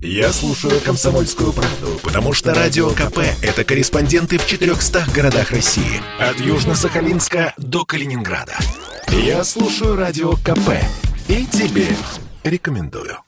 Я 0.00 0.32
слушаю 0.32 0.80
«Комсомольскую 0.80 1.52
правду», 1.52 1.98
потому 2.04 2.32
что 2.32 2.54
«Радио 2.54 2.90
КП»— 2.90 3.18
это 3.42 3.64
корреспонденты 3.64 4.38
в 4.38 4.46
400 4.46 5.06
городах 5.12 5.50
России. 5.50 6.00
От 6.20 6.36
Южно-Сахалинска 6.36 7.52
до 7.56 7.84
Калининграда. 7.84 8.56
Я 9.08 9.42
слушаю 9.42 9.96
«Радио 9.96 10.34
КП» 10.34 10.70
и 11.26 11.44
тебе 11.46 11.88
рекомендую. 12.44 13.18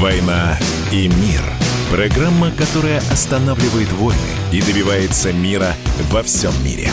«Война 0.00 0.58
и 0.92 1.08
мир»— 1.08 1.42
программа, 1.90 2.50
которая 2.52 3.00
останавливает 3.10 3.92
войны 3.92 4.18
и 4.50 4.62
добивается 4.62 5.30
мира 5.32 5.74
во 6.10 6.22
всем 6.22 6.52
мире. 6.64 6.88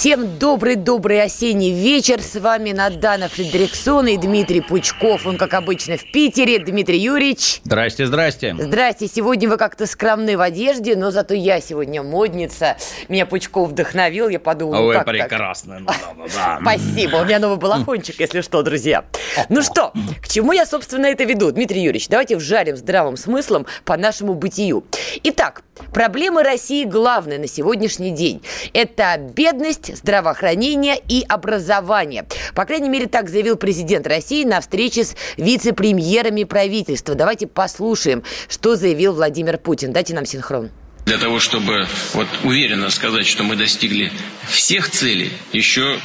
Всем 0.00 0.38
добрый-добрый 0.38 1.22
осенний 1.22 1.74
вечер. 1.74 2.22
С 2.22 2.40
вами 2.40 2.72
Надана 2.72 3.28
Фредериксон 3.28 4.06
и 4.06 4.16
Дмитрий 4.16 4.62
Пучков. 4.62 5.26
Он, 5.26 5.36
как 5.36 5.52
обычно, 5.52 5.98
в 5.98 6.10
Питере. 6.10 6.58
Дмитрий 6.58 6.98
Юрьевич. 6.98 7.60
Здрасте, 7.64 8.06
здрасте. 8.06 8.56
Здрасте. 8.58 9.08
Сегодня 9.08 9.50
вы 9.50 9.58
как-то 9.58 9.84
скромны 9.84 10.38
в 10.38 10.40
одежде, 10.40 10.96
но 10.96 11.10
зато 11.10 11.34
я 11.34 11.60
сегодня 11.60 12.02
модница. 12.02 12.78
Меня 13.10 13.26
Пучков 13.26 13.68
вдохновил. 13.68 14.30
Я 14.30 14.40
подумала, 14.40 14.78
а 14.78 14.82
вы 14.84 14.94
как 14.94 15.04
прекрасны. 15.04 15.84
так? 15.84 16.60
Спасибо. 16.62 17.16
У 17.16 17.24
меня 17.26 17.38
новый 17.38 17.58
балахончик, 17.58 18.18
если 18.20 18.40
что, 18.40 18.62
друзья. 18.62 19.04
Ну 19.50 19.60
что, 19.60 19.92
к 20.22 20.28
чему 20.28 20.52
я, 20.52 20.64
собственно, 20.64 21.08
это 21.08 21.24
веду? 21.24 21.50
Дмитрий 21.52 21.82
Юрьевич, 21.82 22.08
давайте 22.08 22.38
вжарим 22.38 22.78
здравым 22.78 23.18
смыслом 23.18 23.66
по 23.84 23.98
нашему 23.98 24.32
бытию. 24.32 24.82
Итак, 25.24 25.62
проблемы 25.92 26.42
России 26.42 26.84
главные 26.84 27.38
на 27.38 27.46
сегодняшний 27.46 28.12
день. 28.12 28.42
Это 28.72 29.18
бедность, 29.18 29.89
здравоохранения 29.94 30.96
и 31.08 31.24
образования. 31.28 32.26
По 32.54 32.64
крайней 32.64 32.88
мере, 32.88 33.06
так 33.06 33.28
заявил 33.28 33.56
президент 33.56 34.06
России 34.06 34.44
на 34.44 34.60
встрече 34.60 35.04
с 35.04 35.16
вице-премьерами 35.36 36.44
правительства. 36.44 37.14
Давайте 37.14 37.46
послушаем, 37.46 38.22
что 38.48 38.76
заявил 38.76 39.14
Владимир 39.14 39.58
Путин. 39.58 39.92
Дайте 39.92 40.14
нам 40.14 40.26
синхрон. 40.26 40.70
Для 41.06 41.18
того, 41.18 41.40
чтобы 41.40 41.86
вот 42.14 42.28
уверенно 42.44 42.90
сказать, 42.90 43.26
что 43.26 43.42
мы 43.42 43.56
достигли 43.56 44.12
всех 44.48 44.90
целей, 44.90 45.32
еще 45.52 45.98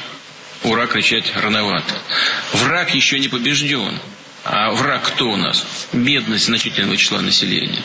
ура 0.63 0.87
кричать 0.87 1.31
рановато. 1.35 1.93
Враг 2.53 2.95
еще 2.95 3.19
не 3.19 3.27
побежден. 3.27 3.99
А 4.43 4.71
враг 4.71 5.03
кто 5.03 5.31
у 5.31 5.35
нас? 5.37 5.65
Бедность 5.91 6.45
значительного 6.45 6.97
числа 6.97 7.19
населения, 7.21 7.81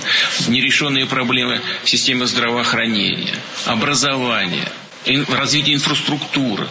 нерешенные 0.47 1.07
проблемы 1.07 1.63
в 1.85 1.89
системе 1.89 2.27
здравоохранения, 2.27 3.35
образования– 3.67 4.69
развитие 5.29 5.77
инфраструктуры. 5.77 6.69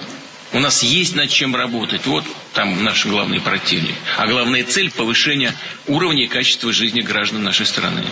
У 0.52 0.60
нас 0.60 0.82
есть 0.82 1.16
над 1.16 1.30
чем 1.30 1.56
работать. 1.56 2.06
Вот 2.08 2.24
там 2.54 2.84
наш 2.84 3.06
главный 3.06 3.40
противник. 3.40 3.96
А 4.18 4.26
главная 4.26 4.64
цель– 4.64 4.92
повышение 4.96 5.54
уровня 5.88 6.24
и 6.24 6.28
качества 6.28 6.74
жизни 6.74 7.02
граждан 7.02 7.44
нашей 7.44 7.66
страны. 7.68 8.04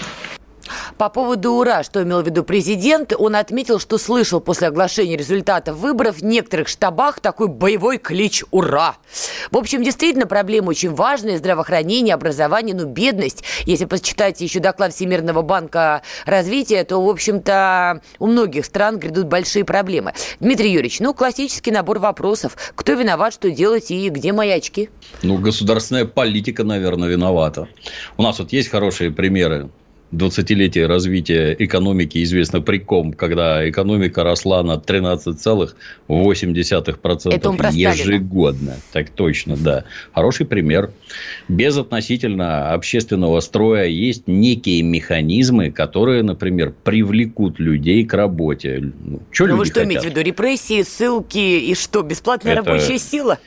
По 0.97 1.09
поводу 1.09 1.53
«Ура», 1.53 1.83
что 1.83 2.01
имел 2.01 2.23
в 2.23 2.25
виду 2.25 2.43
президент, 2.43 3.13
он 3.15 3.35
отметил, 3.35 3.79
что 3.79 3.99
слышал 3.99 4.41
после 4.41 4.69
оглашения 4.69 5.15
результатов 5.15 5.77
выборов 5.77 6.17
в 6.17 6.25
некоторых 6.25 6.67
штабах 6.67 7.19
такой 7.19 7.49
боевой 7.49 7.99
клич 7.99 8.43
«Ура». 8.49 8.95
В 9.51 9.57
общем, 9.57 9.83
действительно, 9.83 10.25
проблема 10.25 10.69
очень 10.69 10.95
важная. 10.95 11.37
Здравоохранение, 11.37 12.15
образование, 12.15 12.73
ну, 12.73 12.85
бедность. 12.85 13.43
Если 13.65 13.85
почитать 13.85 14.41
еще 14.41 14.59
доклад 14.59 14.91
Всемирного 14.91 15.43
банка 15.43 16.01
развития, 16.25 16.83
то, 16.83 16.99
в 16.99 17.07
общем-то, 17.07 18.01
у 18.17 18.25
многих 18.25 18.65
стран 18.65 18.97
грядут 18.97 19.27
большие 19.27 19.65
проблемы. 19.65 20.13
Дмитрий 20.39 20.71
Юрьевич, 20.71 20.99
ну, 20.99 21.13
классический 21.13 21.69
набор 21.69 21.99
вопросов. 21.99 22.57
Кто 22.73 22.93
виноват, 22.93 23.35
что 23.35 23.51
делать 23.51 23.91
и 23.91 24.09
где 24.09 24.33
мои 24.33 24.49
очки? 24.49 24.89
Ну, 25.21 25.37
государственная 25.37 26.05
политика, 26.05 26.63
наверное, 26.63 27.07
виновата. 27.07 27.67
У 28.17 28.23
нас 28.23 28.39
вот 28.39 28.51
есть 28.51 28.69
хорошие 28.69 29.11
примеры 29.11 29.69
20-летие 30.11 30.87
развития 30.87 31.55
экономики 31.59 32.23
известно 32.23 32.61
при 32.61 32.79
ком, 32.79 33.13
когда 33.13 33.69
экономика 33.69 34.23
росла 34.23 34.63
на 34.63 34.75
13,8% 34.75 37.73
ежегодно. 37.73 38.77
Так 38.93 39.09
точно, 39.09 39.57
да. 39.57 39.83
Хороший 40.13 40.45
пример. 40.45 40.91
Без 41.47 41.77
относительно 41.77 42.73
общественного 42.73 43.39
строя 43.41 43.85
есть 43.85 44.23
некие 44.27 44.81
механизмы, 44.81 45.71
которые, 45.71 46.23
например, 46.23 46.73
привлекут 46.83 47.59
людей 47.59 48.03
к 48.05 48.13
работе. 48.13 48.91
Ну, 49.03 49.19
что 49.31 49.47
ну, 49.47 49.57
вы 49.57 49.65
что 49.65 49.73
хотят? 49.75 49.87
имеете 49.87 50.07
в 50.07 50.11
виду? 50.11 50.21
Репрессии, 50.21 50.83
ссылки 50.83 51.37
и 51.37 51.75
что? 51.75 52.01
Бесплатная 52.01 52.53
Это... 52.53 52.63
рабочая 52.63 52.97
сила? 52.97 53.39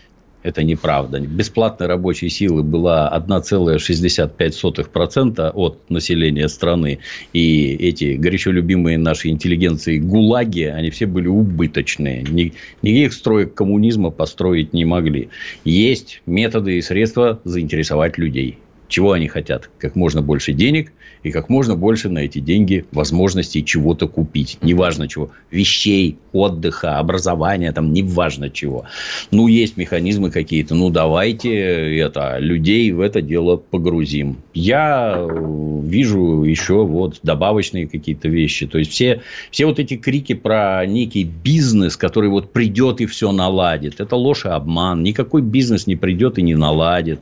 Это 0.43 0.63
неправда. 0.63 1.21
Бесплатной 1.21 1.87
рабочей 1.87 2.31
силы 2.31 2.63
была 2.63 3.13
1,65% 3.29 5.51
от 5.53 5.91
населения 5.91 6.49
страны. 6.49 7.01
И 7.35 7.75
эти 7.75 8.15
горячо 8.15 8.51
любимые 8.51 8.97
нашей 8.97 9.33
интеллигенции 9.33 9.99
гулаги, 9.99 10.63
они 10.63 10.89
все 10.91 11.05
были 11.07 11.29
убыточные. 11.29 12.23
Никаких 12.83 13.13
строек 13.13 13.53
коммунизма 13.55 14.11
построить 14.11 14.73
не 14.73 14.87
могли. 14.87 15.29
Есть 15.65 16.23
методы 16.25 16.79
и 16.79 16.83
средства 16.83 17.39
заинтересовать 17.45 18.17
людей. 18.17 18.57
Чего 18.91 19.13
они 19.13 19.29
хотят? 19.29 19.71
Как 19.79 19.95
можно 19.95 20.21
больше 20.21 20.53
денег 20.53 20.93
и 21.23 21.31
как 21.31 21.49
можно 21.49 21.77
больше 21.77 22.09
на 22.09 22.19
эти 22.19 22.41
деньги 22.41 22.85
возможностей 22.91 23.65
чего-то 23.65 24.09
купить. 24.09 24.59
Неважно 24.63 25.07
чего. 25.07 25.31
Вещей, 25.53 26.19
отдыха, 26.33 26.99
образования, 26.99 27.71
там 27.71 27.93
неважно 27.93 28.51
чего. 28.51 28.87
Ну, 29.31 29.47
есть 29.47 29.77
механизмы 29.77 30.33
какие-то. 30.33 30.75
Ну, 30.75 30.91
давайте 30.91 31.51
это, 31.99 32.39
людей 32.41 32.91
в 32.91 33.01
это 33.01 33.23
дело 33.23 33.57
погрузим. 33.57 34.39
Я 34.55 35.25
вижу 35.85 36.43
еще 36.43 36.85
вот 36.85 37.21
добавочные 37.23 37.87
какие-то 37.87 38.29
вещи. 38.29 38.67
То 38.67 38.79
есть, 38.79 38.91
все, 38.91 39.23
все 39.53 39.67
вот 39.67 39.79
эти 39.79 39.97
крики 39.97 40.33
про 40.33 40.85
некий 40.85 41.23
бизнес, 41.23 41.97
который 41.97 42.29
вот 42.29 42.53
придет 42.53 43.01
и 43.01 43.07
все 43.07 43.31
наладит. 43.31 44.01
Это 44.01 44.17
ложь 44.17 44.47
и 44.47 44.49
обман. 44.49 45.05
Никакой 45.05 45.43
бизнес 45.43 45.87
не 45.87 45.95
придет 45.95 46.39
и 46.39 46.43
не 46.43 46.57
наладит. 46.57 47.21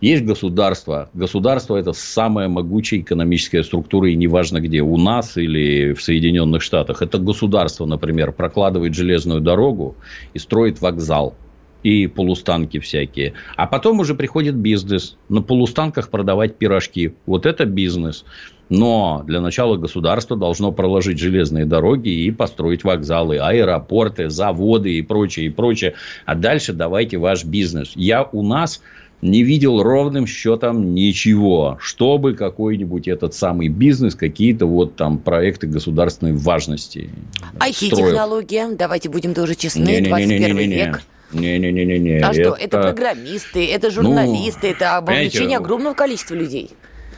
Есть 0.00 0.24
государство. 0.24 1.08
Государство– 1.14 1.76
это 1.76 1.92
самая 1.92 2.48
могучая 2.48 3.00
экономическая 3.00 3.64
структура, 3.64 4.10
и 4.10 4.14
неважно 4.14 4.60
где, 4.60 4.82
у 4.82 4.96
нас 4.98 5.36
или 5.36 5.94
в 5.94 6.02
Соединенных 6.02 6.62
Штатах. 6.62 7.00
Это 7.00 7.18
государство, 7.18 7.86
например, 7.86 8.32
прокладывает 8.32 8.94
железную 8.94 9.40
дорогу 9.40 9.96
и 10.34 10.38
строит 10.38 10.80
вокзал 10.80 11.34
и 11.82 12.08
полустанки 12.08 12.78
всякие. 12.78 13.34
А 13.56 13.66
потом 13.66 14.00
уже 14.00 14.14
приходит 14.14 14.56
бизнес. 14.56 15.16
На 15.28 15.40
полустанках 15.40 16.10
продавать 16.10 16.56
пирожки. 16.56 17.14
Вот 17.26 17.46
это 17.46 17.64
бизнес. 17.64 18.24
Но 18.68 19.22
для 19.24 19.40
начала 19.40 19.76
государство 19.76 20.36
должно 20.36 20.72
проложить 20.72 21.20
железные 21.20 21.64
дороги 21.64 22.08
и 22.08 22.30
построить 22.32 22.82
вокзалы, 22.82 23.38
аэропорты, 23.38 24.28
заводы 24.28 24.98
и 24.98 25.02
прочее, 25.02 25.46
и 25.46 25.50
прочее. 25.50 25.94
А 26.24 26.34
дальше 26.34 26.72
давайте 26.72 27.18
ваш 27.18 27.44
бизнес. 27.44 27.92
Я 27.94 28.24
у 28.24 28.42
нас 28.42 28.82
не 29.22 29.42
видел 29.42 29.82
ровным 29.82 30.26
счетом 30.26 30.94
ничего, 30.94 31.78
чтобы 31.80 32.34
какой-нибудь 32.34 33.08
этот 33.08 33.34
самый 33.34 33.68
бизнес, 33.68 34.14
какие-то 34.14 34.66
вот 34.66 34.96
там 34.96 35.18
проекты 35.18 35.66
государственной 35.66 36.34
важности. 36.34 37.10
IT-технология, 37.58 38.68
давайте 38.76 39.08
будем 39.08 39.34
тоже 39.34 39.54
честны, 39.54 39.84
не, 39.84 40.00
не, 40.00 40.08
21 40.08 40.38
не, 40.38 40.52
не, 40.52 40.66
не, 40.66 40.74
век. 40.74 41.02
Не-не-не-не. 41.32 42.18
А 42.18 42.30
это... 42.30 42.34
что, 42.34 42.52
это 42.54 42.82
программисты, 42.82 43.66
это 43.66 43.90
журналисты, 43.90 44.68
ну, 44.68 44.72
это 44.74 45.00
вовлечение 45.04 45.58
огромного 45.58 45.94
количества 45.94 46.34
людей 46.34 46.70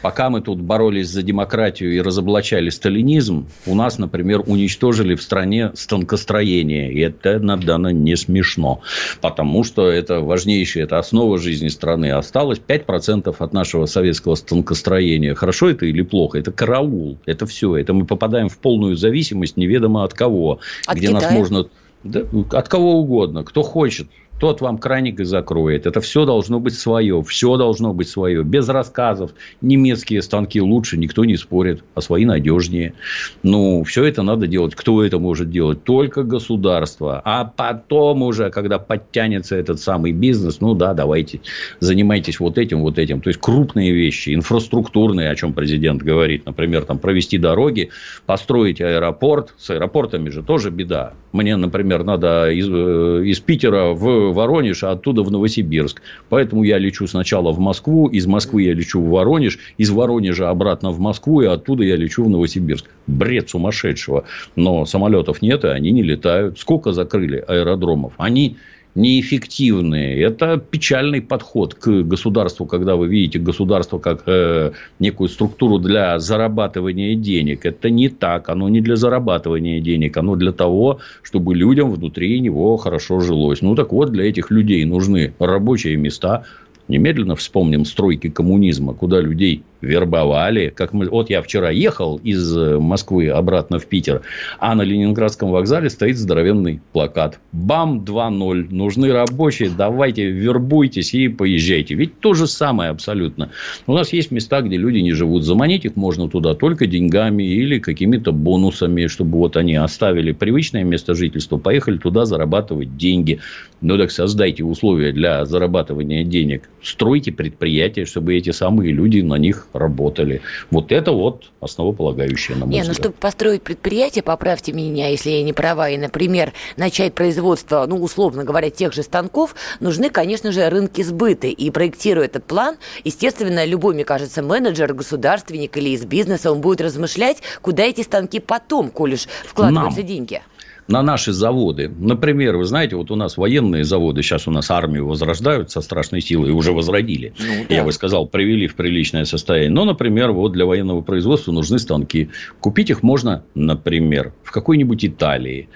пока 0.03 0.31
мы 0.31 0.41
тут 0.41 0.61
боролись 0.61 1.09
за 1.09 1.23
демократию 1.23 1.95
и 1.95 2.01
разоблачали 2.01 2.71
сталинизм, 2.71 3.49
у 3.67 3.75
нас, 3.75 3.99
например, 3.99 4.43
уничтожили 4.47 5.15
в 5.15 5.23
стране 5.23 5.73
станкостроение. 5.75 6.93
И 6.93 7.01
это, 7.01 7.39
надо 7.39 7.77
не 7.93 8.17
смешно. 8.17 8.81
Потому 9.21 9.65
что 9.65 9.91
это 9.91 10.21
важнейшее, 10.21 10.85
это 10.85 10.99
основа 10.99 11.39
жизни 11.39 11.69
страны. 11.69 12.13
Осталось 12.13 12.61
5% 12.67 13.35
от 13.39 13.53
нашего 13.53 13.87
советского 13.87 14.35
станкостроения. 14.35 15.35
Хорошо 15.35 15.71
это 15.71 15.87
или 15.87 16.03
плохо? 16.03 16.39
Это 16.39 16.53
караул. 16.53 17.19
Это 17.27 17.47
все. 17.47 17.77
Это 17.77 17.93
мы 17.93 18.05
попадаем 18.05 18.49
в 18.49 18.59
полную 18.59 18.97
зависимость 18.97 19.57
неведомо 19.57 20.05
от 20.05 20.15
кого. 20.15 20.61
От 20.87 20.97
где 20.97 21.09
Китая? 21.09 21.23
нас 21.23 21.33
можно... 21.33 21.67
Да, 22.05 22.23
от 22.53 22.69
кого 22.69 23.01
угодно. 23.01 23.43
Кто 23.43 23.63
хочет 23.63 24.07
тот 24.39 24.61
вам 24.61 24.79
краник 24.79 25.21
и 25.21 25.25
закроет. 25.25 25.87
Это 25.87 26.01
все 26.01 26.25
должно 26.25 26.61
быть 26.61 26.75
свое, 26.75 27.23
все 27.23 27.57
должно 27.57 27.93
быть 27.93 28.09
свое, 28.09 28.45
без 28.45 28.69
рассказов. 28.69 29.33
Немецкие 29.61 30.23
станки 30.23 30.61
лучше, 30.61 30.97
никто 30.97 31.25
не 31.25 31.37
спорит, 31.37 31.83
а 31.95 32.01
свои 32.01 32.25
надежнее. 32.25 32.95
Ну, 33.43 33.85
все 33.85 34.05
это 34.05 34.23
надо 34.23 34.47
делать. 34.47 34.75
Кто 34.75 35.03
это 35.03 35.19
может 35.19 35.51
делать? 35.51 35.85
Только 35.85 36.23
государство. 36.23 37.21
А 37.25 37.45
потом 37.45 38.23
уже, 38.23 38.51
когда 38.51 38.79
подтянется 38.79 39.57
этот 39.57 39.81
самый 39.81 40.13
бизнес, 40.13 40.61
ну 40.61 40.75
да, 40.75 40.95
давайте 40.95 41.41
занимайтесь 41.81 42.41
вот 42.41 42.59
этим, 42.59 42.81
вот 42.81 42.99
этим. 42.99 43.21
То 43.21 43.29
есть, 43.29 43.41
крупные 43.41 43.93
вещи, 43.93 44.35
инфраструктурные, 44.35 45.31
о 45.31 45.35
чем 45.35 45.53
президент 45.53 46.03
говорит. 46.03 46.47
Например, 46.47 46.85
там, 46.85 46.99
провести 46.99 47.39
дороги, 47.39 47.91
построить 48.27 48.81
аэропорт. 48.81 49.55
С 49.59 49.71
аэропортами 49.71 50.31
же 50.31 50.43
тоже 50.43 50.71
беда. 50.71 51.15
Мне, 51.33 51.57
например, 51.57 52.05
надо 52.05 52.51
из, 52.51 52.69
э, 52.69 53.23
из 53.25 53.41
Питера 53.41 53.93
в 53.93 54.28
Воронеж, 54.33 54.85
а 54.85 54.93
оттуда 54.93 55.23
в 55.23 55.31
Новосибирск. 55.31 56.03
Поэтому 56.29 56.63
я 56.63 56.79
лечу 56.79 57.07
сначала 57.07 57.53
в 57.53 57.59
Москву, 57.59 58.09
из 58.09 58.27
Москвы 58.27 58.63
я 58.63 58.75
лечу 58.75 59.01
в 59.01 59.09
Воронеж, 59.09 59.59
из 59.77 59.91
Воронежа 59.91 60.51
обратно 60.51 60.91
в 60.91 61.01
Москву, 61.01 61.41
и 61.43 61.47
оттуда 61.47 61.85
я 61.85 61.97
лечу 61.97 62.25
в 62.25 62.29
Новосибирск. 62.29 62.87
Бред 63.07 63.51
сумасшедшего. 63.51 64.25
Но 64.57 64.85
самолетов 64.85 65.43
нет, 65.43 65.65
и 65.65 65.69
они 65.69 65.91
не 65.91 66.03
летают. 66.03 66.59
Сколько 66.59 66.93
закрыли 66.93 67.45
аэродромов? 67.47 68.13
Они 68.19 68.57
неэффективные. 68.99 70.21
Это 70.21 70.59
печальный 70.59 71.23
подход 71.23 71.75
к 71.75 72.03
государству, 72.03 72.67
когда 72.67 72.97
вы 72.97 73.09
видите 73.09 73.39
государство 73.39 73.99
как 73.99 74.25
э, 74.27 74.73
некую 74.99 75.29
структуру 75.29 75.79
для 75.79 76.19
зарабатывания 76.19 77.15
денег. 77.15 77.65
Это 77.65 77.91
не 77.91 78.09
так. 78.09 78.49
Оно 78.49 78.69
не 78.69 78.81
для 78.81 78.97
зарабатывания 78.97 79.81
денег. 79.81 80.17
Оно 80.17 80.35
для 80.35 80.53
того, 80.53 80.99
чтобы 81.23 81.55
людям 81.55 81.93
внутри 81.93 82.41
него 82.41 82.77
хорошо 82.77 83.21
жилось. 83.21 83.63
Ну, 83.63 83.75
так 83.75 83.93
вот, 83.93 84.11
для 84.11 84.25
этих 84.25 84.51
людей 84.51 84.85
нужны 84.85 85.33
рабочие 85.39 85.97
места, 85.97 86.45
Немедленно 86.89 87.37
вспомним 87.37 87.85
стройки 87.85 88.31
коммунизма, 88.31 88.95
куда 88.95 89.21
людей 89.21 89.63
вербовали. 89.81 90.73
Как 90.75 90.93
мы... 90.93 91.09
Вот 91.09 91.31
я 91.31 91.43
вчера 91.43 91.71
ехал 91.71 92.17
из 92.23 92.57
э, 92.57 92.79
Москвы 92.79 93.29
обратно 93.29 93.79
в 93.79 93.87
Питер, 93.87 94.23
а 94.59 94.75
на 94.75 94.83
Ленинградском 94.83 95.51
вокзале 95.51 95.91
стоит 95.91 96.19
здоровенный 96.19 96.81
плакат. 96.93 97.39
Бам 97.53 98.01
2.0. 98.05 98.69
Нужны 98.71 99.13
рабочие, 99.13 99.71
давайте 99.71 100.31
вербуйтесь 100.31 101.15
и 101.15 101.29
поезжайте. 101.29 101.95
Ведь 101.95 102.19
то 102.21 102.35
же 102.35 102.47
самое 102.47 102.91
абсолютно. 102.91 103.51
У 103.87 103.93
нас 103.93 104.13
есть 104.13 104.31
места, 104.31 104.61
где 104.63 104.77
люди 104.77 104.99
не 104.99 105.13
живут. 105.13 105.45
Заманить 105.45 105.85
их 105.85 105.97
можно 105.97 106.29
туда 106.29 106.55
только 106.55 106.87
деньгами 106.87 107.43
или 107.45 107.79
какими-то 107.79 108.33
бонусами, 108.33 109.07
чтобы 109.07 109.39
вот 109.39 109.57
они 109.57 109.77
оставили 109.77 110.33
привычное 110.33 110.85
место 110.85 111.15
жительства, 111.15 111.57
поехали 111.57 111.99
туда 111.99 112.25
зарабатывать 112.25 112.97
деньги. 112.97 113.41
Ну 113.81 113.97
так 113.97 114.11
создайте 114.11 114.65
условия 114.65 115.13
для 115.13 115.45
зарабатывания 115.45 116.25
денег. 116.25 116.69
Стройте 116.83 117.31
предприятия, 117.31 118.05
чтобы 118.05 118.35
эти 118.35 118.51
самые 118.51 118.93
люди 118.93 119.21
на 119.21 119.37
них 119.37 119.68
работали. 119.73 120.43
Вот 120.71 120.93
это 120.93 121.13
вот 121.13 121.51
основополагающее, 121.61 122.57
на 122.57 122.67
мой 122.67 122.75
не, 122.75 122.83
ну, 122.83 122.91
взгляд. 122.91 122.97
ну, 122.99 123.03
чтобы 123.03 123.15
построить 123.17 123.63
предприятие, 123.63 124.23
поправьте 124.23 124.73
меня, 124.73 125.09
если 125.09 125.31
я 125.31 125.43
не 125.43 125.53
права, 125.53 125.89
и, 125.89 125.97
например, 125.97 126.53
начать 126.77 127.15
производство, 127.15 127.85
ну, 127.87 127.97
условно 127.97 128.45
говоря, 128.45 128.71
тех 128.71 128.93
же 128.93 129.03
станков, 129.03 129.55
нужны, 129.81 130.11
конечно 130.11 130.53
же, 130.53 130.69
рынки 130.69 131.03
сбыта. 131.03 131.47
И 131.47 131.71
проектируя 131.71 132.27
этот 132.27 132.45
план, 132.45 132.77
естественно, 133.05 133.65
любой, 133.65 133.95
мне 133.95 134.05
кажется, 134.05 134.43
менеджер, 134.43 134.93
государственник 134.95 135.77
или 135.77 135.91
из 135.91 136.05
бизнеса, 136.05 136.53
он 136.53 136.61
будет 136.61 136.81
размышлять, 136.81 137.39
куда 137.63 137.85
эти 137.85 138.03
станки 138.03 138.41
потом, 138.41 138.91
коль 138.91 139.15
уж 139.15 139.27
вкладываются 139.45 140.01
Нам. 140.01 140.07
деньги 140.07 140.43
на 140.89 141.03
наши 141.03 141.33
заводы. 141.33 141.91
Например, 141.99 142.57
вы 142.57 142.65
знаете, 142.65 142.97
вот 142.97 143.11
у 143.11 143.17
нас 143.17 143.37
военные 143.37 143.85
заводы, 143.85 144.23
сейчас 144.23 144.49
у 144.49 144.51
нас 144.51 144.71
армию 144.71 145.07
возрождают 145.07 145.71
со 145.71 145.81
страшной 145.83 146.23
силой, 146.23 146.51
уже 146.51 146.73
возродили. 146.73 147.35
Ну, 147.39 147.67
да. 147.69 147.75
Я 147.75 147.85
бы 147.85 147.93
сказал, 147.93 148.27
привели 148.27 148.67
в 148.67 148.75
приличное 148.75 149.27
состояние. 149.27 149.71
Но, 149.71 149.85
например, 149.85 150.33
вот 150.33 150.53
для 150.53 150.65
военного 150.65 151.03
производства 151.03 151.53
нужны 151.53 151.79
станки. 151.79 152.31
Купить 152.61 152.91
их 152.91 153.03
можно, 153.03 153.45
например, 153.55 154.33
в 154.43 154.51
какой-нибудь 154.51 155.05
Италии. 155.05 155.69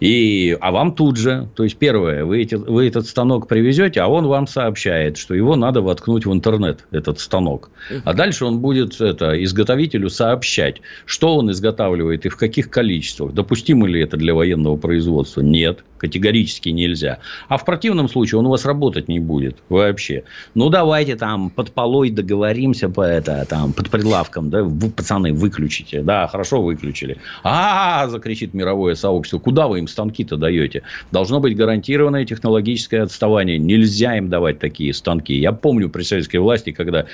И, 0.00 0.56
а 0.60 0.70
вам 0.70 0.94
тут 0.94 1.16
же, 1.16 1.48
то 1.54 1.64
есть 1.64 1.76
первое, 1.76 2.24
вы, 2.24 2.42
эти, 2.42 2.54
вы 2.54 2.86
этот 2.86 3.06
станок 3.06 3.48
привезете, 3.48 4.00
а 4.00 4.06
он 4.06 4.26
вам 4.26 4.46
сообщает, 4.46 5.16
что 5.16 5.34
его 5.34 5.56
надо 5.56 5.80
воткнуть 5.80 6.24
в 6.24 6.32
интернет, 6.32 6.84
этот 6.90 7.18
станок. 7.18 7.70
А 8.04 8.14
дальше 8.14 8.44
он 8.44 8.60
будет 8.60 9.00
это, 9.00 9.42
изготовителю 9.42 10.08
сообщать, 10.08 10.80
что 11.04 11.36
он 11.36 11.50
изготавливает 11.50 12.26
и 12.26 12.28
в 12.28 12.36
каких 12.36 12.70
количествах. 12.70 13.32
Допустимо 13.32 13.88
ли 13.88 14.00
это 14.00 14.16
для 14.16 14.34
военного 14.34 14.76
производства? 14.76 15.40
Нет, 15.40 15.84
категорически 15.98 16.68
нельзя. 16.68 17.18
А 17.48 17.56
в 17.56 17.64
противном 17.64 18.08
случае 18.08 18.38
он 18.38 18.46
у 18.46 18.50
вас 18.50 18.64
работать 18.64 19.08
не 19.08 19.18
будет 19.18 19.56
вообще. 19.68 20.24
Ну, 20.54 20.70
давайте 20.70 21.16
там 21.16 21.50
под 21.50 21.72
полой 21.72 22.10
договоримся 22.10 22.88
по 22.88 23.02
это, 23.02 23.44
там, 23.48 23.72
под 23.72 23.90
прилавком, 23.90 24.50
да, 24.50 24.62
вы, 24.62 24.90
пацаны, 24.90 25.32
выключите. 25.32 26.02
Да, 26.02 26.28
хорошо, 26.28 26.62
выключили. 26.62 27.18
А, 27.42 28.06
закричит 28.08 28.54
мировое 28.54 28.94
сообщество. 28.94 29.38
Куда 29.38 29.66
вы 29.66 29.80
им 29.80 29.87
станки-то 29.88 30.36
даете? 30.36 30.82
Должно 31.10 31.40
быть 31.40 31.56
гарантированное 31.56 32.24
технологическое 32.24 33.02
отставание. 33.02 33.58
Нельзя 33.58 34.16
им 34.16 34.28
давать 34.28 34.58
такие 34.58 34.94
станки. 34.94 35.34
Я 35.34 35.52
помню 35.52 35.88
при 35.88 36.02
советской 36.02 36.36
власти, 36.36 36.72
когда 36.72 37.06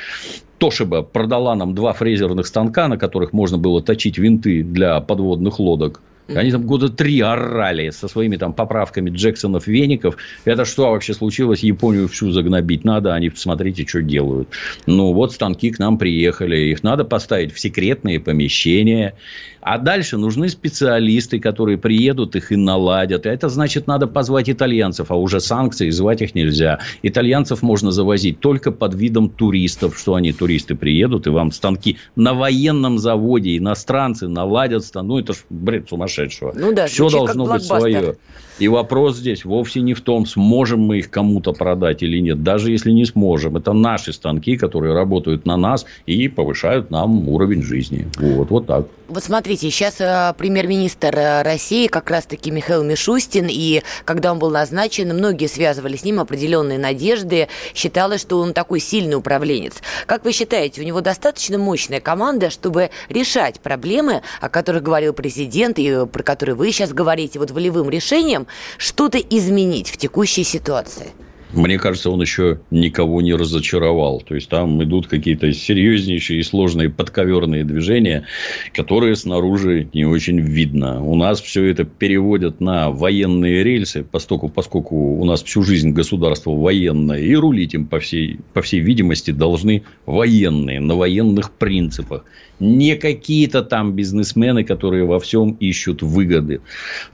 Тошиба 0.59 1.03
продала 1.03 1.55
нам 1.55 1.75
два 1.75 1.93
фрезерных 1.93 2.47
станка, 2.47 2.88
на 2.88 2.99
которых 2.99 3.32
можно 3.32 3.59
было 3.59 3.82
точить 3.82 4.19
винты 4.19 4.62
для 4.62 5.00
подводных 5.00 5.59
лодок. 5.59 6.00
Они 6.29 6.50
там 6.50 6.62
года 6.67 6.88
три 6.88 7.21
орали 7.21 7.91
со 7.91 8.09
своими 8.09 8.37
там 8.37 8.53
поправками 8.53 9.11
Джексонов, 9.11 9.67
Веников. 9.67 10.17
Это 10.44 10.65
что 10.65 10.91
вообще 10.91 11.15
случилось? 11.15 11.61
Японию 11.61 12.09
всю 12.09 12.31
загнобить 12.31 12.85
надо. 12.85 13.15
Они, 13.15 13.29
посмотрите, 13.31 13.87
что 13.87 14.03
делают. 14.03 14.49
Ну, 14.87 15.12
вот 15.12 15.32
станки 15.32 15.71
к 15.71 15.79
нам 15.79 15.99
приехали. 15.99 16.56
Их 16.56 16.82
надо 16.82 17.05
поставить 17.05 17.53
в 17.53 17.61
секретные 17.61 18.21
помещения. 18.21 19.15
А 19.61 19.79
дальше 19.79 20.19
нужны 20.19 20.50
специалисты, 20.50 21.41
которые 21.41 21.79
приедут, 21.79 22.37
их 22.37 22.53
и 22.53 22.56
наладят. 22.56 23.25
Это 23.25 23.49
значит, 23.49 23.87
надо 23.87 24.06
позвать 24.06 24.50
итальянцев, 24.50 25.11
а 25.11 25.15
уже 25.15 25.41
санкции, 25.41 25.88
звать 25.88 26.20
их 26.20 26.35
нельзя. 26.35 26.81
Итальянцев 27.03 27.62
можно 27.62 27.91
завозить 27.91 28.41
только 28.41 28.73
под 28.73 28.94
видом 28.94 29.31
туристов, 29.31 29.99
что 29.99 30.17
они, 30.17 30.35
туристы, 30.35 30.75
приедут, 30.75 31.27
и 31.27 31.31
вам 31.31 31.50
станки 31.50 31.97
на 32.15 32.35
военном 32.35 32.99
заводе, 32.99 33.56
иностранцы 33.56 34.29
наладят. 34.29 34.85
Ну, 34.94 35.19
это 35.19 35.32
ж 35.32 35.38
бред 35.49 35.88
сумасшедшего. 36.14 36.52
Ну 36.55 36.72
да, 36.72 36.87
Все 36.87 37.08
должно 37.08 37.46
быть 37.46 37.62
свое. 37.62 38.16
И 38.61 38.69
вопрос 38.69 39.16
здесь 39.16 39.44
вовсе 39.44 39.81
не 39.81 39.94
в 39.94 40.00
том, 40.00 40.26
сможем 40.26 40.81
мы 40.81 40.99
их 40.99 41.11
кому-то 41.11 41.52
продать 41.52 42.02
или 42.02 42.20
нет. 42.20 42.43
Даже 42.43 42.70
если 42.70 42.93
не 42.93 43.05
сможем. 43.05 43.56
Это 43.56 43.72
наши 43.72 44.12
станки, 44.12 44.56
которые 44.56 44.94
работают 44.94 45.44
на 45.44 45.56
нас 45.56 45.87
и 46.06 46.28
повышают 46.28 46.90
нам 46.90 47.28
уровень 47.28 47.62
жизни. 47.62 48.06
Вот, 48.16 48.50
вот 48.50 48.66
так. 48.66 48.87
Вот 49.14 49.22
смотрите, 49.22 49.70
сейчас 49.70 50.00
э, 50.00 50.34
премьер-министр 50.37 51.16
э, 51.16 51.43
России 51.43 51.87
как 51.87 52.11
раз-таки 52.11 52.50
Михаил 52.50 52.82
Мишустин, 52.82 53.46
и 53.49 53.84
когда 54.05 54.32
он 54.32 54.40
был 54.40 54.50
назначен, 54.50 55.14
многие 55.14 55.46
связывали 55.46 55.96
с 55.96 56.02
ним 56.02 56.19
определенные 56.19 56.81
надежды, 56.81 57.46
считалось, 57.75 58.20
что 58.20 58.40
он 58.40 58.52
такой 58.52 58.81
сильный 58.81 59.14
управленец. 59.14 59.75
Как 60.06 60.25
вы 60.25 60.32
считаете, 60.32 60.81
у 60.81 60.84
него 60.84 61.00
достаточно 61.00 61.58
мощная 61.58 62.00
команда, 62.00 62.50
чтобы 62.50 62.90
решать 63.08 63.61
проблемы, 63.61 64.22
о 64.40 64.49
которых 64.49 64.82
говорил 64.82 65.12
президент 65.12 65.78
и 65.78 66.06
про 66.06 66.25
которые 66.25 66.56
вы 66.56 66.72
сейчас 66.72 66.93
говорите, 66.93 67.38
вот 67.38 67.52
волевым 67.52 67.88
решением, 67.90 68.49
что-то 68.78 69.19
изменить 69.19 69.90
в 69.90 69.96
текущей 69.96 70.43
ситуации? 70.43 71.12
Мне 71.55 71.79
кажется, 71.79 72.11
он 72.11 72.20
еще 72.20 72.61
никого 72.70 73.23
не 73.23 73.34
разочаровал. 73.34 74.20
То 74.20 74.34
есть, 74.34 74.49
там 74.49 74.82
идут 74.82 75.06
какие-то 75.06 75.53
серьезнейшие 75.53 76.41
и 76.41 76.43
сложные 76.43 76.91
подковерные 76.91 77.65
движения, 77.65 78.27
которые 78.73 79.17
снаружи 79.17 79.89
не 79.93 80.05
очень 80.05 80.41
видно. 80.41 81.03
У 81.03 81.17
нас 81.17 81.41
все 81.41 81.65
это 81.65 81.84
переводят 81.84 82.61
на 82.61 82.91
военные 82.91 83.63
рельсы, 83.63 84.05
поскольку, 84.05 84.49
поскольку 84.49 84.96
у 85.19 85.25
нас 85.25 85.43
всю 85.43 85.63
жизнь 85.63 85.91
государство 85.91 86.51
военное, 86.51 87.20
и 87.20 87.34
рулить 87.34 87.75
им, 87.75 87.87
по 87.87 88.01
всей, 88.01 88.41
по 88.53 88.63
всей 88.63 88.81
видимости, 88.81 89.31
должны 89.31 89.82
военные, 90.06 90.81
на 90.81 90.94
военных 90.94 91.53
принципах 91.53 92.25
не 92.61 92.96
какие-то 92.96 93.63
там 93.63 93.93
бизнесмены, 93.93 94.65
которые 94.65 95.05
во 95.05 95.19
всем 95.19 95.53
ищут 95.61 96.03
выгоды. 96.03 96.61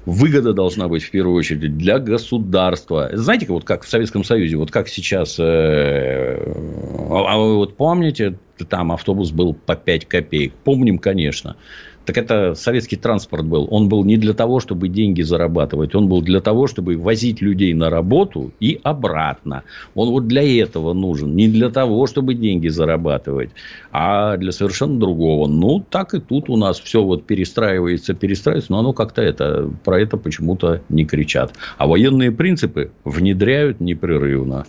Выгода 0.06 0.52
должна 0.52 0.88
быть 0.88 1.02
в 1.02 1.10
первую 1.10 1.36
очередь 1.36 1.76
для 1.76 1.98
государства. 1.98 3.10
Знаете, 3.12 3.46
вот 3.48 3.64
как 3.64 3.84
в 3.84 3.88
Советском 3.88 4.24
Союзе, 4.24 4.56
вот 4.56 4.70
как 4.70 4.88
сейчас, 4.88 5.36
э, 5.38 6.36
а 7.10 7.38
вы 7.38 7.56
вот 7.56 7.76
помните, 7.76 8.38
там 8.68 8.92
автобус 8.92 9.30
был 9.30 9.54
по 9.54 9.76
5 9.76 10.06
копеек. 10.06 10.52
Помним, 10.64 10.98
конечно. 10.98 11.56
Так 12.04 12.16
это 12.16 12.54
советский 12.54 12.96
транспорт 12.96 13.44
был. 13.44 13.68
Он 13.70 13.88
был 13.88 14.04
не 14.04 14.16
для 14.16 14.32
того, 14.32 14.60
чтобы 14.60 14.88
деньги 14.88 15.22
зарабатывать. 15.22 15.94
Он 15.94 16.08
был 16.08 16.22
для 16.22 16.40
того, 16.40 16.66
чтобы 16.66 16.96
возить 16.96 17.40
людей 17.40 17.74
на 17.74 17.90
работу 17.90 18.52
и 18.58 18.80
обратно. 18.82 19.62
Он 19.94 20.10
вот 20.10 20.26
для 20.26 20.42
этого 20.62 20.92
нужен. 20.92 21.36
Не 21.36 21.48
для 21.48 21.70
того, 21.70 22.06
чтобы 22.06 22.34
деньги 22.34 22.68
зарабатывать, 22.68 23.50
а 23.92 24.36
для 24.36 24.52
совершенно 24.52 24.98
другого. 24.98 25.46
Ну, 25.46 25.84
так 25.88 26.14
и 26.14 26.20
тут 26.20 26.48
у 26.48 26.56
нас 26.56 26.80
все 26.80 27.02
вот 27.02 27.26
перестраивается, 27.26 28.14
перестраивается. 28.14 28.72
Но 28.72 28.78
оно 28.78 28.92
как-то 28.92 29.22
это, 29.22 29.70
про 29.84 30.00
это 30.00 30.16
почему-то 30.16 30.80
не 30.88 31.04
кричат. 31.04 31.52
А 31.78 31.86
военные 31.86 32.32
принципы 32.32 32.92
внедряют 33.04 33.80
непрерывно. 33.80 34.64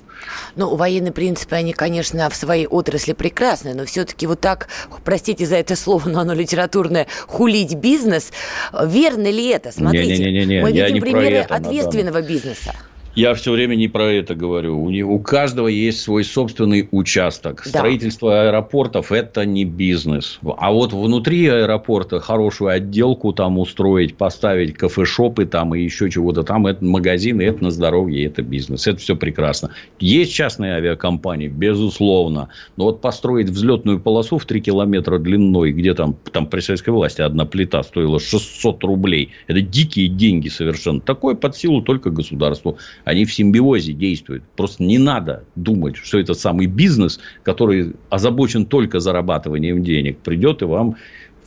Ну, 0.55 0.75
военные 0.75 1.11
принципы, 1.11 1.55
они, 1.55 1.73
конечно, 1.73 2.29
в 2.29 2.35
своей 2.35 2.67
отрасли 2.67 3.13
прекрасны, 3.13 3.73
но 3.73 3.85
все-таки 3.85 4.27
вот 4.27 4.41
так, 4.41 4.67
простите 5.03 5.45
за 5.45 5.55
это 5.55 5.75
слово, 5.75 6.09
но 6.09 6.19
оно 6.19 6.33
литературное, 6.33 7.07
хулить 7.31 7.75
бизнес. 7.75 8.31
Верно 8.73 9.31
ли 9.31 9.47
это? 9.47 9.71
Смотрите, 9.71 10.17
не, 10.17 10.31
не, 10.31 10.39
не, 10.39 10.45
не, 10.45 10.61
мы 10.61 10.71
видим 10.71 10.99
примеры 10.99 11.37
ответственного 11.37 12.21
бизнеса. 12.21 12.73
Я 13.13 13.33
все 13.33 13.51
время 13.51 13.75
не 13.75 13.89
про 13.89 14.05
это 14.05 14.35
говорю. 14.35 14.81
У, 14.81 14.89
не, 14.89 15.03
у 15.03 15.19
каждого 15.19 15.67
есть 15.67 16.01
свой 16.01 16.23
собственный 16.23 16.87
участок. 16.91 17.61
Да. 17.65 17.79
Строительство 17.79 18.43
аэропортов– 18.43 19.11
это 19.11 19.45
не 19.45 19.65
бизнес. 19.65 20.39
А 20.57 20.71
вот 20.71 20.93
внутри 20.93 21.47
аэропорта 21.47 22.21
хорошую 22.21 22.71
отделку 22.71 23.33
там 23.33 23.59
устроить, 23.59 24.15
поставить 24.15 24.75
кафешопы 24.75 25.45
там 25.45 25.75
и 25.75 25.81
еще 25.81 26.09
чего-то 26.09 26.43
там– 26.43 26.67
это 26.67 26.85
магазины, 26.85 27.41
это 27.41 27.63
на 27.65 27.71
здоровье, 27.71 28.25
это 28.25 28.43
бизнес. 28.43 28.87
Это 28.87 28.97
все 28.99 29.17
прекрасно. 29.17 29.71
Есть 29.99 30.33
частные 30.33 30.75
авиакомпании, 30.75 31.49
безусловно. 31.49 32.47
Но 32.77 32.85
вот 32.85 33.01
построить 33.01 33.49
взлетную 33.49 33.99
полосу 33.99 34.37
в 34.37 34.45
3 34.45 34.61
километра 34.61 35.17
длиной, 35.17 35.73
где 35.73 35.93
там, 35.93 36.15
там 36.31 36.47
при 36.47 36.61
советской 36.61 36.91
власти 36.91 37.21
одна 37.21 37.45
плита 37.45 37.83
стоила 37.83 38.21
600 38.21 38.81
рублей. 38.85 39.31
Это 39.47 39.59
дикие 39.61 40.07
деньги 40.07 40.47
совершенно. 40.47 41.01
Такое 41.01 41.35
под 41.35 41.57
силу 41.57 41.81
только 41.81 42.09
государству. 42.09 42.77
Они 43.03 43.25
в 43.25 43.33
симбиозе 43.33 43.93
действуют. 43.93 44.43
Просто 44.55 44.83
не 44.83 44.97
надо 44.97 45.43
думать, 45.55 45.95
что 45.97 46.19
это 46.19 46.33
самый 46.33 46.67
бизнес, 46.67 47.19
который 47.43 47.95
озабочен 48.09 48.65
только 48.65 48.99
зарабатыванием 48.99 49.83
денег, 49.83 50.19
придет 50.19 50.61
и 50.61 50.65
вам 50.65 50.95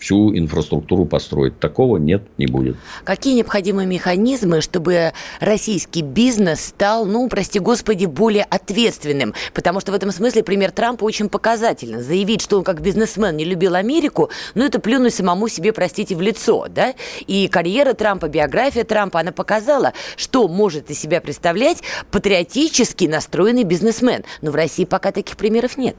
всю 0.05 0.37
инфраструктуру 0.37 1.07
построить. 1.07 1.59
Такого 1.59 1.97
нет, 1.97 2.23
не 2.37 2.47
будет. 2.47 2.77
Какие 3.05 3.35
необходимы 3.35 3.87
механизмы, 3.87 4.61
чтобы 4.61 5.13
российский 5.41 6.03
бизнес 6.03 6.61
стал, 6.61 7.07
ну, 7.07 7.27
прости 7.29 7.59
господи, 7.59 8.05
более 8.05 8.45
ответственным? 8.45 9.35
Потому 9.55 9.81
что 9.81 9.93
в 9.93 9.95
этом 9.95 10.11
смысле 10.11 10.43
пример 10.43 10.73
Трампа 10.73 11.05
очень 11.05 11.31
показательный. 11.31 12.03
Заявить, 12.03 12.43
что 12.43 12.59
он 12.59 12.65
как 12.65 12.83
бизнесмен 12.83 13.35
не 13.37 13.45
любил 13.45 13.75
Америку, 13.75 14.29
ну, 14.55 14.65
это 14.65 14.79
плюнуть 14.79 15.15
самому 15.15 15.49
себе, 15.49 15.73
простите, 15.73 16.15
в 16.15 16.21
лицо, 16.21 16.67
да? 16.69 16.95
И 17.27 17.49
карьера 17.49 17.95
Трампа, 17.95 18.29
биография 18.29 18.85
Трампа, 18.85 19.21
она 19.21 19.33
показала, 19.33 19.95
что 20.17 20.49
может 20.49 20.91
из 20.91 20.99
себя 20.99 21.23
представлять 21.23 21.79
патриотически 22.11 23.07
настроенный 23.07 23.65
бизнесмен. 23.65 24.23
Но 24.43 24.51
в 24.51 24.55
России 24.55 24.85
пока 24.85 25.13
таких 25.13 25.39
примеров 25.39 25.79
нет. 25.79 25.97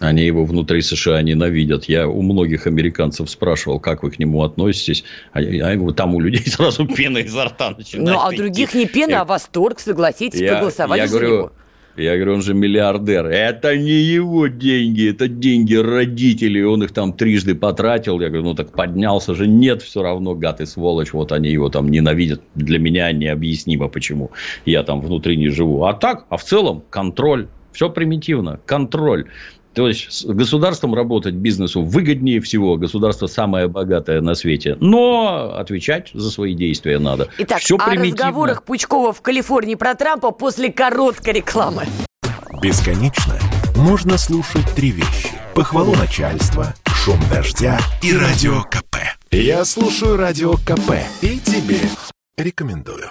Они 0.00 0.24
его 0.24 0.44
внутри 0.46 0.80
США 0.80 1.20
ненавидят. 1.20 1.84
Я 1.84 2.08
у 2.08 2.22
многих 2.22 2.66
американцев 2.66 3.28
спрашивал, 3.28 3.78
как 3.78 4.02
вы 4.02 4.10
к 4.10 4.18
нему 4.18 4.42
относитесь. 4.42 5.04
А, 5.32 5.40
а 5.40 5.92
там 5.92 6.14
у 6.14 6.20
людей 6.20 6.42
сразу 6.46 6.86
пена 6.86 7.18
изо 7.18 7.44
рта 7.44 7.74
начинает. 7.76 8.08
Ну, 8.08 8.18
а 8.18 8.28
у 8.28 8.32
других 8.36 8.74
не 8.74 8.86
пена, 8.86 9.20
а 9.20 9.24
восторг, 9.26 9.78
согласитесь, 9.78 10.40
я, 10.40 10.52
проголосовали 10.52 11.00
я 11.00 11.06
за 11.06 11.18
говорю, 11.18 11.36
него. 11.36 11.52
Я 11.96 12.14
говорю, 12.14 12.34
он 12.34 12.42
же 12.42 12.54
миллиардер. 12.54 13.26
Это 13.26 13.76
не 13.76 13.90
его 13.90 14.46
деньги, 14.46 15.10
это 15.10 15.28
деньги 15.28 15.74
родителей. 15.74 16.64
Он 16.64 16.82
их 16.82 16.92
там 16.92 17.12
трижды 17.12 17.54
потратил. 17.54 18.20
Я 18.20 18.28
говорю, 18.28 18.44
ну 18.44 18.54
так 18.54 18.72
поднялся 18.72 19.34
же. 19.34 19.46
Нет, 19.46 19.82
все 19.82 20.02
равно, 20.02 20.34
гад 20.34 20.62
и 20.62 20.66
сволочь. 20.66 21.12
Вот 21.12 21.30
они 21.30 21.50
его 21.50 21.68
там 21.68 21.90
ненавидят. 21.90 22.40
Для 22.54 22.78
меня 22.78 23.12
необъяснимо, 23.12 23.88
почему 23.88 24.30
я 24.64 24.82
там 24.82 25.02
внутри 25.02 25.36
не 25.36 25.48
живу. 25.48 25.84
А 25.84 25.92
так, 25.92 26.24
а 26.30 26.38
в 26.38 26.44
целом 26.44 26.84
контроль. 26.88 27.48
Все 27.72 27.90
примитивно. 27.90 28.60
Контроль. 28.66 29.26
То 29.74 29.86
есть 29.88 30.10
с 30.10 30.24
государством 30.24 30.94
работать 30.94 31.34
бизнесу 31.34 31.82
выгоднее 31.82 32.40
всего. 32.40 32.76
Государство 32.76 33.26
самое 33.26 33.68
богатое 33.68 34.20
на 34.20 34.34
свете. 34.34 34.76
Но 34.80 35.52
отвечать 35.56 36.10
за 36.12 36.30
свои 36.30 36.54
действия 36.54 36.98
надо. 36.98 37.28
Итак, 37.38 37.60
Все 37.60 37.76
о 37.76 37.88
примитивно. 37.88 38.26
разговорах 38.26 38.62
Пучкова 38.64 39.12
в 39.12 39.20
Калифорнии 39.22 39.76
про 39.76 39.94
Трампа 39.94 40.32
после 40.32 40.72
короткой 40.72 41.34
рекламы. 41.34 41.84
Бесконечно 42.60 43.38
можно 43.76 44.18
слушать 44.18 44.66
три 44.74 44.90
вещи. 44.90 45.28
Похвалу 45.54 45.94
начальства, 45.94 46.74
шум 46.86 47.18
дождя 47.32 47.78
и 48.02 48.12
радио 48.14 48.62
КП. 48.62 48.96
Я 49.30 49.64
слушаю 49.64 50.16
радио 50.16 50.54
КП 50.54 50.94
и 51.22 51.38
тебе 51.38 51.78
рекомендую. 52.36 53.10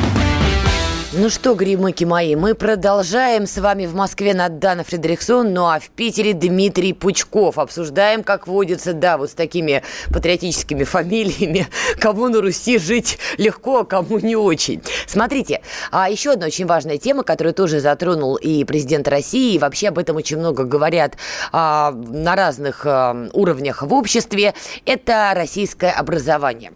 Ну 1.21 1.29
что, 1.29 1.53
гримыки 1.53 2.03
мои, 2.03 2.35
мы 2.35 2.55
продолжаем 2.55 3.45
с 3.45 3.59
вами 3.59 3.85
в 3.85 3.93
Москве 3.93 4.33
Надана 4.33 4.83
Фредериксон, 4.83 5.53
ну 5.53 5.67
а 5.67 5.79
в 5.79 5.91
Питере 5.91 6.33
Дмитрий 6.33 6.93
Пучков. 6.93 7.59
Обсуждаем, 7.59 8.23
как 8.23 8.47
водится, 8.47 8.93
да, 8.93 9.19
вот 9.19 9.29
с 9.29 9.33
такими 9.35 9.83
патриотическими 10.11 10.83
фамилиями, 10.83 11.67
кому 11.99 12.27
на 12.27 12.41
Руси 12.41 12.79
жить 12.79 13.19
легко, 13.37 13.81
а 13.81 13.85
кому 13.85 14.17
не 14.17 14.35
очень. 14.35 14.81
Смотрите, 15.05 15.61
а 15.91 16.09
еще 16.09 16.31
одна 16.31 16.47
очень 16.47 16.65
важная 16.65 16.97
тема, 16.97 17.21
которую 17.21 17.53
тоже 17.53 17.81
затронул 17.81 18.35
и 18.35 18.63
президент 18.63 19.07
России, 19.07 19.53
и 19.53 19.59
вообще 19.59 19.89
об 19.89 19.99
этом 19.99 20.15
очень 20.15 20.39
много 20.39 20.63
говорят 20.63 21.17
а, 21.51 21.91
на 21.91 22.35
разных 22.35 22.81
а, 22.87 23.29
уровнях 23.33 23.83
в 23.83 23.93
обществе, 23.93 24.55
это 24.87 25.33
российское 25.35 25.91
образование. 25.91 26.71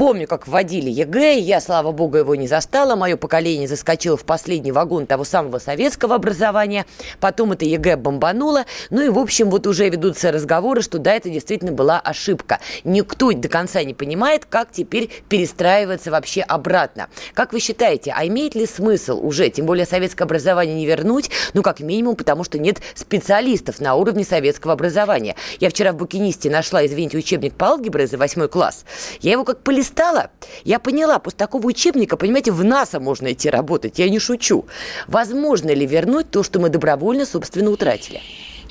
Помню, 0.00 0.26
как 0.26 0.48
вводили 0.48 0.88
ЕГЭ, 0.88 1.38
я, 1.40 1.60
слава 1.60 1.92
богу, 1.92 2.16
его 2.16 2.34
не 2.34 2.48
застала. 2.48 2.96
Мое 2.96 3.18
поколение 3.18 3.68
заскочило 3.68 4.16
в 4.16 4.24
последний 4.24 4.72
вагон 4.72 5.04
того 5.04 5.24
самого 5.24 5.58
советского 5.58 6.14
образования. 6.14 6.86
Потом 7.20 7.52
это 7.52 7.66
ЕГЭ 7.66 7.98
бомбануло. 7.98 8.64
Ну 8.88 9.02
и, 9.02 9.10
в 9.10 9.18
общем, 9.18 9.50
вот 9.50 9.66
уже 9.66 9.90
ведутся 9.90 10.32
разговоры, 10.32 10.80
что 10.80 10.98
да, 10.98 11.12
это 11.12 11.28
действительно 11.28 11.72
была 11.72 12.00
ошибка. 12.00 12.60
Никто 12.82 13.30
до 13.32 13.50
конца 13.50 13.84
не 13.84 13.92
понимает, 13.92 14.46
как 14.46 14.72
теперь 14.72 15.10
перестраиваться 15.28 16.10
вообще 16.10 16.40
обратно. 16.40 17.10
Как 17.34 17.52
вы 17.52 17.60
считаете, 17.60 18.14
а 18.16 18.26
имеет 18.26 18.54
ли 18.54 18.64
смысл 18.64 19.20
уже, 19.22 19.50
тем 19.50 19.66
более 19.66 19.84
советское 19.84 20.24
образование 20.24 20.76
не 20.76 20.86
вернуть, 20.86 21.30
ну, 21.52 21.62
как 21.62 21.80
минимум, 21.80 22.16
потому 22.16 22.42
что 22.44 22.58
нет 22.58 22.78
специалистов 22.94 23.80
на 23.80 23.96
уровне 23.96 24.24
советского 24.24 24.72
образования. 24.72 25.36
Я 25.58 25.68
вчера 25.68 25.92
в 25.92 25.96
букинисте 25.96 26.48
нашла, 26.48 26.86
извините, 26.86 27.18
учебник 27.18 27.52
по 27.52 27.66
алгебре 27.66 28.06
за 28.06 28.16
восьмой 28.16 28.48
класс. 28.48 28.86
Я 29.20 29.32
его 29.32 29.44
как 29.44 29.60
полистала 29.60 29.89
пролистала, 29.90 30.30
я 30.64 30.78
поняла, 30.78 31.18
после 31.18 31.38
такого 31.38 31.66
учебника, 31.66 32.16
понимаете, 32.16 32.52
в 32.52 32.64
НАСА 32.64 33.00
можно 33.00 33.32
идти 33.32 33.50
работать, 33.50 33.98
я 33.98 34.08
не 34.08 34.18
шучу. 34.18 34.64
Возможно 35.06 35.70
ли 35.70 35.86
вернуть 35.86 36.30
то, 36.30 36.42
что 36.42 36.60
мы 36.60 36.68
добровольно, 36.68 37.26
собственно, 37.26 37.70
утратили? 37.70 38.20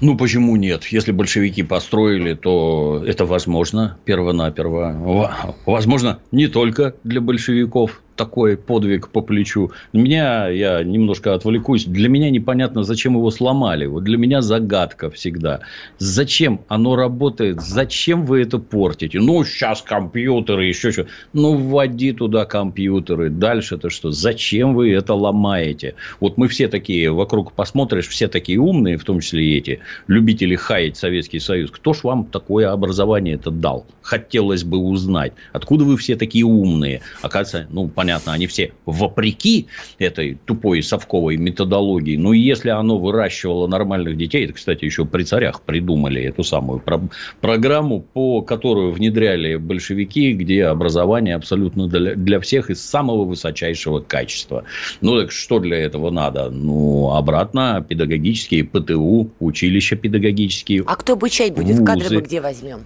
Ну, 0.02 0.16
почему 0.18 0.56
нет? 0.56 0.86
Если 0.86 1.12
большевики 1.12 1.62
построили, 1.62 2.34
то 2.34 3.04
это 3.06 3.26
возможно, 3.26 3.98
перво-наперво. 4.06 5.58
Возможно, 5.66 6.20
не 6.32 6.48
только 6.48 6.94
для 7.04 7.20
большевиков, 7.20 8.02
такой 8.20 8.58
подвиг 8.58 9.08
по 9.08 9.22
плечу. 9.22 9.72
Меня, 9.94 10.50
я 10.50 10.84
немножко 10.84 11.34
отвлекусь, 11.34 11.86
для 11.86 12.10
меня 12.10 12.30
непонятно, 12.30 12.84
зачем 12.84 13.14
его 13.14 13.32
сломали. 13.32 13.86
Вот 13.86 14.04
для 14.04 14.18
меня 14.18 14.42
загадка 14.42 15.10
всегда. 15.10 15.62
Зачем 16.00 16.60
оно 16.68 16.98
работает? 16.98 17.62
Зачем 17.62 18.26
вы 18.26 18.42
это 18.42 18.60
портите? 18.60 19.22
Ну, 19.22 19.46
сейчас 19.46 19.82
компьютеры, 19.82 20.66
еще 20.66 20.92
что. 20.92 21.08
Ну, 21.32 21.56
вводи 21.56 22.12
туда 22.12 22.44
компьютеры. 22.44 23.30
Дальше-то 23.30 23.90
что? 23.90 24.12
Зачем 24.12 24.76
вы 24.76 24.92
это 24.92 25.14
ломаете? 25.14 25.96
Вот 26.20 26.38
мы 26.38 26.50
все 26.50 26.68
такие, 26.68 27.10
вокруг 27.12 27.54
посмотришь, 27.54 28.10
все 28.10 28.28
такие 28.28 28.60
умные, 28.60 28.98
в 28.98 29.06
том 29.06 29.22
числе 29.22 29.46
и 29.46 29.58
эти, 29.58 29.80
любители 30.08 30.58
хаять 30.58 30.98
Советский 30.98 31.40
Союз. 31.40 31.72
Кто 31.72 31.94
ж 31.94 32.04
вам 32.04 32.26
такое 32.26 32.70
образование 32.70 33.36
это 33.36 33.50
дал? 33.50 33.86
Хотелось 34.02 34.66
бы 34.66 34.78
узнать. 34.78 35.32
Откуда 35.54 35.86
вы 35.86 35.96
все 35.96 36.18
такие 36.18 36.44
умные? 36.44 37.02
Оказывается, 37.22 37.72
ну, 37.72 37.88
понятно 37.88 38.09
понятно, 38.10 38.34
они 38.34 38.48
все 38.48 38.72
вопреки 38.86 39.68
этой 40.00 40.40
тупой 40.46 40.82
совковой 40.82 41.38
методологии. 41.38 42.18
Но 42.18 42.34
если 42.34 42.70
оно 42.70 42.98
выращивало 42.98 43.68
нормальных 43.68 44.18
детей, 44.18 44.46
это, 44.46 44.54
кстати, 44.54 44.86
еще 44.86 45.06
при 45.06 45.24
царях 45.24 45.62
придумали 45.62 46.24
эту 46.24 46.44
самую 46.44 46.80
про- 46.80 47.02
программу, 47.40 48.02
по 48.02 48.42
которую 48.42 48.94
внедряли 48.94 49.58
большевики, 49.58 50.34
где 50.34 50.66
образование 50.66 51.36
абсолютно 51.36 51.88
для, 51.88 52.16
для 52.16 52.40
всех 52.40 52.72
из 52.72 52.84
самого 52.84 53.26
высочайшего 53.26 54.00
качества. 54.00 54.64
Ну, 55.02 55.20
так 55.20 55.32
что 55.32 55.60
для 55.60 55.78
этого 55.78 56.10
надо? 56.10 56.50
Ну, 56.50 57.12
обратно 57.12 57.86
педагогические 57.88 58.64
ПТУ, 58.64 59.30
училища 59.40 59.96
педагогические. 59.96 60.84
А 60.88 60.96
кто 60.96 61.14
обучать 61.14 61.54
будет? 61.54 61.78
Вузы. 61.78 61.86
Кадры 61.86 62.16
мы 62.16 62.22
где 62.22 62.42
возьмем? 62.42 62.80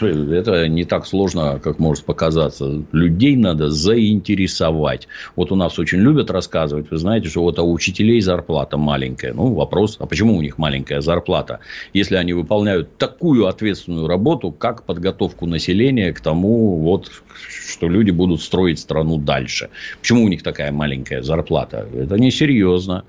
Это 0.00 0.68
не 0.68 0.84
так 0.84 1.06
сложно, 1.06 1.60
как 1.62 1.78
может 1.78 2.04
показаться. 2.04 2.82
Людей 2.92 3.36
надо 3.36 3.70
заинтересовать. 3.70 5.08
Вот 5.36 5.52
у 5.52 5.56
нас 5.56 5.78
очень 5.78 5.98
любят 5.98 6.30
рассказывать, 6.30 6.90
вы 6.90 6.96
знаете, 6.96 7.28
что 7.28 7.42
вот 7.42 7.58
у 7.58 7.72
учителей 7.72 8.20
зарплата 8.20 8.76
маленькая. 8.76 9.32
Ну, 9.32 9.54
вопрос, 9.54 9.96
а 10.00 10.06
почему 10.06 10.36
у 10.36 10.42
них 10.42 10.58
маленькая 10.58 11.00
зарплата? 11.00 11.60
Если 11.92 12.16
они 12.16 12.32
выполняют 12.32 12.96
такую 12.96 13.46
ответственную 13.46 14.08
работу, 14.08 14.50
как 14.52 14.84
подготовку 14.84 15.46
населения 15.46 16.12
к 16.12 16.20
тому, 16.20 16.78
вот, 16.80 17.10
что 17.48 17.88
люди 17.88 18.10
будут 18.10 18.42
строить 18.42 18.78
страну 18.78 19.18
дальше. 19.18 19.70
Почему 20.00 20.24
у 20.24 20.28
них 20.28 20.42
такая 20.42 20.72
маленькая 20.72 21.22
зарплата? 21.22 21.86
Это 21.94 22.18
несерьезно. 22.18 23.04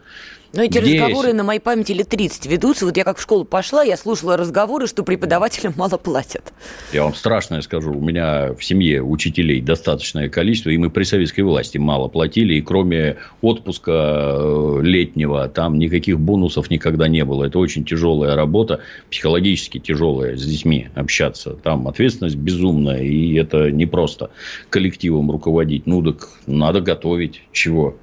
Но 0.56 0.64
эти 0.64 0.80
Здесь... 0.80 1.02
разговоры 1.02 1.34
на 1.34 1.44
моей 1.44 1.60
памяти 1.60 1.92
лет 1.92 2.08
30 2.08 2.46
ведутся. 2.46 2.86
Вот 2.86 2.96
я 2.96 3.04
как 3.04 3.18
в 3.18 3.22
школу 3.22 3.44
пошла, 3.44 3.84
я 3.84 3.98
слушала 3.98 4.38
разговоры, 4.38 4.88
что 4.88 5.04
преподавателям 5.04 5.74
мало 5.78 5.98
платят. 5.98 6.54
Я 6.94 7.04
вам 7.04 7.14
страшное 7.14 7.62
скажу. 7.62 7.92
У 7.92 8.02
меня 8.02 8.54
в 8.54 8.64
семье 8.64 9.04
учителей 9.04 9.62
достаточное 9.62 10.30
количество, 10.30 10.70
и 10.70 10.78
мы 10.78 10.90
при 10.90 11.04
советской 11.04 11.42
власти 11.42 11.78
мало 11.78 12.08
платили. 12.08 12.54
И 12.54 12.62
кроме 12.62 13.18
отпуска 13.42 13.92
э, 13.92 14.80
летнего, 14.82 15.50
там 15.50 15.78
никаких 15.78 16.20
бонусов 16.20 16.70
никогда 16.70 17.10
не 17.10 17.26
было. 17.26 17.46
Это 17.46 17.60
очень 17.60 17.84
тяжелая 17.84 18.36
работа, 18.36 18.80
психологически 19.10 19.80
тяжелая 19.80 20.38
с 20.38 20.46
детьми 20.46 20.88
общаться. 20.96 21.52
Там 21.52 21.90
ответственность 21.90 22.38
безумная, 22.38 23.02
и 23.02 23.34
это 23.36 23.72
не 23.72 23.86
просто 23.86 24.32
коллективом 24.70 25.32
руководить. 25.32 25.86
Ну, 25.86 26.02
так 26.02 26.30
надо 26.48 26.80
готовить. 26.80 27.42
Чего? 27.52 27.98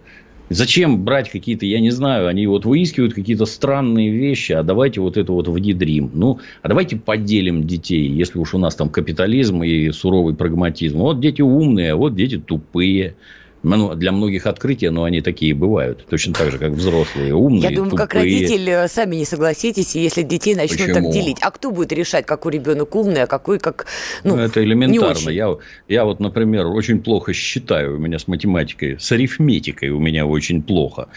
Зачем 0.55 1.05
брать 1.05 1.31
какие-то, 1.31 1.67
я 1.67 1.81
не 1.81 1.91
знаю, 1.91 2.29
они 2.29 2.47
вот 2.47 2.65
выискивают 2.65 3.15
какие-то 3.15 3.47
странные 3.47 4.11
вещи, 4.11 4.53
а 4.53 4.63
давайте 4.63 5.01
вот 5.01 5.17
это 5.17 5.33
вот 5.33 5.49
внедрим. 5.49 6.11
Ну, 6.15 6.39
а 6.63 6.69
давайте 6.69 6.97
поделим 6.97 7.67
детей, 7.67 8.09
если 8.09 8.39
уж 8.39 8.55
у 8.55 8.59
нас 8.59 8.75
там 8.75 8.89
капитализм 8.89 9.63
и 9.63 9.91
суровый 9.91 10.35
прагматизм. 10.35 10.99
Вот 10.99 11.21
дети 11.21 11.43
умные, 11.43 11.93
а 11.93 11.97
вот 11.97 12.15
дети 12.15 12.39
тупые 12.39 13.15
для 13.63 14.13
многих 14.13 14.47
открытия, 14.47 14.91
но 14.91 15.05
они 15.05 15.21
такие 15.21 15.55
бывают. 15.55 16.05
Точно 16.07 16.35
так 16.35 16.51
же, 16.51 16.59
как 16.59 16.73
взрослые, 16.73 17.35
умные, 17.35 17.63
Я 17.63 17.71
думаю, 17.71 17.91
тупые. 17.91 18.07
как 18.07 18.15
родитель 18.15 18.69
э, 18.69 18.89
сами 18.89 19.17
не 19.17 19.25
согласитесь, 19.25 19.95
если 19.95 20.23
детей 20.23 20.55
начнут 20.55 20.81
Почему? 20.81 20.95
так 20.95 21.11
делить. 21.11 21.37
А 21.41 21.51
кто 21.51 21.71
будет 21.71 21.93
решать, 21.93 22.27
какой 22.27 22.53
ребенок 22.53 22.95
умный, 22.95 23.23
а 23.23 23.27
какой 23.27 23.59
как... 23.59 23.87
Ну, 24.25 24.37
ну 24.37 24.43
это 24.43 24.63
элементарно. 24.63 25.31
Я, 25.31 25.57
я 25.89 26.05
вот, 26.05 26.19
например, 26.21 26.67
очень 26.67 27.01
плохо 27.01 27.33
считаю. 27.33 27.97
У 27.97 27.99
меня 27.99 28.19
с 28.19 28.27
математикой, 28.27 28.99
с 28.99 29.13
арифметикой 29.13 29.91
у 29.91 30.01
меня 30.01 30.27
очень 30.27 30.63
плохо. 30.63 31.09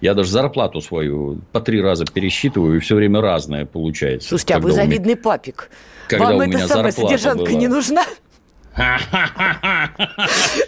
Я 0.00 0.14
даже 0.14 0.30
зарплату 0.30 0.80
свою 0.80 1.40
по 1.52 1.60
три 1.60 1.80
раза 1.80 2.04
пересчитываю, 2.04 2.76
и 2.76 2.80
все 2.80 2.96
время 2.96 3.20
разное 3.20 3.64
получается. 3.64 4.28
Слушайте, 4.28 4.54
а 4.54 4.58
вы 4.60 4.72
завидный 4.72 5.14
меня... 5.14 5.22
папик. 5.22 5.70
Когда 6.08 6.26
Вам 6.26 6.40
эта 6.42 6.68
самая 6.68 6.92
содержанка 6.92 7.44
была. 7.44 7.58
не 7.58 7.68
нужна? 7.68 8.04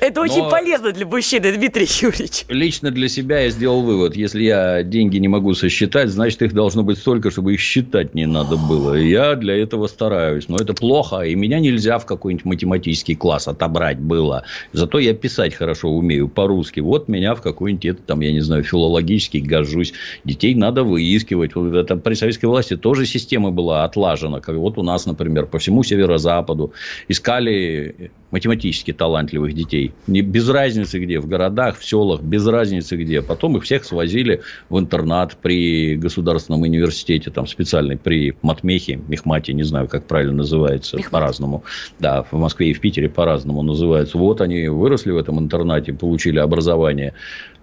Это 0.00 0.20
очень 0.20 0.42
Но 0.44 0.50
полезно 0.50 0.92
для 0.92 1.06
мужчины, 1.06 1.52
Дмитрий 1.52 1.88
Юрьевич. 1.88 2.44
Лично 2.48 2.92
для 2.92 3.08
себя 3.08 3.40
я 3.40 3.50
сделал 3.50 3.82
вывод. 3.82 4.16
Если 4.16 4.44
я 4.44 4.84
деньги 4.84 5.18
не 5.18 5.26
могу 5.26 5.54
сосчитать, 5.54 6.10
значит, 6.10 6.42
их 6.42 6.54
должно 6.54 6.84
быть 6.84 6.98
столько, 6.98 7.32
чтобы 7.32 7.54
их 7.54 7.60
считать 7.60 8.14
не 8.14 8.26
надо 8.26 8.56
было. 8.56 8.94
Я 8.94 9.34
для 9.34 9.60
этого 9.60 9.88
стараюсь. 9.88 10.48
Но 10.48 10.56
это 10.56 10.72
плохо, 10.72 11.22
и 11.22 11.34
меня 11.34 11.58
нельзя 11.58 11.98
в 11.98 12.06
какой-нибудь 12.06 12.44
математический 12.44 13.16
класс 13.16 13.48
отобрать 13.48 13.98
было. 13.98 14.44
Зато 14.72 15.00
я 15.00 15.12
писать 15.12 15.54
хорошо 15.54 15.88
умею 15.88 16.28
по-русски. 16.28 16.78
Вот 16.80 17.08
меня 17.08 17.34
в 17.34 17.42
какой-нибудь, 17.42 18.06
там, 18.06 18.20
я 18.20 18.30
не 18.32 18.40
знаю, 18.40 18.62
филологический 18.62 19.40
гожусь. 19.40 19.92
Детей 20.25 20.54
надо 20.54 20.84
выискивать. 20.84 21.56
Вот 21.56 21.75
это 21.75 21.96
при 21.96 22.14
советской 22.14 22.46
власти 22.46 22.76
тоже 22.76 23.04
система 23.04 23.50
была 23.50 23.82
отлажена. 23.84 24.40
Как 24.40 24.54
вот 24.54 24.78
у 24.78 24.82
нас, 24.84 25.06
например, 25.06 25.46
по 25.46 25.58
всему 25.58 25.82
северо-западу 25.82 26.72
искали 27.08 27.95
Yeah. 27.98 28.08
Математически 28.30 28.92
талантливых 28.92 29.54
детей. 29.54 29.92
Не, 30.06 30.23
без 30.23 30.49
разницы 30.49 30.99
где, 30.99 31.21
в 31.21 31.26
городах, 31.26 31.78
в 31.78 31.85
селах, 31.85 32.23
без 32.23 32.47
разницы 32.47 32.97
где. 32.97 33.23
Потом 33.23 33.56
их 33.56 33.64
всех 33.64 33.85
свозили 33.85 34.42
в 34.68 34.78
интернат 34.78 35.37
при 35.37 35.97
государственном 35.97 36.62
университете, 36.62 37.30
там 37.30 37.47
специальный, 37.47 37.97
при 37.97 38.37
Матмехе, 38.42 39.00
Мехмате, 39.09 39.52
не 39.52 39.62
знаю, 39.62 39.88
как 39.88 40.06
правильно 40.06 40.35
называется, 40.35 40.97
Мехмат. 40.97 41.12
по-разному. 41.12 41.64
Да, 41.99 42.23
в 42.23 42.33
Москве 42.33 42.71
и 42.71 42.75
в 42.75 42.80
Питере 42.80 43.09
по-разному 43.09 43.62
называются. 43.62 44.18
Вот 44.18 44.40
они 44.40 44.68
выросли 44.68 45.11
в 45.12 45.16
этом 45.16 45.38
интернате, 45.38 45.92
получили 45.92 46.38
образование 46.38 47.14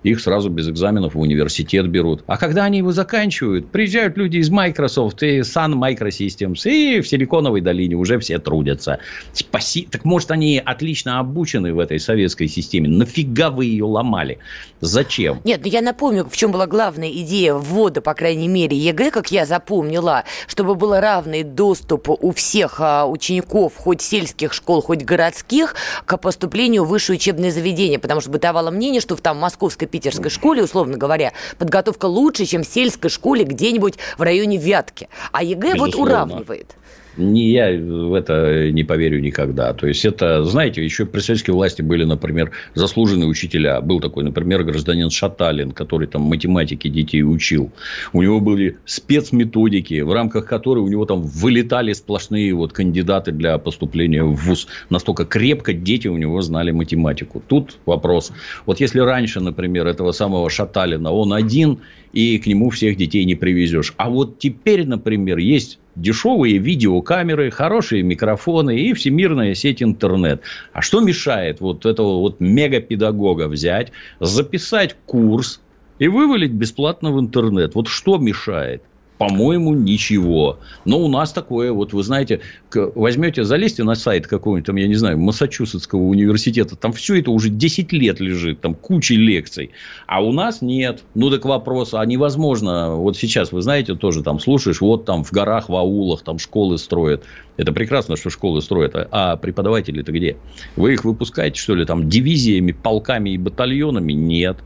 их 0.04 0.20
сразу 0.20 0.50
без 0.50 0.70
экзаменов 0.70 1.16
в 1.16 1.20
университет 1.20 1.88
берут. 1.90 2.24
А 2.28 2.38
когда 2.38 2.66
они 2.66 2.80
его 2.80 2.92
заканчивают, 2.92 3.70
приезжают 3.70 4.18
люди 4.18 4.38
из 4.38 4.50
Microsoft 4.50 5.24
и 5.24 5.40
Sun 5.40 5.74
Microsystems, 5.74 6.70
и 6.70 7.02
в 7.02 7.08
Силиконовой 7.08 7.62
долине 7.62 7.96
уже 7.96 8.20
все 8.20 8.38
трудятся. 8.38 9.00
Спаси... 9.32 9.88
Так 9.90 10.06
может, 10.06 10.32
они 10.32 10.53
отлично 10.60 11.20
обучены 11.20 11.74
в 11.74 11.80
этой 11.80 12.00
советской 12.00 12.48
системе. 12.48 12.90
Нафига 12.90 13.50
вы 13.50 13.66
ее 13.66 13.86
ломали? 13.86 14.40
Зачем? 14.82 15.40
Нет, 15.44 15.62
ну 15.64 15.70
я 15.70 15.82
напомню, 15.82 16.28
в 16.30 16.36
чем 16.36 16.52
была 16.52 16.68
главная 16.68 17.10
идея 17.10 17.54
ввода, 17.54 18.02
по 18.02 18.14
крайней 18.14 18.48
мере, 18.48 18.78
ЕГЭ, 18.78 19.12
как 19.12 19.32
я 19.32 19.46
запомнила, 19.46 20.24
чтобы 20.48 20.76
был 20.76 20.94
равный 21.00 21.44
доступ 21.44 22.10
у 22.10 22.32
всех 22.34 22.76
а, 22.80 23.06
учеников, 23.06 23.74
хоть 23.78 24.02
сельских 24.02 24.54
школ, 24.54 24.82
хоть 24.82 25.04
городских, 25.04 25.76
к 26.06 26.18
поступлению 26.18 26.84
в 26.84 26.90
высшее 26.90 27.18
учебное 27.18 27.52
заведение. 27.52 28.00
Потому 28.00 28.22
что 28.22 28.30
бытовало 28.30 28.72
мнение, 28.72 29.02
что 29.02 29.16
в 29.16 29.22
там 29.22 29.38
московской 29.38 29.88
питерской 29.88 30.30
школе, 30.30 30.64
условно 30.64 30.98
говоря, 30.98 31.34
подготовка 31.58 32.06
лучше, 32.06 32.46
чем 32.46 32.64
в 32.64 32.68
сельской 32.68 33.10
школе 33.10 33.46
где-нибудь 33.46 33.96
в 34.18 34.22
районе 34.22 34.58
Вятки. 34.58 35.08
А 35.32 35.44
ЕГЭ 35.44 35.74
Безусловно. 35.74 35.86
вот 35.86 35.96
уравнивает. 35.96 36.76
Не, 37.16 37.52
я 37.52 37.72
в 37.78 38.14
это 38.14 38.72
не 38.72 38.84
поверю 38.84 39.20
никогда. 39.22 39.74
То 39.74 39.88
есть, 39.88 40.04
это, 40.04 40.44
знаете, 40.44 40.84
еще 40.84 41.06
при 41.06 41.20
советской 41.20 41.52
власти 41.52 41.82
были, 41.82 42.06
например, 42.06 42.52
заслуженные 42.74 43.28
учителя. 43.28 43.82
Был 43.82 44.00
такой, 44.00 44.24
например, 44.24 44.64
гражданин 44.64 45.10
Шаталин, 45.10 45.72
который 45.72 46.08
там 46.08 46.24
математики 46.24 46.88
детей 46.88 47.22
учил. 47.22 47.72
У 48.14 48.22
него 48.24 48.40
были 48.40 48.78
спецметодики, 48.86 50.02
в 50.02 50.12
рамках 50.12 50.46
которой 50.46 50.80
у 50.80 50.88
него 50.88 51.06
там 51.06 51.22
вылетали 51.22 51.94
сплошные 51.94 52.54
вот 52.54 52.74
кандидаты 52.74 53.32
для 53.32 53.58
поступления 53.60 54.24
в 54.24 54.34
ВУЗ. 54.34 54.68
Настолько 54.90 55.26
крепко 55.26 55.74
дети 55.74 56.08
у 56.08 56.18
него 56.18 56.42
знали 56.42 56.72
математику. 56.72 57.44
Тут 57.48 57.78
вопрос. 57.86 58.32
Вот 58.66 58.80
если 58.80 59.00
раньше, 59.00 59.40
например, 59.40 59.86
этого 59.86 60.14
самого 60.14 60.50
Шаталина, 60.50 61.12
он 61.12 61.34
один, 61.34 61.80
и 62.12 62.38
к 62.40 62.48
нему 62.48 62.70
всех 62.70 62.98
детей 62.98 63.26
не 63.26 63.36
привезешь. 63.36 63.94
А 63.98 64.10
вот 64.10 64.40
теперь, 64.40 64.86
например, 64.86 65.38
есть 65.38 65.80
дешевые 65.96 66.58
видеокамеры, 66.58 67.52
хорошие 67.52 68.04
микрофоны 68.04 68.78
и 68.78 68.94
всемирная 68.94 69.54
сеть 69.54 69.84
интернет. 69.84 70.42
А 70.72 70.82
что 70.82 71.02
мешает 71.02 71.62
вот 71.62 71.86
этого 71.86 72.20
вот 72.20 72.40
мегапедагога 72.40 73.48
взять, 73.48 73.92
записать 74.20 74.96
курс 75.06 75.62
и 76.00 76.08
вывалить 76.08 76.52
бесплатно 76.52 77.12
в 77.12 77.20
интернет? 77.20 77.76
Вот 77.76 77.88
что 77.88 78.18
мешает? 78.18 78.84
По-моему, 79.18 79.74
ничего. 79.74 80.60
Но 80.86 81.00
у 81.00 81.08
нас 81.08 81.32
такое, 81.32 81.72
вот 81.72 81.94
вы 81.94 82.04
знаете, 82.04 82.42
возьмете, 82.74 83.44
залезьте 83.44 83.84
на 83.84 83.96
сайт 83.96 84.28
какого-нибудь, 84.28 84.66
там, 84.66 84.76
я 84.76 84.88
не 84.88 84.96
знаю, 84.96 85.20
Массачусетского 85.20 86.02
университета, 86.02 86.76
там 86.76 86.94
все 86.94 87.20
это 87.20 87.32
уже 87.32 87.50
10 87.50 87.94
лет 87.94 88.20
лежит, 88.20 88.62
там 88.62 88.74
куча 88.74 89.14
лекций. 89.14 89.72
А 90.08 90.24
у 90.24 90.32
нас 90.32 90.62
нет. 90.62 91.04
Ну, 91.14 91.30
так 91.30 91.46
вопрос, 91.46 91.94
а 91.94 92.04
невозможно, 92.06 92.96
вот 92.96 93.16
сейчас, 93.16 93.52
вы 93.52 93.62
знаете, 93.62 93.96
тоже 93.96 94.24
там 94.24 94.40
слушаешь, 94.40 94.82
вот 94.82 95.06
там 95.06 95.24
в 95.24 95.32
горах, 95.32 95.70
в 95.70 95.76
аулах, 95.76 96.24
там 96.24 96.40
школы 96.40 96.78
строят. 96.78 97.24
Это 97.56 97.72
прекрасно, 97.72 98.16
что 98.18 98.30
школы 98.30 98.62
строят, 98.62 98.96
а, 99.12 99.38
преподаватели-то 99.38 100.12
где? 100.12 100.38
Вы 100.76 100.94
их 100.94 101.06
выпускаете, 101.06 101.60
что 101.60 101.76
ли, 101.76 101.86
там 101.86 102.10
дивизиями, 102.10 102.72
полками 102.72 103.32
и 103.32 103.38
батальонами? 103.38 104.14
Нет. 104.14 104.58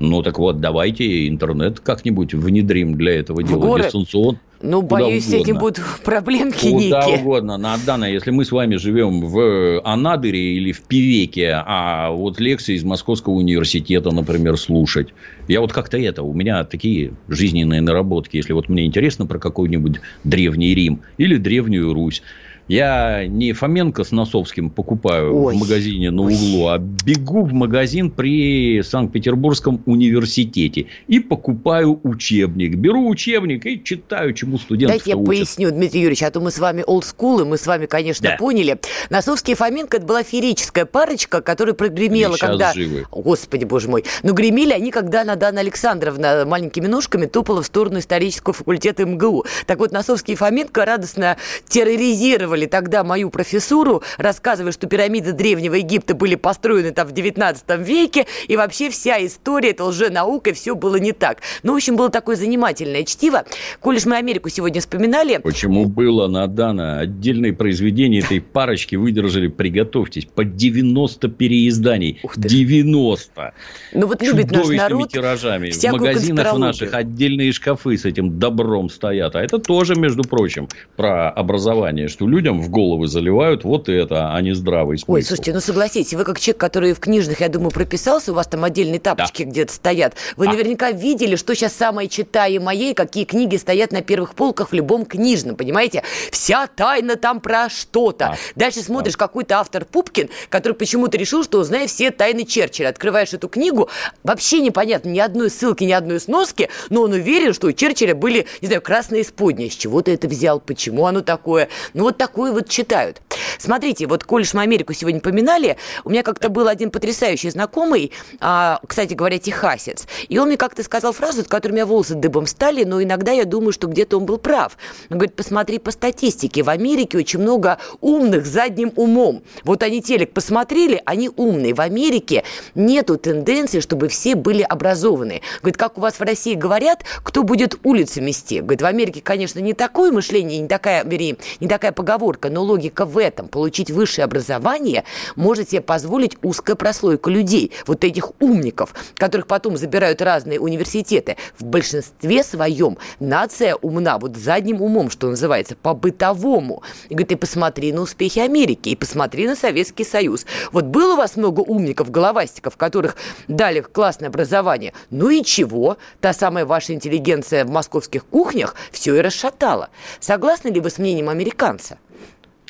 Ну, 0.00 0.22
так 0.22 0.38
вот, 0.38 0.60
давайте 0.60 1.28
интернет 1.28 1.80
как-нибудь 1.80 2.34
внедрим 2.34 2.96
для 2.96 3.14
этого 3.18 3.40
в 3.42 3.48
дела. 3.48 3.58
Город? 3.60 3.86
Дистанцион. 3.86 4.38
Ну, 4.60 4.80
боюсь, 4.80 5.26
угодно. 5.26 5.38
с 5.38 5.42
этим 5.42 5.58
будут 5.58 5.80
проблемки 6.04 6.70
Куда 6.70 7.06
некие. 7.06 7.18
угодно. 7.20 7.58
На 7.58 7.74
Адана, 7.74 8.06
если 8.06 8.30
мы 8.30 8.44
с 8.44 8.52
вами 8.52 8.76
живем 8.76 9.20
в 9.20 9.80
Анадыре 9.84 10.54
или 10.54 10.72
в 10.72 10.82
Пивеке, 10.82 11.52
а 11.66 12.10
вот 12.10 12.40
лекции 12.40 12.74
из 12.74 12.82
Московского 12.82 13.34
университета, 13.34 14.10
например, 14.10 14.56
слушать. 14.56 15.08
Я 15.48 15.60
вот 15.60 15.72
как-то 15.72 15.98
это, 15.98 16.22
у 16.22 16.32
меня 16.32 16.64
такие 16.64 17.12
жизненные 17.28 17.82
наработки. 17.82 18.36
Если 18.36 18.54
вот 18.54 18.68
мне 18.70 18.86
интересно 18.86 19.26
про 19.26 19.38
какой-нибудь 19.38 20.00
Древний 20.24 20.74
Рим 20.74 21.02
или 21.18 21.36
Древнюю 21.36 21.92
Русь, 21.92 22.22
я 22.68 23.26
не 23.26 23.52
Фоменко 23.52 24.04
с 24.04 24.10
Носовским 24.10 24.70
покупаю 24.70 25.36
Ой. 25.36 25.54
в 25.54 25.58
магазине 25.58 26.10
на 26.10 26.22
углу, 26.22 26.68
а 26.68 26.78
бегу 26.78 27.42
в 27.42 27.52
магазин 27.52 28.10
при 28.10 28.82
Санкт-Петербургском 28.82 29.82
университете 29.84 30.86
и 31.06 31.20
покупаю 31.20 32.00
учебник. 32.02 32.76
Беру 32.76 33.08
учебник 33.08 33.66
и 33.66 33.82
читаю, 33.82 34.32
чему 34.32 34.58
студенты 34.58 34.94
Дайте 34.94 35.10
я 35.10 35.16
учат. 35.16 35.26
поясню, 35.26 35.70
Дмитрий 35.70 36.00
Юрьевич, 36.00 36.22
а 36.22 36.30
то 36.30 36.40
мы 36.40 36.50
с 36.50 36.58
вами 36.58 36.82
олдскулы, 36.86 37.44
мы 37.44 37.58
с 37.58 37.66
вами, 37.66 37.86
конечно, 37.86 38.30
да. 38.30 38.36
поняли. 38.36 38.78
Носовский 39.10 39.52
и 39.52 39.56
Фоменко– 39.56 39.96
это 39.98 40.06
была 40.06 40.22
феерическая 40.22 40.86
парочка, 40.86 41.42
которая 41.42 41.74
прогремела, 41.74 42.36
когда... 42.36 42.72
Живы. 42.72 43.04
Господи, 43.10 43.64
боже 43.64 43.88
мой. 43.88 44.04
Но 44.22 44.32
гремели 44.32 44.72
они, 44.72 44.90
когда 44.90 45.24
Надана 45.24 45.60
Александровна 45.60 46.44
маленькими 46.46 46.86
ножками 46.86 47.26
топала 47.26 47.62
в 47.62 47.66
сторону 47.66 47.98
исторического 47.98 48.54
факультета 48.54 49.04
МГУ. 49.04 49.44
Так 49.66 49.78
вот, 49.78 49.92
Носовский 49.92 50.34
и 50.34 50.36
Фоменко 50.36 50.84
радостно 50.84 51.36
терроризировали 51.68 52.53
цитировали 52.54 52.66
тогда 52.66 53.04
мою 53.04 53.30
профессуру, 53.30 54.02
рассказывая, 54.18 54.72
что 54.72 54.86
пирамиды 54.86 55.32
Древнего 55.32 55.74
Египта 55.74 56.14
были 56.14 56.36
построены 56.36 56.92
там 56.92 57.08
в 57.08 57.12
19 57.12 57.64
веке, 57.78 58.26
и 58.48 58.56
вообще 58.56 58.90
вся 58.90 59.24
история– 59.24 59.70
это 59.70 59.84
лженаука, 59.84 60.50
и 60.50 60.52
все 60.52 60.74
было 60.74 60.96
не 60.96 61.12
так. 61.12 61.38
Ну, 61.62 61.72
в 61.72 61.76
общем, 61.76 61.96
было 61.96 62.10
такое 62.10 62.36
занимательное 62.36 63.04
чтиво. 63.04 63.44
Коль 63.80 63.98
мы 64.06 64.16
Америку 64.16 64.48
сегодня 64.48 64.80
вспоминали... 64.80 65.38
Почему 65.38 65.86
было 65.86 66.26
надано? 66.28 67.00
Отдельные 67.00 67.52
произведения 67.52 68.18
этой 68.18 68.40
парочки 68.40 68.96
выдержали, 68.96 69.48
приготовьтесь, 69.48 70.26
по 70.26 70.44
90 70.44 71.28
переизданий. 71.28 72.20
90! 72.36 73.54
Ну 73.94 74.06
вот 74.06 74.22
любит 74.22 74.50
наш 74.50 74.68
народ 74.68 75.10
тиражами. 75.10 75.70
В 75.70 75.92
магазинах 75.92 76.54
в 76.54 76.58
наших 76.58 76.94
отдельные 76.94 77.52
шкафы 77.52 77.96
с 77.96 78.04
этим 78.04 78.38
добром 78.38 78.90
стоят. 78.90 79.36
А 79.36 79.42
это 79.42 79.58
тоже, 79.58 79.94
между 79.94 80.22
прочим, 80.22 80.68
про 80.96 81.30
образование, 81.30 82.08
что 82.08 82.26
людям 82.44 82.60
в 82.60 82.68
головы 82.68 83.08
заливают 83.08 83.64
вот 83.64 83.88
это, 83.88 84.34
а 84.34 84.40
не 84.42 84.54
здравый 84.54 84.98
смысл. 84.98 85.12
Ой, 85.12 85.22
слушайте, 85.22 85.54
ну 85.54 85.60
согласитесь, 85.60 86.12
вы 86.12 86.24
как 86.24 86.38
человек, 86.38 86.60
который 86.60 86.92
в 86.92 87.00
книжных, 87.00 87.40
я 87.40 87.48
думаю, 87.48 87.70
прописался, 87.70 88.32
у 88.32 88.34
вас 88.34 88.46
там 88.46 88.64
отдельные 88.64 89.00
тапочки 89.00 89.44
да. 89.44 89.50
где-то 89.50 89.72
стоят, 89.72 90.14
вы 90.36 90.46
а. 90.46 90.50
наверняка 90.50 90.90
видели, 90.90 91.36
что 91.36 91.54
сейчас 91.54 91.72
самое 91.72 92.06
читаемое, 92.06 92.92
какие 92.92 93.24
книги 93.24 93.56
стоят 93.56 93.92
на 93.92 94.02
первых 94.02 94.34
полках 94.34 94.70
в 94.70 94.72
любом 94.74 95.06
книжном, 95.06 95.56
понимаете? 95.56 96.02
Вся 96.30 96.66
тайна 96.66 97.16
там 97.16 97.40
про 97.40 97.70
что-то. 97.70 98.26
А. 98.26 98.36
Дальше 98.56 98.80
смотришь, 98.80 99.14
а. 99.14 99.18
какой-то 99.18 99.58
автор 99.58 99.86
Пупкин, 99.86 100.28
который 100.50 100.74
почему-то 100.74 101.16
решил, 101.16 101.44
что 101.44 101.58
узнает 101.58 101.88
все 101.88 102.10
тайны 102.10 102.44
Черчилля. 102.44 102.88
Открываешь 102.88 103.32
эту 103.32 103.48
книгу, 103.48 103.88
вообще 104.22 104.60
непонятно 104.60 105.08
ни 105.08 105.18
одной 105.18 105.48
ссылки, 105.48 105.84
ни 105.84 105.92
одной 105.92 106.20
сноски, 106.20 106.68
но 106.90 107.02
он 107.02 107.12
уверен, 107.12 107.54
что 107.54 107.68
у 107.68 107.72
Черчилля 107.72 108.14
были, 108.14 108.46
не 108.60 108.66
знаю, 108.66 108.82
красные 108.82 109.22
исподние. 109.22 109.70
С 109.70 109.74
чего 109.74 110.02
ты 110.02 110.12
это 110.12 110.28
взял? 110.28 110.60
Почему 110.60 111.06
оно 111.06 111.22
такое? 111.22 111.68
Ну, 111.94 112.02
вот 112.04 112.18
такое 112.34 112.50
вот 112.50 112.68
читают. 112.68 113.22
Смотрите, 113.58 114.08
вот 114.08 114.24
коль 114.24 114.44
мы 114.52 114.62
Америку 114.62 114.92
сегодня 114.92 115.20
поминали, 115.20 115.76
у 116.04 116.10
меня 116.10 116.24
как-то 116.24 116.48
был 116.48 116.66
один 116.66 116.90
потрясающий 116.90 117.50
знакомый, 117.50 118.10
а, 118.40 118.80
кстати 118.86 119.14
говоря, 119.14 119.38
техасец, 119.38 120.06
и 120.28 120.36
он 120.38 120.48
мне 120.48 120.56
как-то 120.56 120.82
сказал 120.82 121.12
фразу, 121.12 121.42
от 121.42 121.48
которой 121.48 121.72
у 121.72 121.74
меня 121.74 121.86
волосы 121.86 122.14
дыбом 122.14 122.48
стали, 122.48 122.82
но 122.82 123.00
иногда 123.00 123.30
я 123.30 123.44
думаю, 123.44 123.72
что 123.72 123.86
где-то 123.86 124.18
он 124.18 124.26
был 124.26 124.38
прав. 124.38 124.76
Он 125.10 125.18
говорит, 125.18 125.36
посмотри 125.36 125.78
по 125.78 125.92
статистике, 125.92 126.64
в 126.64 126.70
Америке 126.70 127.18
очень 127.18 127.38
много 127.38 127.78
умных 128.00 128.46
задним 128.46 128.92
умом. 128.96 129.44
Вот 129.62 129.84
они 129.84 130.02
телек 130.02 130.32
посмотрели, 130.32 131.00
они 131.04 131.30
умные. 131.36 131.72
В 131.72 131.80
Америке 131.80 132.42
нету 132.74 133.16
тенденции, 133.16 133.78
чтобы 133.78 134.08
все 134.08 134.34
были 134.34 134.62
образованные. 134.62 135.40
Говорит, 135.60 135.76
как 135.76 135.98
у 135.98 136.00
вас 136.00 136.14
в 136.14 136.22
России 136.22 136.54
говорят, 136.54 137.04
кто 137.22 137.44
будет 137.44 137.78
улицы 137.84 138.20
мести? 138.20 138.60
Говорит, 138.60 138.82
в 138.82 138.86
Америке, 138.86 139.20
конечно, 139.22 139.60
не 139.60 139.72
такое 139.72 140.10
мышление, 140.10 140.58
не 140.58 140.68
такая, 140.68 141.04
вернее, 141.04 141.36
не 141.60 141.68
такая 141.68 141.92
поговорка, 141.92 142.23
но 142.50 142.62
логика 142.62 143.04
в 143.04 143.18
этом. 143.18 143.48
Получить 143.48 143.90
высшее 143.90 144.24
образование 144.24 145.04
может 145.36 145.70
себе 145.70 145.80
позволить 145.80 146.36
узкая 146.42 146.76
прослойка 146.76 147.30
людей, 147.30 147.72
вот 147.86 148.04
этих 148.04 148.32
умников, 148.40 148.94
которых 149.16 149.46
потом 149.46 149.76
забирают 149.76 150.22
разные 150.22 150.58
университеты. 150.58 151.36
В 151.58 151.64
большинстве 151.64 152.42
своем 152.42 152.98
нация 153.20 153.76
умна, 153.76 154.18
вот 154.18 154.36
задним 154.36 154.80
умом, 154.80 155.10
что 155.10 155.28
называется, 155.28 155.76
по-бытовому. 155.76 156.82
И 157.08 157.14
говорит, 157.14 157.32
и 157.32 157.36
посмотри 157.36 157.92
на 157.92 158.02
успехи 158.02 158.38
Америки, 158.38 158.90
и 158.90 158.96
посмотри 158.96 159.46
на 159.46 159.56
Советский 159.56 160.04
Союз. 160.04 160.46
Вот 160.72 160.84
было 160.84 161.14
у 161.14 161.16
вас 161.16 161.36
много 161.36 161.60
умников, 161.60 162.10
головастиков, 162.10 162.76
которых 162.76 163.16
дали 163.48 163.80
классное 163.80 164.28
образование. 164.28 164.92
Ну 165.10 165.30
и 165.30 165.42
чего? 165.42 165.98
Та 166.20 166.32
самая 166.32 166.64
ваша 166.64 166.94
интеллигенция 166.94 167.64
в 167.64 167.70
московских 167.70 168.24
кухнях 168.26 168.74
все 168.90 169.16
и 169.16 169.20
расшатала. 169.20 169.90
Согласны 170.20 170.68
ли 170.68 170.80
вы 170.80 170.90
с 170.90 170.98
мнением 170.98 171.28
американца? 171.28 171.98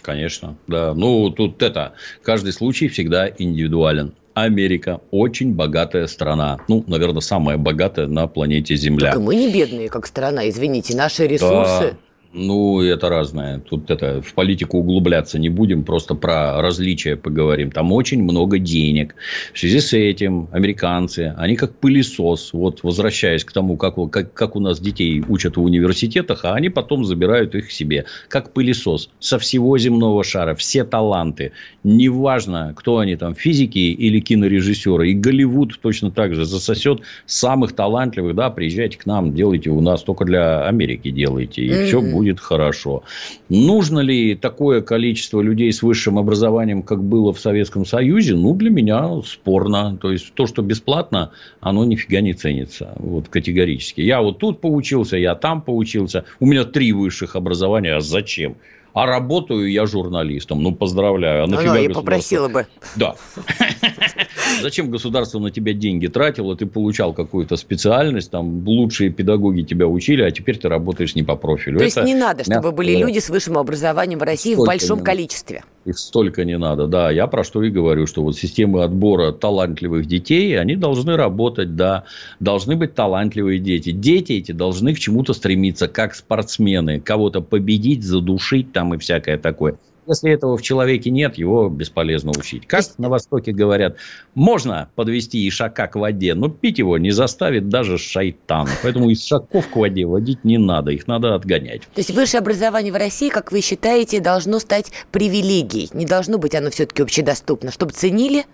Конечно, 0.04 0.58
да. 0.66 0.92
Ну, 0.92 1.30
тут 1.30 1.62
это, 1.62 1.94
каждый 2.22 2.52
случай 2.52 2.88
всегда 2.88 3.26
индивидуален. 3.26 4.12
Америка 4.34 5.00
очень 5.10 5.54
богатая 5.54 6.06
страна. 6.08 6.58
Ну, 6.68 6.84
наверное, 6.86 7.22
самая 7.22 7.56
богатая 7.56 8.06
на 8.06 8.26
планете 8.26 8.76
Земля. 8.76 9.12
Так 9.12 9.20
мы 9.20 9.34
не 9.34 9.50
бедные, 9.50 9.88
как 9.88 10.06
страна, 10.06 10.46
извините. 10.48 10.94
Наши 10.94 11.26
ресурсы... 11.26 11.92
Да. 11.92 11.96
Ну, 12.36 12.80
это 12.82 13.08
разное. 13.08 13.60
Тут 13.60 13.92
это 13.92 14.20
в 14.20 14.34
политику 14.34 14.78
углубляться 14.78 15.38
не 15.38 15.48
будем, 15.48 15.84
просто 15.84 16.16
про 16.16 16.60
различия 16.60 17.14
поговорим. 17.14 17.70
Там 17.70 17.92
очень 17.92 18.24
много 18.24 18.58
денег. 18.58 19.14
В 19.52 19.58
связи 19.58 19.78
с 19.78 19.92
этим 19.92 20.48
американцы, 20.50 21.32
они 21.36 21.54
как 21.54 21.76
пылесос, 21.76 22.52
вот 22.52 22.82
возвращаясь 22.82 23.44
к 23.44 23.52
тому, 23.52 23.76
как, 23.76 23.94
как, 24.10 24.32
как 24.34 24.56
у 24.56 24.60
нас 24.60 24.80
детей 24.80 25.22
учат 25.28 25.56
в 25.56 25.62
университетах, 25.62 26.44
а 26.44 26.54
они 26.54 26.70
потом 26.70 27.04
забирают 27.04 27.54
их 27.54 27.70
себе. 27.70 28.04
Как 28.28 28.52
пылесос 28.52 29.10
со 29.20 29.38
всего 29.38 29.78
земного 29.78 30.24
шара, 30.24 30.56
все 30.56 30.82
таланты. 30.82 31.52
Неважно, 31.84 32.74
кто 32.76 32.98
они 32.98 33.14
там, 33.14 33.36
физики 33.36 33.78
или 33.78 34.18
кинорежиссеры. 34.18 35.10
И 35.10 35.14
Голливуд 35.14 35.78
точно 35.80 36.10
так 36.10 36.34
же 36.34 36.46
засосет 36.46 37.00
самых 37.26 37.74
талантливых, 37.74 38.34
да, 38.34 38.50
приезжайте 38.50 38.98
к 38.98 39.06
нам, 39.06 39.34
делайте 39.34 39.70
у 39.70 39.80
нас, 39.80 40.02
только 40.02 40.24
для 40.24 40.66
Америки 40.66 41.10
делайте, 41.10 41.62
и 41.62 41.70
mm-hmm. 41.70 41.86
все 41.86 42.00
будет 42.00 42.23
будет 42.24 42.40
хорошо. 42.40 43.02
Нужно 43.50 44.00
ли 44.00 44.34
такое 44.34 44.80
количество 44.80 45.42
людей 45.42 45.72
с 45.72 45.82
высшим 45.82 46.18
образованием, 46.18 46.82
как 46.82 47.02
было 47.02 47.32
в 47.32 47.38
Советском 47.38 47.84
Союзе? 47.84 48.34
Ну, 48.34 48.54
для 48.54 48.70
меня 48.70 49.22
спорно. 49.26 49.98
То 50.00 50.10
есть, 50.10 50.32
то, 50.34 50.46
что 50.46 50.62
бесплатно, 50.62 51.30
оно 51.60 51.84
нифига 51.84 52.20
не 52.20 52.32
ценится. 52.32 52.94
Вот 52.96 53.28
категорически. 53.28 54.00
Я 54.00 54.22
вот 54.22 54.38
тут 54.38 54.60
поучился, 54.60 55.16
я 55.18 55.34
там 55.34 55.60
поучился. 55.60 56.24
У 56.40 56.46
меня 56.46 56.64
три 56.64 56.92
высших 56.92 57.36
образования. 57.36 57.96
А 57.96 58.00
зачем? 58.00 58.56
а 58.94 59.06
работаю 59.06 59.68
я 59.70 59.86
журналистом. 59.86 60.62
Ну, 60.62 60.72
поздравляю. 60.72 61.44
А 61.44 61.46
нафига 61.48 61.74
ну, 61.74 61.80
я 61.80 61.90
попросила 61.90 62.48
бы. 62.48 62.66
Да. 62.94 63.16
Зачем 64.64 64.90
государство 64.90 65.38
на 65.40 65.50
тебя 65.50 65.74
деньги 65.74 66.06
тратило? 66.06 66.56
Ты 66.56 66.64
получал 66.64 67.12
какую-то 67.12 67.56
специальность, 67.56 68.30
там 68.30 68.66
лучшие 68.66 69.10
педагоги 69.10 69.60
тебя 69.60 69.86
учили, 69.86 70.22
а 70.22 70.30
теперь 70.30 70.56
ты 70.56 70.70
работаешь 70.70 71.14
не 71.14 71.22
по 71.22 71.36
профилю. 71.36 71.76
То 71.76 71.84
есть 71.84 72.02
не 72.02 72.14
надо, 72.14 72.44
чтобы 72.44 72.72
были 72.72 72.96
люди 72.96 73.18
с 73.18 73.28
высшим 73.28 73.58
образованием 73.58 74.18
в 74.20 74.22
России 74.22 74.54
в 74.54 74.64
большом 74.64 75.00
количестве. 75.00 75.64
Их 75.84 75.98
столько 75.98 76.46
не 76.46 76.56
надо, 76.56 76.86
да. 76.86 77.10
Я 77.10 77.26
про 77.26 77.44
что 77.44 77.62
и 77.62 77.68
говорю, 77.68 78.06
что 78.06 78.22
вот 78.22 78.38
системы 78.38 78.84
отбора 78.84 79.32
талантливых 79.32 80.06
детей, 80.06 80.58
они 80.58 80.76
должны 80.76 81.14
работать, 81.14 81.76
да. 81.76 82.04
Должны 82.40 82.74
быть 82.74 82.94
талантливые 82.94 83.58
дети. 83.58 83.90
Дети 83.90 84.32
эти 84.32 84.52
должны 84.52 84.94
к 84.94 84.98
чему-то 84.98 85.34
стремиться, 85.34 85.88
как 85.88 86.14
спортсмены. 86.14 87.00
Кого-то 87.00 87.42
победить, 87.42 88.02
задушить 88.02 88.72
там 88.72 88.94
и 88.94 88.96
всякое 88.96 89.36
такое. 89.36 89.76
Если 90.06 90.32
этого 90.32 90.56
в 90.56 90.62
человеке 90.62 91.10
нет, 91.10 91.38
его 91.38 91.68
бесполезно 91.68 92.32
учить. 92.36 92.66
Как 92.66 92.84
на 92.98 93.08
Востоке 93.08 93.52
говорят, 93.52 93.96
можно 94.34 94.88
подвести 94.94 95.48
ишака 95.48 95.86
к 95.86 95.96
воде, 95.96 96.34
но 96.34 96.48
пить 96.48 96.78
его 96.78 96.98
не 96.98 97.10
заставит 97.10 97.68
даже 97.68 97.98
шайтан. 97.98 98.68
Поэтому 98.82 99.12
ишаков 99.12 99.68
к 99.68 99.76
воде 99.76 100.04
водить 100.04 100.44
не 100.44 100.58
надо, 100.58 100.90
их 100.90 101.06
надо 101.06 101.34
отгонять. 101.34 101.82
То 101.82 102.00
есть 102.00 102.10
высшее 102.10 102.40
образование 102.40 102.92
в 102.92 102.96
России, 102.96 103.30
как 103.30 103.52
вы 103.52 103.60
считаете, 103.60 104.20
должно 104.20 104.58
стать 104.58 104.92
привилегией? 105.10 105.88
Не 105.94 106.04
должно 106.04 106.38
быть 106.38 106.54
оно 106.54 106.70
все-таки 106.70 107.02
общедоступно, 107.02 107.70
чтобы 107.70 107.92
ценили 107.92 108.44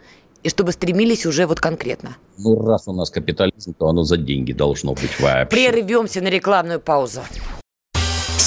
и 0.42 0.48
чтобы 0.48 0.72
стремились 0.72 1.26
уже 1.26 1.46
вот 1.46 1.60
конкретно? 1.60 2.16
Ну, 2.38 2.64
раз 2.64 2.86
у 2.86 2.92
нас 2.92 3.10
капитализм, 3.10 3.74
то 3.74 3.88
оно 3.88 4.04
за 4.04 4.16
деньги 4.16 4.52
должно 4.52 4.94
быть 4.94 5.20
вообще. 5.20 5.46
Прервемся 5.50 6.20
на 6.20 6.28
рекламную 6.28 6.80
паузу. 6.80 7.20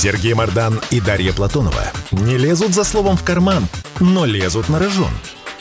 Сергей 0.04 0.34
Мардан 0.34 0.82
и 0.92 1.00
Дарья 1.00 1.32
Платонова 1.32 1.86
не 2.12 2.38
лезут 2.38 2.74
за 2.74 2.84
словом 2.84 3.16
в 3.16 3.24
карман, 3.24 3.70
но 4.02 4.26
лезут 4.26 4.68
на 4.68 4.78
рожон. 4.78 5.14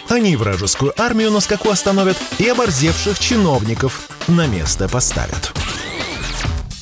Они 0.09 0.35
вражескую 0.35 0.93
армию 1.01 1.31
на 1.31 1.39
скаку 1.39 1.71
остановят 1.71 2.17
и 2.41 2.49
оборзевших 2.49 3.21
чиновников 3.21 4.09
на 4.27 4.49
место 4.49 4.89
поставят. 4.89 5.53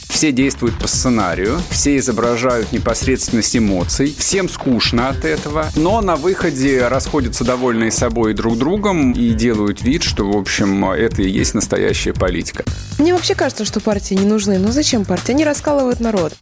Все 0.09 0.33
действуют 0.33 0.79
по 0.79 0.88
сценарию, 0.88 1.61
все 1.68 1.99
изображают 1.99 2.73
непосредственность 2.73 3.55
эмоций, 3.55 4.16
всем 4.18 4.49
скучно 4.49 5.11
от 5.11 5.27
этого, 5.27 5.68
но 5.77 6.01
на 6.01 6.16
выходе 6.16 6.88
расходятся 6.88 7.44
довольные 7.44 7.90
собой 7.90 8.33
друг 8.33 8.57
другом 8.57 9.12
и 9.12 9.35
делают 9.35 9.83
вид, 9.83 10.03
что, 10.03 10.25
в 10.31 10.35
общем, 10.35 10.83
это 10.92 11.20
и 11.20 11.29
есть 11.29 11.53
настоящая 11.53 12.14
политика. 12.14 12.64
Мне 12.99 13.12
вообще 13.12 13.35
кажется, 13.35 13.66
что 13.66 13.81
партии 13.81 14.14
не 14.14 14.25
нужны. 14.25 14.59
Но 14.59 14.73
зачем 14.73 15.05
партии? 15.05 15.33
Они 15.33 15.44
раскалывают 15.44 16.01
народ. 16.01 16.33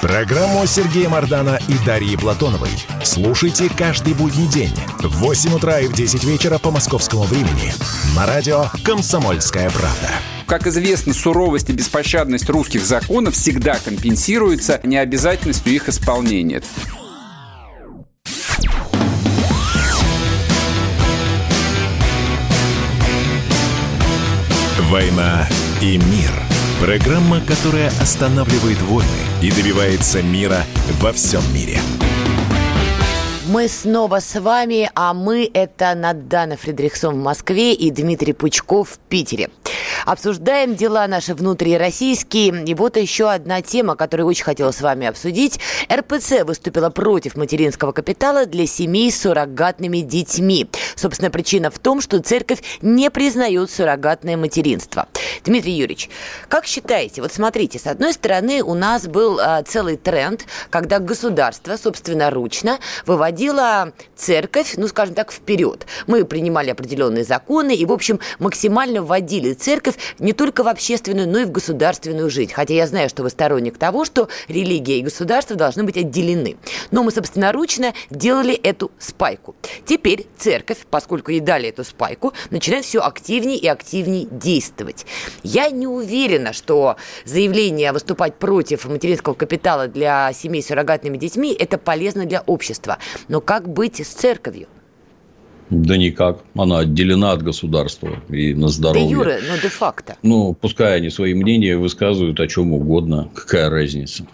Программу 0.00 0.64
Сергея 0.64 1.08
Мардана 1.08 1.58
и 1.68 1.84
Дарьи 1.84 2.16
Платоновой 2.16 2.70
слушайте 3.02 3.68
каждый 3.76 4.14
будний 4.14 4.46
день 4.46 4.72
в 5.00 5.08
8 5.08 5.54
утра 5.54 5.80
и 5.80 5.88
в 5.88 5.92
10 5.92 6.22
вечера 6.22 6.58
по 6.58 6.70
московскому 6.70 7.24
времени 7.24 7.72
на 8.14 8.24
радио 8.24 8.66
«Комсомольская 8.84 9.68
правда». 9.70 10.08
Как 10.46 10.68
известно, 10.68 11.12
суровость 11.12 11.68
и 11.70 11.72
беспощадность 11.72 12.48
русских 12.48 12.86
законов 12.86 13.34
всегда 13.34 13.74
компенсируется 13.74 14.80
необязательностью 14.84 15.74
их 15.74 15.88
исполнения. 15.88 16.62
«Война 24.90 25.46
и 25.82 25.98
мир»– 25.98 26.30
Программа, 26.80 27.40
которая 27.40 27.88
останавливает 28.00 28.80
войны 28.82 29.08
и 29.42 29.50
добивается 29.50 30.22
мира 30.22 30.64
во 31.00 31.12
всем 31.12 31.42
мире. 31.52 31.80
Мы 33.48 33.66
снова 33.66 34.20
с 34.20 34.40
вами, 34.40 34.88
а 34.94 35.12
мы 35.12 35.50
это 35.52 35.92
Надана 35.96 36.56
Фредериксон 36.56 37.16
в 37.16 37.22
Москве 37.22 37.74
и 37.74 37.90
Дмитрий 37.90 38.32
Пучков 38.32 38.90
в 38.90 38.98
Питере. 39.08 39.50
Обсуждаем 40.06 40.74
дела 40.74 41.06
наши 41.06 41.34
внутрироссийские. 41.34 42.64
И 42.64 42.74
вот 42.74 42.96
еще 42.96 43.30
одна 43.30 43.62
тема, 43.62 43.96
которую 43.96 44.26
очень 44.26 44.44
хотела 44.44 44.70
с 44.70 44.80
вами 44.80 45.06
обсудить. 45.06 45.60
РПЦ 45.92 46.44
выступила 46.44 46.90
против 46.90 47.36
материнского 47.36 47.92
капитала 47.92 48.46
для 48.46 48.66
семей 48.66 49.10
с 49.10 49.20
суррогатными 49.20 49.98
детьми. 49.98 50.68
Собственно, 50.96 51.30
причина 51.30 51.70
в 51.70 51.78
том, 51.78 52.00
что 52.00 52.20
церковь 52.20 52.62
не 52.82 53.10
признает 53.10 53.70
суррогатное 53.70 54.36
материнство. 54.36 55.08
Дмитрий 55.44 55.72
Юрьевич, 55.72 56.10
как 56.48 56.66
считаете, 56.66 57.22
вот 57.22 57.32
смотрите, 57.32 57.78
с 57.78 57.86
одной 57.86 58.12
стороны 58.12 58.62
у 58.62 58.74
нас 58.74 59.06
был 59.06 59.38
а, 59.40 59.62
целый 59.62 59.96
тренд, 59.96 60.44
когда 60.70 60.98
государство 60.98 61.76
собственноручно 61.76 62.78
выводило 63.06 63.92
церковь, 64.16 64.74
ну, 64.76 64.88
скажем 64.88 65.14
так, 65.14 65.32
вперед. 65.32 65.86
Мы 66.06 66.24
принимали 66.24 66.70
определенные 66.70 67.24
законы 67.24 67.74
и, 67.74 67.84
в 67.84 67.92
общем, 67.92 68.20
максимально 68.38 69.02
вводили 69.02 69.54
церковь 69.54 69.87
не 70.18 70.32
только 70.32 70.62
в 70.62 70.68
общественную, 70.68 71.28
но 71.28 71.40
и 71.40 71.44
в 71.44 71.50
государственную 71.50 72.30
жизнь. 72.30 72.52
Хотя 72.52 72.74
я 72.74 72.86
знаю, 72.86 73.08
что 73.08 73.22
вы 73.22 73.30
сторонник 73.30 73.78
того, 73.78 74.04
что 74.04 74.28
религия 74.48 74.98
и 74.98 75.02
государство 75.02 75.56
должны 75.56 75.84
быть 75.84 75.96
отделены. 75.96 76.56
Но 76.90 77.02
мы 77.02 77.10
собственноручно 77.10 77.94
делали 78.10 78.54
эту 78.54 78.90
спайку. 78.98 79.54
Теперь 79.84 80.26
церковь, 80.36 80.78
поскольку 80.90 81.30
ей 81.30 81.40
дали 81.40 81.68
эту 81.68 81.84
спайку, 81.84 82.32
начинает 82.50 82.84
все 82.84 83.00
активнее 83.00 83.58
и 83.58 83.66
активнее 83.66 84.26
действовать. 84.30 85.06
Я 85.42 85.70
не 85.70 85.86
уверена, 85.86 86.52
что 86.52 86.96
заявление 87.24 87.92
выступать 87.92 88.34
против 88.36 88.84
материнского 88.86 89.34
капитала 89.34 89.88
для 89.88 90.32
семей 90.32 90.62
с 90.62 90.66
суррогатными 90.66 91.16
детьми– 91.16 91.54
это 91.58 91.78
полезно 91.78 92.24
для 92.24 92.42
общества. 92.46 92.98
Но 93.28 93.40
как 93.40 93.68
быть 93.68 94.00
с 94.00 94.08
церковью? 94.08 94.68
Да 95.70 95.96
никак. 95.96 96.38
Она 96.54 96.78
отделена 96.78 97.32
от 97.32 97.42
государства 97.42 98.20
и 98.28 98.54
на 98.54 98.68
здоровье. 98.68 99.06
Да, 99.06 99.12
Юра, 99.12 99.38
но 99.48 99.56
де-факто. 99.62 100.16
Ну, 100.22 100.54
пускай 100.54 100.96
они 100.96 101.10
свои 101.10 101.34
мнения 101.34 101.76
высказывают 101.76 102.40
о 102.40 102.46
чем 102.46 102.72
угодно. 102.72 103.28
Какая 103.34 103.68
разница? 103.68 104.26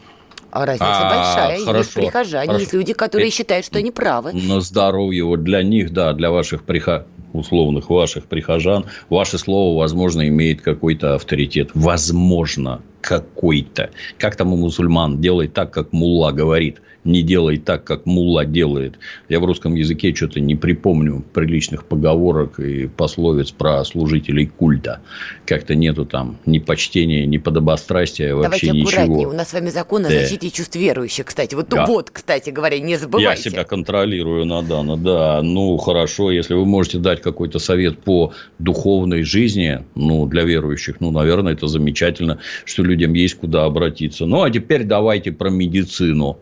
А 0.51 0.67
разница 0.67 0.87
а, 0.87 1.11
большая. 1.11 1.65
Хорошо, 1.65 1.79
есть 1.79 1.95
прихожане, 1.95 2.47
хорошо. 2.47 2.61
есть 2.61 2.73
люди, 2.73 2.93
которые 2.93 3.29
Это, 3.29 3.37
считают, 3.37 3.67
что 3.67 3.79
они 3.79 3.91
правы. 3.91 4.33
На 4.33 4.61
здоровье. 4.61 5.25
Вот 5.25 5.43
для 5.43 5.65
них, 5.65 5.93
да, 5.93 6.13
для 6.13 6.31
ваших 6.31 6.63
прихожан 6.63 7.07
условных 7.35 7.91
ваших 7.91 8.27
прихожан, 8.27 8.87
ваше 9.11 9.39
слово, 9.39 9.77
возможно, 9.77 10.27
имеет 10.29 10.63
какой-то 10.63 11.17
авторитет. 11.17 11.71
Возможно, 11.75 12.81
какой-то. 13.05 13.91
Как 14.19 14.37
там 14.37 14.53
у 14.53 14.57
мусульман? 14.57 15.21
Делай 15.21 15.49
так, 15.49 15.71
как 15.71 15.93
мулла 15.93 16.33
говорит 16.33 16.81
не 17.05 17.23
делай 17.23 17.59
так, 17.59 17.85
как 17.85 18.07
мулла 18.07 18.45
делает. 18.45 18.99
Я 19.29 19.41
в 19.41 19.45
русском 19.45 19.75
языке 19.75 20.15
что-то 20.15 20.41
не 20.41 20.55
припомню 20.55 21.25
приличных 21.33 21.85
поговорок 21.85 22.59
и 22.59 22.87
пословиц 22.87 23.51
про 23.51 23.85
служителей 23.85 24.47
культа. 24.47 25.01
Как-то 25.47 25.75
нету 25.75 26.07
там 26.07 26.39
ни 26.47 26.59
почтения, 26.59 27.27
ни 27.27 27.37
подобострастия, 27.37 28.35
вообще 28.35 28.67
Давайте 28.67 28.71
ничего. 28.71 28.89
аккуратнее. 28.89 29.29
У 29.29 29.33
нас 29.33 29.51
с 29.51 29.53
вами 29.53 29.69
закон 29.69 30.07
о 30.07 30.09
да. 30.09 30.21
защите 30.21 30.51
чувств 30.51 30.77
верующих, 30.77 31.27
кстати. 31.27 31.55
Вот, 31.55 31.69
да. 31.69 31.87
вот, 31.87 32.11
кстати 32.11 32.51
говоря, 32.51 32.79
не 32.79 32.97
забывайте. 32.97 33.43
Я 33.45 33.51
себя 33.51 33.65
контролирую, 33.65 34.45
Надана, 34.47 34.97
да. 34.97 35.43
Ну, 35.43 35.77
хорошо, 35.77 36.31
если 36.31 36.55
вы 36.55 36.65
можете 36.65 36.99
дать 36.99 37.21
какой-то 37.21 37.59
совет 37.59 37.99
по 37.99 38.33
духовной 38.59 39.23
жизни, 39.23 39.85
ну, 39.95 40.27
для 40.27 40.45
верующих, 40.45 41.01
ну, 41.01 41.11
наверное, 41.11 41.53
это 41.53 41.67
замечательно, 41.67 42.39
что 42.65 42.83
людям 42.95 43.15
есть 43.15 43.35
куда 43.35 43.65
обратиться. 43.65 44.27
Ну, 44.27 44.43
а 44.43 44.51
теперь 44.51 44.85
давайте 44.85 45.33
про 45.33 45.51
медицину 45.51 46.39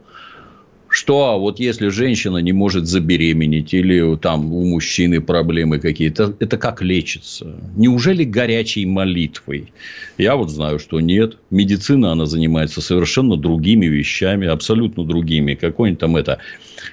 что 0.92 1.38
вот 1.40 1.58
если 1.58 1.88
женщина 1.88 2.36
не 2.36 2.52
может 2.52 2.86
забеременеть 2.86 3.72
или 3.72 4.14
там 4.16 4.52
у 4.52 4.62
мужчины 4.66 5.22
проблемы 5.22 5.78
какие-то, 5.78 6.36
это 6.38 6.58
как 6.58 6.82
лечится? 6.82 7.56
Неужели 7.76 8.24
горячей 8.24 8.84
молитвой? 8.84 9.72
Я 10.18 10.36
вот 10.36 10.50
знаю, 10.50 10.78
что 10.78 11.00
нет. 11.00 11.38
Медицина, 11.50 12.12
она 12.12 12.26
занимается 12.26 12.82
совершенно 12.82 13.38
другими 13.38 13.86
вещами, 13.86 14.46
абсолютно 14.46 15.04
другими. 15.04 15.54
Какой-нибудь 15.54 16.00
там 16.00 16.14
это, 16.14 16.40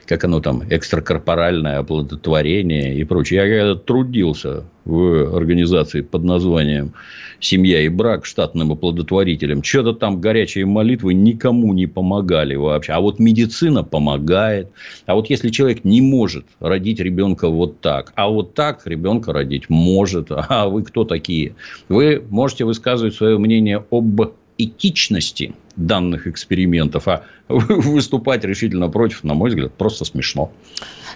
как 0.06 0.23
оно 0.23 0.39
там, 0.39 0.63
экстракорпоральное 0.69 1.80
оплодотворение 1.80 2.95
и 2.95 3.04
прочее. 3.04 3.47
Я 3.47 3.58
когда 3.58 3.75
трудился 3.75 4.65
в 4.86 5.36
организации 5.36 6.02
под 6.02 6.23
названием 6.23 6.93
«Семья 7.39 7.82
и 7.82 7.89
брак» 7.89 8.25
штатным 8.25 8.71
оплодотворителем. 8.71 9.63
Что-то 9.63 9.93
там 9.93 10.19
горячие 10.19 10.65
молитвы 10.65 11.13
никому 11.13 11.73
не 11.73 11.86
помогали 11.86 12.56
вообще. 12.56 12.93
А 12.93 12.99
вот 12.99 13.19
медицина 13.19 13.84
помогает. 13.84 14.71
А 15.06 15.15
вот 15.15 15.30
если 15.30 15.49
человек 15.49 15.84
не 15.84 16.02
может 16.02 16.45
родить 16.60 16.99
ребенка 16.99 17.49
вот 17.49 17.80
так, 17.82 18.13
а 18.15 18.30
вот 18.30 18.56
так 18.56 18.86
ребенка 18.86 19.32
родить 19.32 19.69
может, 19.69 20.28
а 20.32 20.67
вы 20.67 20.84
кто 20.84 21.04
такие? 21.04 21.56
Вы 21.88 22.23
можете 22.30 22.65
высказывать 22.65 23.15
свое 23.15 23.38
мнение 23.38 23.86
об 23.91 24.21
этичности 24.58 25.54
данных 25.80 26.28
экспериментов, 26.28 27.08
а 27.08 27.24
выступать 27.50 28.44
решительно 28.44 28.89
против, 28.89 29.24
на 29.24 29.34
мой 29.34 29.50
взгляд, 29.50 29.74
просто 29.74 30.06
смешно. 30.06 30.52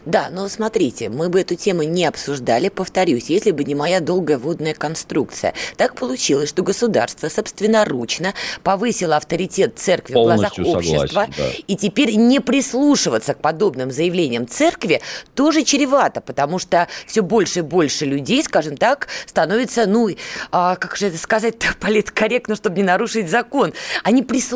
Да, 0.05 0.29
но 0.31 0.49
смотрите, 0.49 1.09
мы 1.09 1.29
бы 1.29 1.39
эту 1.39 1.55
тему 1.55 1.83
не 1.83 2.05
обсуждали, 2.05 2.67
повторюсь, 2.67 3.29
если 3.29 3.51
бы 3.51 3.63
не 3.63 3.73
моя 3.73 4.01
долгая 4.01 4.37
водная 4.37 4.73
конструкция. 4.73 5.53
Так 5.77 5.95
получилось, 5.95 6.49
что 6.49 6.61
государство 6.61 7.29
собственноручно 7.29 8.33
повысило 8.63 9.15
авторитет 9.15 9.77
церкви 9.77 10.13
Полностью 10.15 10.65
в 10.65 10.67
глазах 10.67 10.77
общества, 10.77 11.07
согласен, 11.07 11.33
да. 11.37 11.49
и 11.67 11.75
теперь 11.77 12.15
не 12.15 12.41
прислушиваться 12.41 13.33
к 13.33 13.39
подобным 13.39 13.91
заявлениям 13.91 14.45
церкви 14.47 15.01
тоже 15.35 15.63
чревато, 15.63 16.19
потому 16.19 16.59
что 16.59 16.87
все 17.07 17.21
больше 17.21 17.59
и 17.59 17.61
больше 17.61 18.05
людей, 18.05 18.43
скажем 18.43 18.75
так, 18.75 19.07
становится, 19.25 19.85
ну, 19.85 20.09
а, 20.51 20.75
как 20.75 20.97
же 20.97 21.07
это 21.07 21.17
сказать-то 21.17 21.67
политкорректно, 21.79 22.55
чтобы 22.55 22.77
не 22.77 22.83
нарушить 22.83 23.29
закон, 23.29 23.71
они 24.03 24.21
прислушиваются 24.21 24.52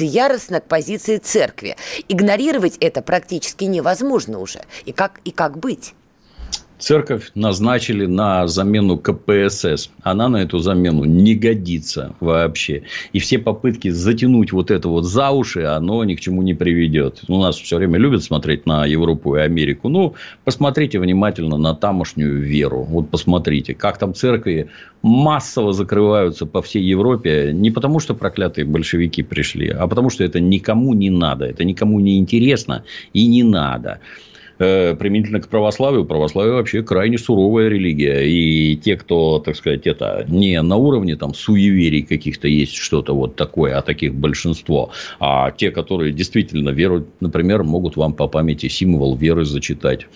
яростно 0.00 0.60
к 0.60 0.68
позиции 0.68 1.18
церкви. 1.18 1.76
Игнорировать 2.08 2.76
это 2.78 3.02
практически 3.02 3.64
невозможно 3.64 4.38
уже. 4.40 4.64
И 4.84 4.92
как, 4.92 5.20
и 5.24 5.30
как 5.30 5.58
быть? 5.58 5.94
Церковь 6.78 7.30
назначили 7.34 8.04
на 8.06 8.46
замену 8.46 8.98
КПСС. 8.98 9.90
Она 10.02 10.28
на 10.28 10.36
эту 10.38 10.58
замену 10.58 11.04
не 11.04 11.34
годится 11.34 12.14
вообще. 12.20 12.82
И 13.12 13.18
все 13.18 13.38
попытки 13.38 13.88
затянуть 13.88 14.52
вот 14.52 14.70
это 14.70 14.88
вот 14.88 15.04
за 15.04 15.30
уши, 15.30 15.62
оно 15.62 16.04
ни 16.04 16.14
к 16.14 16.20
чему 16.20 16.42
не 16.42 16.52
приведет. 16.54 17.22
У 17.28 17.38
нас 17.38 17.56
все 17.56 17.78
время 17.78 17.98
любят 17.98 18.22
смотреть 18.22 18.66
на 18.66 18.84
Европу 18.84 19.36
и 19.36 19.40
Америку. 19.40 19.88
Ну, 19.88 20.14
посмотрите 20.44 20.98
внимательно 20.98 21.56
на 21.56 21.74
тамошнюю 21.74 22.42
веру. 22.42 22.82
Вот 22.82 23.08
посмотрите, 23.08 23.74
как 23.74 23.96
там 23.98 24.14
церкви 24.14 24.68
массово 25.00 25.72
закрываются 25.72 26.44
по 26.44 26.60
всей 26.60 26.82
Европе. 26.82 27.52
Не 27.54 27.70
потому, 27.70 28.00
что 28.00 28.14
проклятые 28.14 28.66
большевики 28.66 29.22
пришли, 29.22 29.68
а 29.68 29.86
потому, 29.86 30.10
что 30.10 30.24
это 30.24 30.40
никому 30.40 30.92
не 30.92 31.08
надо. 31.08 31.46
Это 31.46 31.64
никому 31.64 32.00
не 32.00 32.18
интересно 32.18 32.84
и 33.14 33.26
не 33.26 33.42
надо. 33.42 34.00
Э, 34.58 34.94
применительно 34.94 35.40
к 35.40 35.48
православию, 35.48 36.06
православие 36.06 36.54
вообще 36.54 36.82
крайне 36.82 37.18
суровая 37.18 37.68
религия. 37.68 38.22
И 38.26 38.76
те, 38.76 38.96
кто, 38.96 39.38
так 39.38 39.54
сказать, 39.54 39.86
это 39.86 40.24
не 40.28 40.60
на 40.62 40.76
уровне 40.76 41.16
там 41.16 41.34
суеверий 41.34 42.02
каких-то 42.02 42.48
есть 42.48 42.74
что-то 42.74 43.14
вот 43.14 43.36
такое, 43.36 43.76
а 43.76 43.82
таких 43.82 44.14
большинство, 44.14 44.92
а 45.20 45.50
те, 45.50 45.70
которые 45.70 46.12
действительно 46.12 46.70
веруют, 46.70 47.06
например, 47.20 47.64
могут 47.64 47.96
вам 47.96 48.14
по 48.14 48.28
памяти 48.28 48.68
символ 48.68 49.14
веры 49.14 49.44
зачитать. 49.44 50.06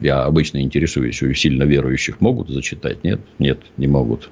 Я 0.00 0.24
обычно 0.24 0.60
интересуюсь, 0.60 1.22
у 1.22 1.32
сильно 1.34 1.62
верующих 1.62 2.20
могут 2.20 2.48
зачитать? 2.48 3.04
Нет, 3.04 3.20
нет, 3.38 3.60
не 3.76 3.86
могут. 3.86 4.28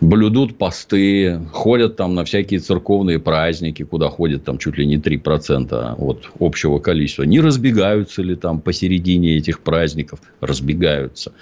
Блюдут 0.00 0.58
посты, 0.58 1.40
ходят 1.52 1.96
там 1.96 2.14
на 2.14 2.24
всякие 2.24 2.60
церковные 2.60 3.18
праздники, 3.18 3.82
куда 3.82 4.08
ходят 4.08 4.44
там 4.44 4.58
чуть 4.58 4.76
ли 4.76 4.86
не 4.86 4.96
3% 4.98 5.94
от 5.96 6.30
общего 6.38 6.78
количества. 6.78 7.22
Не 7.22 7.40
разбегаются 7.40 8.22
ли 8.22 8.36
там 8.36 8.60
посередине 8.60 9.36
этих 9.36 9.60
праздников? 9.60 10.20
Разбегаются. 10.40 11.32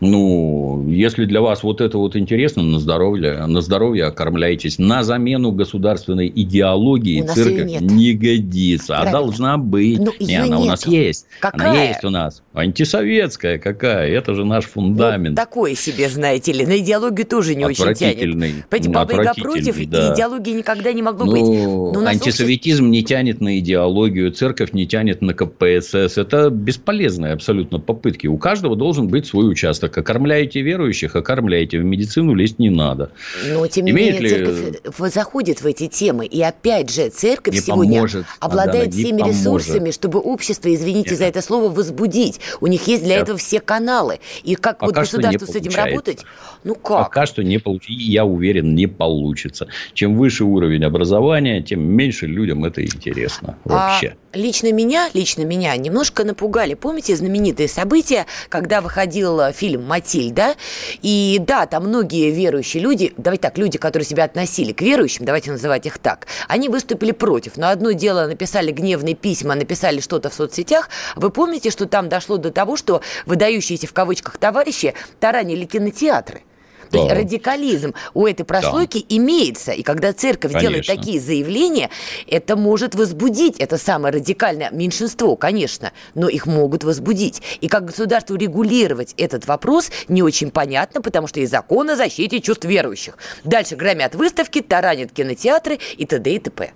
Ну, 0.00 0.88
если 0.88 1.26
для 1.26 1.42
вас 1.42 1.62
вот 1.62 1.82
это 1.82 1.98
вот 1.98 2.16
интересно, 2.16 2.62
на 2.62 2.78
здоровье, 2.78 3.44
на 3.46 3.60
здоровье 3.60 4.04
окормляйтесь. 4.06 4.78
На 4.78 5.04
замену 5.04 5.52
государственной 5.52 6.32
идеологии 6.34 7.20
церковь 7.20 7.80
не 7.80 8.14
годится. 8.14 8.94
Правильно. 8.94 9.10
А 9.10 9.12
должна 9.12 9.58
быть. 9.58 10.00
Ну, 10.00 10.12
не, 10.18 10.36
она 10.36 10.56
нет. 10.56 10.58
у 10.58 10.64
нас 10.64 10.86
есть. 10.86 11.26
Какая? 11.38 11.70
Она 11.70 11.82
есть 11.82 12.04
у 12.04 12.10
нас. 12.10 12.42
Антисоветская 12.52 13.58
какая? 13.58 14.10
Это 14.10 14.34
же 14.34 14.44
наш 14.44 14.64
фундамент. 14.64 15.36
Ну, 15.36 15.36
такое 15.36 15.76
себе, 15.76 16.08
знаете 16.08 16.52
ли. 16.52 16.66
На 16.66 16.78
идеологию 16.78 17.24
тоже 17.24 17.54
не 17.54 17.64
очень 17.64 17.94
тянет. 17.94 18.68
Понимаете, 18.68 18.88
Баба 18.88 19.12
Яга 19.12 19.34
против, 19.34 19.88
да. 19.88 20.12
идеологии 20.12 20.54
никогда 20.54 20.92
не 20.92 21.00
могло 21.00 21.26
ну, 21.26 21.32
быть. 21.32 21.94
Но 21.94 22.08
антисоветизм 22.08 22.86
обществе... 22.86 22.88
не 22.88 23.04
тянет 23.04 23.40
на 23.40 23.56
идеологию, 23.60 24.32
церковь 24.32 24.72
не 24.72 24.88
тянет 24.88 25.22
на 25.22 25.32
КПСС. 25.32 26.18
Это 26.18 26.50
бесполезные 26.50 27.34
абсолютно 27.34 27.78
попытки. 27.78 28.26
У 28.26 28.36
каждого 28.36 28.74
должен 28.74 29.06
быть 29.06 29.26
свой 29.26 29.48
участок. 29.48 29.96
Окормляете 29.96 30.60
верующих, 30.60 31.14
окормляете. 31.14 31.78
В 31.78 31.84
медицину 31.84 32.34
лезть 32.34 32.58
не 32.58 32.70
надо. 32.70 33.12
Но, 33.46 33.64
тем 33.68 33.84
не 33.84 33.92
менее, 33.92 34.20
ли... 34.20 34.28
церковь 34.28 35.12
заходит 35.14 35.62
в 35.62 35.66
эти 35.66 35.86
темы. 35.86 36.26
И 36.26 36.42
опять 36.42 36.92
же, 36.92 37.10
церковь 37.10 37.54
не 37.54 37.60
сегодня 37.60 37.94
поможет, 37.94 38.26
обладает 38.40 38.92
всеми 38.92 39.20
поможет. 39.20 39.40
ресурсами, 39.40 39.90
чтобы 39.92 40.18
общество, 40.18 40.74
извините 40.74 41.10
Нет. 41.10 41.18
за 41.20 41.24
это 41.26 41.42
слово, 41.42 41.68
возбудить 41.72 42.39
есть. 42.40 42.58
У 42.60 42.66
них 42.66 42.86
есть 42.86 43.04
для 43.04 43.14
Нет. 43.14 43.22
этого 43.24 43.38
все 43.38 43.60
каналы. 43.60 44.20
И 44.42 44.54
как 44.54 44.78
Пока 44.78 44.86
вот 44.86 44.94
государству 44.94 45.46
с 45.46 45.54
этим 45.54 45.72
работать? 45.74 46.24
Ну 46.64 46.74
как? 46.74 47.04
Пока 47.04 47.26
что 47.26 47.42
не 47.42 47.58
получится. 47.58 47.92
Я 47.92 48.24
уверен, 48.24 48.74
не 48.74 48.86
получится. 48.86 49.68
Чем 49.94 50.16
выше 50.16 50.44
уровень 50.44 50.84
образования, 50.84 51.62
тем 51.62 51.82
меньше 51.82 52.26
людям 52.26 52.64
это 52.64 52.84
интересно 52.84 53.58
вообще. 53.64 54.14
А 54.29 54.29
лично 54.32 54.72
меня, 54.72 55.10
лично 55.12 55.42
меня 55.42 55.76
немножко 55.76 56.24
напугали. 56.24 56.74
Помните 56.74 57.14
знаменитые 57.16 57.68
события, 57.68 58.26
когда 58.48 58.80
выходил 58.80 59.52
фильм 59.52 59.84
«Матильда»? 59.84 60.54
И 61.02 61.38
да, 61.40 61.66
там 61.66 61.88
многие 61.88 62.30
верующие 62.30 62.82
люди, 62.82 63.12
давайте 63.16 63.42
так, 63.42 63.58
люди, 63.58 63.76
которые 63.76 64.06
себя 64.06 64.24
относили 64.24 64.72
к 64.72 64.82
верующим, 64.82 65.24
давайте 65.24 65.50
называть 65.50 65.86
их 65.86 65.98
так, 65.98 66.26
они 66.48 66.68
выступили 66.68 67.12
против. 67.12 67.56
Но 67.56 67.68
одно 67.68 67.92
дело 67.92 68.26
написали 68.26 68.70
гневные 68.70 69.14
письма, 69.14 69.54
написали 69.54 70.00
что-то 70.00 70.30
в 70.30 70.34
соцсетях. 70.34 70.88
Вы 71.16 71.30
помните, 71.30 71.70
что 71.70 71.86
там 71.86 72.08
дошло 72.08 72.30
дошло 72.30 72.36
до 72.36 72.50
того, 72.50 72.76
что 72.76 73.02
выдающиеся 73.26 73.86
в 73.86 73.92
кавычках 73.92 74.38
товарищи 74.38 74.94
таранили 75.18 75.64
кинотеатры. 75.64 76.42
То 76.90 76.98
есть 76.98 77.10
радикализм 77.12 77.94
у 78.14 78.26
этой 78.26 78.44
прослойки 78.44 79.04
имеется. 79.08 79.72
И 79.72 79.82
когда 79.82 80.12
церковь 80.12 80.52
конечно. 80.52 80.68
делает 80.68 80.86
такие 80.86 81.20
заявления, 81.20 81.90
это 82.26 82.56
может 82.56 82.94
возбудить 82.94 83.58
это 83.58 83.78
самое 83.78 84.14
радикальное 84.14 84.70
меньшинство, 84.70 85.36
конечно, 85.36 85.92
но 86.14 86.28
их 86.28 86.46
могут 86.46 86.84
возбудить. 86.84 87.42
И 87.60 87.68
как 87.68 87.84
государству 87.84 88.36
регулировать 88.36 89.14
этот 89.16 89.46
вопрос 89.46 89.90
не 90.08 90.22
очень 90.22 90.50
понятно, 90.50 91.00
потому 91.02 91.26
что 91.26 91.40
есть 91.40 91.52
закон 91.52 91.90
о 91.90 91.96
защите 91.96 92.40
чувств 92.40 92.64
верующих. 92.64 93.16
Дальше 93.44 93.76
громят 93.76 94.14
выставки, 94.14 94.60
таранят 94.60 95.12
кинотеатры 95.12 95.78
и 95.96 96.06
т.д. 96.06 96.34
и 96.34 96.38
т.п. 96.38 96.72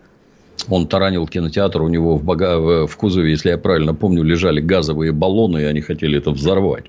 Он 0.69 0.87
таранил 0.87 1.27
кинотеатр, 1.27 1.83
у 1.83 1.89
него 1.89 2.17
в, 2.17 2.23
бага... 2.23 2.87
в 2.87 2.97
кузове, 2.97 3.31
если 3.31 3.51
я 3.51 3.59
правильно 3.59 3.95
помню, 3.95 4.23
лежали 4.23 4.61
газовые 4.61 5.13
баллоны, 5.13 5.63
и 5.63 5.65
они 5.65 5.81
хотели 5.81 6.19
это 6.19 6.31
взорвать. 6.31 6.85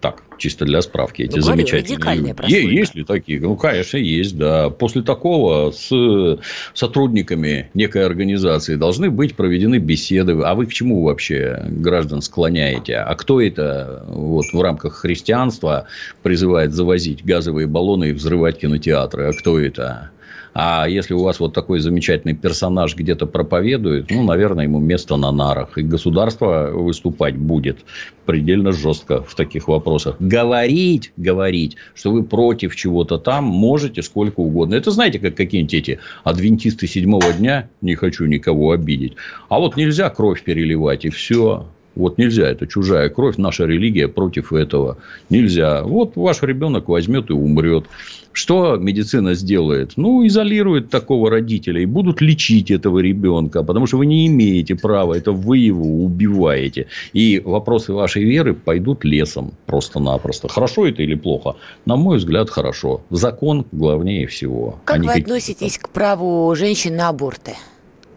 Так, 0.00 0.22
чисто 0.38 0.64
для 0.64 0.80
справки, 0.80 1.22
эти 1.22 1.36
ну, 1.36 1.42
замечательные 1.42 2.34
люди. 2.34 2.74
Есть 2.74 2.94
ли 2.94 3.04
такие? 3.04 3.38
Ну, 3.38 3.54
конечно, 3.56 3.98
есть, 3.98 4.36
да. 4.38 4.70
После 4.70 5.02
такого 5.02 5.72
с 5.72 6.38
сотрудниками 6.72 7.70
некой 7.74 8.06
организации 8.06 8.76
должны 8.76 9.10
быть 9.10 9.36
проведены 9.36 9.76
беседы. 9.76 10.40
А 10.42 10.54
вы 10.54 10.66
к 10.66 10.72
чему 10.72 11.02
вообще 11.02 11.66
граждан 11.68 12.22
склоняете? 12.22 12.96
А 12.96 13.14
кто 13.14 13.42
это 13.42 14.06
вот, 14.08 14.46
в 14.52 14.62
рамках 14.62 14.94
христианства 14.94 15.86
призывает 16.22 16.72
завозить 16.72 17.22
газовые 17.22 17.66
баллоны 17.66 18.08
и 18.08 18.12
взрывать 18.12 18.58
кинотеатры? 18.58 19.28
А 19.28 19.32
кто 19.32 19.60
это? 19.60 20.10
А 20.52 20.86
если 20.88 21.14
у 21.14 21.22
вас 21.22 21.38
вот 21.40 21.54
такой 21.54 21.80
замечательный 21.80 22.34
персонаж 22.34 22.96
где-то 22.96 23.26
проповедует, 23.26 24.10
ну, 24.10 24.24
наверное, 24.24 24.64
ему 24.64 24.80
место 24.80 25.16
на 25.16 25.30
нарах. 25.30 25.78
И 25.78 25.82
государство 25.82 26.70
выступать 26.72 27.36
будет 27.36 27.78
предельно 28.26 28.72
жестко 28.72 29.22
в 29.22 29.34
таких 29.34 29.68
вопросах. 29.68 30.16
Говорить, 30.18 31.12
говорить, 31.16 31.76
что 31.94 32.10
вы 32.10 32.24
против 32.24 32.74
чего-то 32.74 33.18
там, 33.18 33.44
можете 33.44 34.02
сколько 34.02 34.40
угодно. 34.40 34.74
Это 34.74 34.90
знаете, 34.90 35.18
как 35.18 35.36
какие-нибудь 35.36 35.74
эти 35.74 35.98
адвентисты 36.24 36.86
седьмого 36.86 37.32
дня, 37.32 37.68
не 37.80 37.94
хочу 37.94 38.26
никого 38.26 38.72
обидеть. 38.72 39.14
А 39.48 39.58
вот 39.58 39.76
нельзя 39.76 40.10
кровь 40.10 40.42
переливать, 40.42 41.04
и 41.04 41.10
все. 41.10 41.66
Вот 41.96 42.18
нельзя, 42.18 42.48
это 42.48 42.66
чужая 42.66 43.08
кровь, 43.08 43.36
наша 43.36 43.66
религия 43.66 44.08
против 44.08 44.52
этого. 44.52 44.98
Нельзя. 45.28 45.82
Вот 45.82 46.16
ваш 46.16 46.42
ребенок 46.42 46.88
возьмет 46.88 47.30
и 47.30 47.32
умрет. 47.32 47.86
Что 48.32 48.76
медицина 48.76 49.34
сделает? 49.34 49.92
Ну, 49.96 50.24
изолирует 50.26 50.88
такого 50.88 51.30
родителя 51.30 51.80
и 51.82 51.86
будут 51.86 52.20
лечить 52.20 52.70
этого 52.70 53.00
ребенка, 53.00 53.64
потому 53.64 53.86
что 53.88 53.98
вы 53.98 54.06
не 54.06 54.28
имеете 54.28 54.76
права, 54.76 55.14
это 55.14 55.32
вы 55.32 55.58
его 55.58 56.04
убиваете. 56.04 56.86
И 57.12 57.42
вопросы 57.44 57.92
вашей 57.92 58.22
веры 58.22 58.54
пойдут 58.54 59.04
лесом 59.04 59.54
просто-напросто. 59.66 60.48
Хорошо 60.48 60.86
это 60.86 61.02
или 61.02 61.16
плохо? 61.16 61.56
На 61.86 61.96
мой 61.96 62.18
взгляд, 62.18 62.50
хорошо. 62.50 63.02
Закон 63.10 63.66
главнее 63.72 64.28
всего. 64.28 64.78
Как 64.84 65.00
а 65.00 65.02
вы 65.02 65.12
относитесь 65.12 65.78
к 65.78 65.88
праву 65.88 66.54
женщин 66.54 66.96
на 66.96 67.08
аборты? 67.08 67.56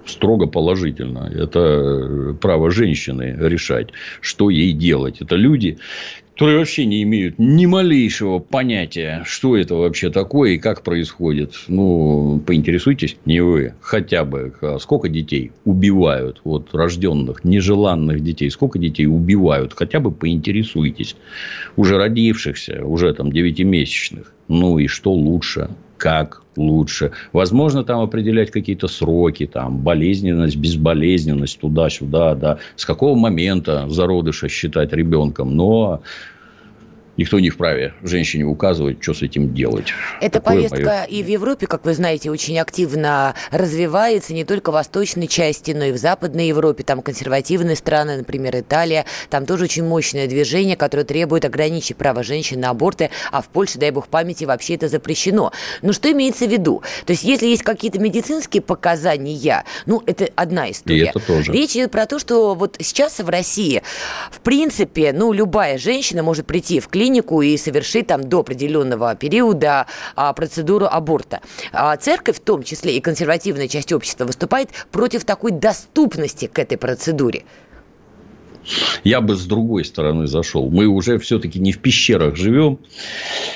Строго 0.05 0.47
положительно. 0.47 1.31
Это 1.33 2.35
право 2.41 2.71
женщины 2.71 3.35
решать, 3.39 3.89
что 4.21 4.49
ей 4.49 4.73
делать. 4.73 5.21
Это 5.21 5.35
люди, 5.35 5.77
которые 6.33 6.57
вообще 6.57 6.85
не 6.85 7.03
имеют 7.03 7.37
ни 7.37 7.67
малейшего 7.67 8.39
понятия, 8.39 9.23
что 9.25 9.55
это 9.55 9.75
вообще 9.75 10.09
такое 10.09 10.51
и 10.51 10.57
как 10.57 10.81
происходит. 10.81 11.53
Ну, 11.67 12.41
поинтересуйтесь, 12.45 13.17
не 13.25 13.39
вы, 13.41 13.75
хотя 13.81 14.25
бы, 14.25 14.53
сколько 14.79 15.09
детей 15.09 15.51
убивают, 15.63 16.41
вот, 16.43 16.73
рожденных, 16.73 17.43
нежеланных 17.43 18.23
детей, 18.23 18.49
сколько 18.49 18.79
детей 18.79 19.05
убивают, 19.05 19.73
хотя 19.73 19.99
бы 19.99 20.11
поинтересуйтесь. 20.11 21.15
Уже 21.75 21.97
родившихся, 21.97 22.83
уже 22.83 23.13
там 23.13 23.31
девятимесячных. 23.31 24.33
Ну, 24.47 24.79
и 24.79 24.87
что 24.87 25.13
лучше? 25.13 25.69
Как 26.03 26.41
лучше. 26.57 27.11
Возможно, 27.31 27.85
там 27.85 28.01
определять 28.01 28.51
какие-то 28.51 28.89
сроки, 28.89 29.47
там, 29.47 29.77
болезненность, 29.77 30.57
безболезненность, 30.57 31.61
туда-сюда, 31.61 32.35
да. 32.35 32.57
С 32.75 32.85
какого 32.85 33.15
момента 33.15 33.85
зародыша 33.87 34.49
считать 34.49 34.91
ребенком. 34.91 35.55
Но 35.55 36.01
Никто 37.15 37.39
не 37.39 37.51
вправе 37.51 37.93
женщине 38.01 38.43
указывать, 38.43 38.97
что 39.01 39.13
с 39.13 39.21
этим 39.21 39.53
делать. 39.53 39.93
Эта 40.19 40.39
Такое 40.39 40.67
повестка 40.67 40.77
мое... 40.79 41.03
и 41.03 41.21
в 41.21 41.27
Европе, 41.27 41.67
как 41.67 41.85
вы 41.85 41.93
знаете, 41.93 42.31
очень 42.31 42.57
активно 42.57 43.35
развивается, 43.51 44.33
не 44.33 44.45
только 44.45 44.71
в 44.71 44.73
восточной 44.73 45.27
части, 45.27 45.71
но 45.71 45.85
и 45.85 45.91
в 45.91 45.97
западной 45.97 46.47
Европе. 46.47 46.83
Там 46.83 47.03
консервативные 47.03 47.75
страны, 47.75 48.17
например, 48.17 48.57
Италия. 48.59 49.05
Там 49.29 49.45
тоже 49.45 49.65
очень 49.65 49.83
мощное 49.83 50.25
движение, 50.25 50.75
которое 50.75 51.03
требует 51.03 51.45
ограничить 51.45 51.97
право 51.97 52.23
женщин 52.23 52.59
на 52.59 52.71
аборты, 52.71 53.11
а 53.31 53.43
в 53.43 53.47
Польше, 53.47 53.77
дай 53.77 53.91
бог 53.91 54.07
памяти, 54.07 54.45
вообще 54.45 54.73
это 54.73 54.87
запрещено. 54.87 55.51
Но 55.83 55.93
что 55.93 56.11
имеется 56.11 56.47
в 56.47 56.51
виду? 56.51 56.81
То 57.05 57.11
есть, 57.11 57.23
если 57.23 57.45
есть 57.45 57.61
какие-то 57.61 57.99
медицинские 57.99 58.63
показания, 58.63 59.65
ну, 59.85 60.01
это 60.07 60.29
одна 60.35 60.71
история. 60.71 60.97
И 60.97 61.05
это 61.05 61.19
тоже. 61.19 61.51
Речь 61.51 61.71
идет 61.71 61.91
про 61.91 62.07
то, 62.07 62.17
что 62.17 62.55
вот 62.55 62.77
сейчас 62.79 63.19
в 63.19 63.29
России, 63.29 63.83
в 64.31 64.39
принципе, 64.39 65.13
ну, 65.13 65.31
любая 65.31 65.77
женщина 65.77 66.23
может 66.23 66.47
прийти 66.47 66.79
в 66.79 66.87
клинику, 66.87 67.02
клинику 67.03 67.41
и 67.41 67.57
совершить 67.57 68.07
там 68.07 68.29
до 68.29 68.39
определенного 68.39 69.15
периода 69.15 69.87
а, 70.15 70.31
процедуру 70.31 70.87
аборта. 70.89 71.41
А 71.73 71.97
церковь, 71.97 72.37
в 72.37 72.39
том 72.39 72.63
числе 72.63 72.95
и 72.95 73.01
консервативная 73.01 73.67
часть 73.67 73.91
общества, 73.91 74.25
выступает 74.25 74.69
против 74.91 75.25
такой 75.25 75.51
доступности 75.51 76.47
к 76.47 76.57
этой 76.59 76.77
процедуре. 76.77 77.43
Я 79.03 79.19
бы 79.19 79.35
с 79.35 79.45
другой 79.45 79.83
стороны 79.83 80.27
зашел. 80.27 80.69
Мы 80.69 80.85
уже 80.87 81.17
все-таки 81.17 81.59
не 81.59 81.73
в 81.73 81.79
пещерах 81.79 82.37
живем. 82.37 82.79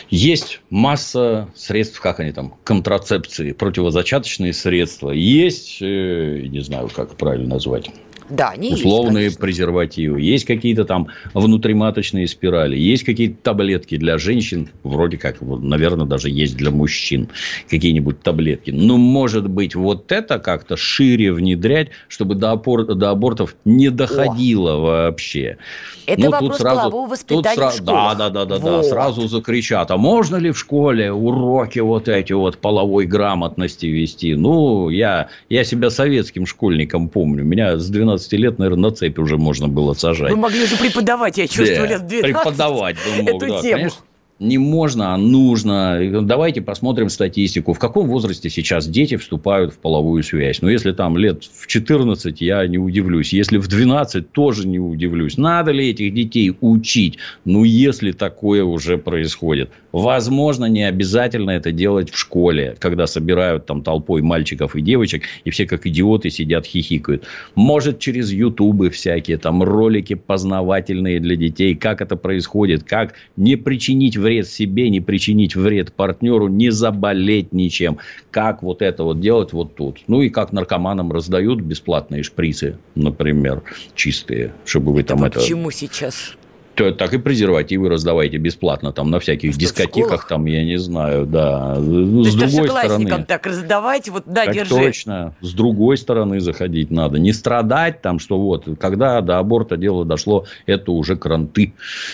Есть 0.10 0.60
масса 0.70 1.48
средств, 1.56 2.02
как 2.02 2.20
они 2.20 2.34
там, 2.34 2.56
контрацепции, 2.66 3.54
противозачаточные 3.54 4.52
средства. 4.52 5.12
Есть, 5.12 5.82
э, 5.82 6.48
не 6.50 6.60
знаю, 6.60 6.90
как 6.94 7.16
правильно 7.16 7.48
назвать, 7.48 7.90
да, 8.30 8.50
они 8.50 8.74
условные 8.74 9.26
есть, 9.26 9.40
презервативы, 9.40 10.22
есть 10.22 10.46
какие-то 10.46 10.86
там 10.86 11.08
внутриматочные 11.34 12.28
спирали, 12.28 12.78
есть 12.78 13.04
какие-то 13.04 13.38
таблетки 13.42 13.98
для 13.98 14.18
женщин, 14.18 14.70
вроде 14.84 15.18
как, 15.18 15.42
наверное, 15.42 16.06
даже 16.06 16.30
есть 16.30 16.58
для 16.58 16.72
мужчин 16.72 17.30
какие-нибудь 17.70 18.22
таблетки. 18.22 18.72
Но, 18.72 18.98
может 18.98 19.50
быть, 19.50 19.76
вот 19.76 20.12
это 20.12 20.40
как-то 20.40 20.78
шире 20.78 21.32
внедрять, 21.32 21.90
чтобы 22.08 22.36
до, 22.36 22.52
опор, 22.52 22.86
до 22.96 23.12
абортов 23.12 23.56
не 23.66 23.90
доходило 23.90 24.74
О. 24.74 24.78
вообще. 24.78 25.58
Это 26.06 26.22
ну, 26.22 26.32
вопрос 26.32 26.50
тут 26.52 26.60
сразу, 26.62 26.82
полового 26.82 27.10
воспитания 27.10 27.44
тут 27.44 27.56
сразу, 27.56 27.84
Да, 27.84 28.16
да, 28.16 28.30
да, 28.30 28.46
да, 28.46 28.58
вот. 28.58 28.64
да, 28.64 28.84
сразу 28.84 29.28
закричат, 29.28 29.92
а 29.92 29.98
можно 29.98 30.38
ли 30.38 30.52
в 30.52 30.58
школе 30.58 31.12
уроки 31.12 31.80
вот 31.80 32.08
эти 32.08 32.34
вот 32.34 32.58
половой 32.58 33.06
грамотности 33.06 33.86
вести? 33.86 34.36
Ну, 34.36 34.90
я, 34.90 35.30
я 35.50 35.64
себя 35.64 35.90
советским 35.90 36.46
школьником 36.46 37.10
помню. 37.10 37.44
Меня 37.44 37.78
с 37.78 37.90
12 37.90 38.17
12 38.18 38.34
лет, 38.34 38.60
наверное, 38.60 38.90
на 38.90 38.96
цепь 38.96 39.20
уже 39.20 39.38
можно 39.38 39.68
было 39.68 39.94
сажать. 39.94 40.32
Вы 40.32 40.38
могли 40.38 40.66
же 40.66 40.78
преподавать, 40.78 41.38
я 41.38 41.48
чувствую, 41.48 41.88
да, 41.88 41.88
лет 41.88 42.08
12. 42.08 42.24
Преподавать 42.24 42.96
бы 42.96 43.22
мог, 43.24 43.30
эту 43.30 43.54
да, 43.54 43.62
тему. 43.62 43.74
конечно. 43.74 44.02
Не 44.40 44.58
можно, 44.58 45.14
а 45.14 45.18
нужно. 45.18 46.22
Давайте 46.22 46.62
посмотрим 46.62 47.10
статистику. 47.10 47.74
В 47.74 47.80
каком 47.80 48.08
возрасте 48.08 48.50
сейчас 48.50 48.88
дети 48.88 49.18
вступают 49.18 49.74
в 49.74 49.78
половую 49.80 50.24
связь? 50.24 50.62
Ну, 50.62 50.70
если 50.70 50.92
там 50.92 51.18
лет 51.18 51.44
в 51.44 51.68
14, 51.68 52.42
я 52.42 52.66
не 52.68 52.78
удивлюсь. 52.78 53.34
Если 53.34 53.58
в 53.58 53.68
12, 53.68 54.32
тоже 54.32 54.68
не 54.68 54.80
удивлюсь. 54.80 55.38
Надо 55.38 55.72
ли 55.72 55.90
этих 55.90 56.14
детей 56.14 56.56
учить? 56.62 57.18
Ну, 57.46 57.64
если 57.64 58.12
такое 58.12 58.64
уже 58.64 58.98
происходит. 58.98 59.72
Возможно, 59.92 60.66
не 60.66 60.84
обязательно 60.84 61.52
это 61.52 61.72
делать 61.72 62.12
в 62.12 62.18
школе, 62.18 62.76
когда 62.78 63.08
собирают 63.08 63.66
там 63.66 63.82
толпой 63.82 64.22
мальчиков 64.22 64.76
и 64.76 64.82
девочек, 64.82 65.24
и 65.44 65.50
все 65.50 65.66
как 65.66 65.88
идиоты 65.88 66.30
сидят 66.30 66.68
хихикают. 66.68 67.24
Может, 67.56 67.98
через 67.98 68.32
ютубы 68.32 68.92
всякие, 68.92 69.38
там 69.38 69.64
ролики 69.64 70.14
познавательные 70.14 71.20
для 71.20 71.36
детей, 71.36 71.74
как 71.74 72.02
это 72.02 72.16
происходит, 72.16 72.84
как 72.84 73.16
не 73.38 73.56
причинить 73.56 74.18
вред 74.28 74.50
себе, 74.50 74.90
не 74.90 75.00
причинить 75.00 75.56
вред 75.56 75.94
партнеру, 75.94 76.50
не 76.50 76.70
заболеть 76.70 77.54
ничем. 77.54 78.00
Как 78.30 78.62
вот 78.62 78.82
это 78.82 79.04
вот 79.04 79.22
делать 79.22 79.54
вот 79.54 79.76
тут. 79.76 80.00
Ну, 80.08 80.22
и 80.22 80.30
как 80.30 80.52
наркоманам 80.52 81.14
раздают 81.14 81.62
бесплатные 81.62 82.24
шприцы, 82.24 82.78
например, 82.96 83.64
чистые, 83.96 84.54
чтобы 84.66 84.92
вы 84.94 85.00
это 85.02 85.10
там 85.10 85.24
это... 85.24 85.40
Почему 85.40 85.72
сейчас? 85.72 86.36
То, 86.78 86.92
так 86.92 87.12
и 87.14 87.18
презервативы 87.18 87.90
раздавайте 87.90 88.38
бесплатно 88.38 88.92
там 88.92 89.10
на 89.10 89.20
всяких 89.20 89.54
Что, 89.54 89.60
дискотеках, 89.62 90.28
там, 90.28 90.46
я 90.46 90.64
не 90.64 90.78
знаю, 90.78 91.26
да. 91.26 91.74
То 91.74 91.82
С 91.82 92.28
есть 92.28 92.38
другой 92.38 92.70
стороны, 92.70 93.26
так 93.28 93.48
раздавать, 93.48 94.10
вот, 94.10 94.24
да, 94.28 94.46
так 94.46 94.54
держи. 94.54 94.76
точно, 94.76 95.34
с 95.42 95.54
другой 95.54 95.98
стороны 95.98 96.40
заходить 96.40 96.92
надо. 96.92 97.18
Не 97.18 97.34
страдать 97.34 98.04
там, 98.04 98.20
что 98.20 98.38
вот, 98.38 98.66
когда 98.80 99.22
до 99.22 99.40
аборта 99.40 99.76
дело 99.76 100.06
дошло, 100.06 100.46
это 100.68 100.92
уже 100.92 101.16
кранты. 101.16 101.74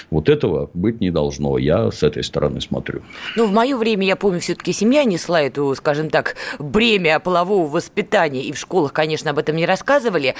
Вот 0.09 0.29
этого 0.29 0.69
быть 0.73 1.01
не 1.01 1.11
должно. 1.11 1.57
Я 1.57 1.91
с 1.91 2.01
этой 2.01 2.23
стороны 2.23 2.61
смотрю. 2.61 3.01
Ну, 3.35 3.47
в 3.47 3.51
мое 3.51 3.75
время, 3.75 4.07
я 4.07 4.15
помню, 4.15 4.39
все-таки 4.39 4.71
семья 4.71 5.03
несла 5.03 5.41
эту, 5.41 5.75
скажем 5.75 6.09
так, 6.09 6.37
бремя 6.57 7.19
полового 7.19 7.69
воспитания, 7.69 8.43
и 8.43 8.53
в 8.53 8.57
школах, 8.57 8.93
конечно, 8.93 9.31
об 9.31 9.39
этом 9.39 9.57
не 9.57 9.65
рассказывали. 9.65 10.35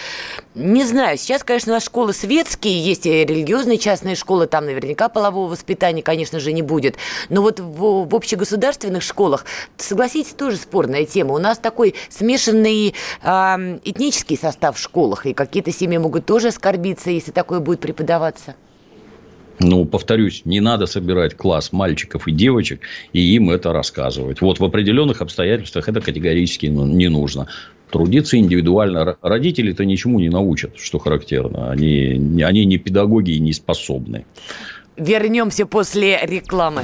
Не 0.56 0.86
знаю, 0.86 1.18
сейчас, 1.18 1.44
конечно, 1.44 1.74
у 1.74 1.76
нас 1.76 1.84
школы 1.84 2.14
светские, 2.14 2.82
есть 2.82 3.06
и 3.06 3.26
религиозные 3.26 3.78
частные 3.78 4.13
школы, 4.16 4.48
там 4.48 4.66
наверняка 4.66 5.10
полового 5.10 5.50
воспитания, 5.50 6.02
конечно 6.02 6.40
же, 6.40 6.54
не 6.54 6.62
будет. 6.62 6.96
Но 7.30 7.42
вот 7.42 7.60
в, 7.60 8.08
в 8.08 8.16
общегосударственных 8.16 9.04
школах, 9.04 9.46
согласитесь, 9.78 10.34
тоже 10.34 10.58
спорная 10.58 11.06
тема. 11.06 11.34
У 11.34 11.40
нас 11.40 11.58
такой 11.58 11.96
смешанный 12.10 12.94
э, 13.22 13.80
этнический 13.84 14.38
состав 14.38 14.78
в 14.78 14.80
школах, 14.80 15.26
и 15.26 15.34
какие-то 15.34 15.72
семьи 15.72 15.98
могут 15.98 16.26
тоже 16.26 16.50
оскорбиться, 16.50 17.10
если 17.10 17.32
такое 17.32 17.60
будет 17.60 17.80
преподаваться. 17.80 18.56
Ну, 19.60 19.86
повторюсь, 19.86 20.42
не 20.46 20.60
надо 20.60 20.88
собирать 20.88 21.36
класс 21.36 21.72
мальчиков 21.72 22.28
и 22.28 22.32
девочек 22.32 22.82
и 23.14 23.20
им 23.36 23.50
это 23.50 23.72
рассказывать. 23.72 24.42
Вот 24.42 24.60
в 24.60 24.64
определенных 24.64 25.22
обстоятельствах 25.22 25.88
это 25.88 26.02
категорически 26.02 26.68
ну, 26.68 26.86
не 26.86 27.08
нужно. 27.08 27.48
Трудиться 27.90 28.38
индивидуально. 28.38 29.18
Родители-то 29.22 29.86
ничему 29.86 30.20
не 30.20 30.30
научат, 30.30 30.78
что 30.78 31.00
характерно. 31.00 31.70
Они, 31.72 32.42
они 32.44 32.66
не 32.66 32.78
педагоги 32.78 33.32
и 33.32 33.40
не 33.40 33.54
способны. 33.54 34.26
Вернемся 34.98 35.66
после 35.66 36.20
рекламы. 36.24 36.84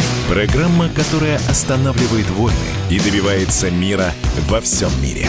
программа, 0.31 0.87
которая 0.87 1.35
останавливает 1.49 2.29
войны 2.29 2.55
и 2.89 2.97
добивается 3.01 3.69
мира 3.69 4.13
во 4.47 4.61
всем 4.61 4.89
мире. 5.03 5.27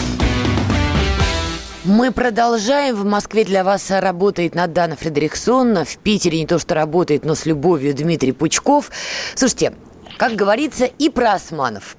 Мы 1.82 2.12
продолжаем. 2.12 2.94
В 2.94 3.04
Москве 3.04 3.44
для 3.44 3.64
вас 3.64 3.90
работает 3.90 4.54
Надана 4.54 4.94
Фредериксон. 4.94 5.84
В 5.84 5.96
Питере 5.96 6.38
не 6.38 6.46
то, 6.46 6.60
что 6.60 6.76
работает, 6.76 7.24
но 7.24 7.34
с 7.34 7.46
любовью 7.46 7.94
Дмитрий 7.96 8.30
Пучков. 8.30 8.92
Слушайте, 9.34 9.72
как 10.16 10.34
говорится, 10.34 10.84
и 10.84 11.08
про 11.08 11.34
османов. 11.34 11.96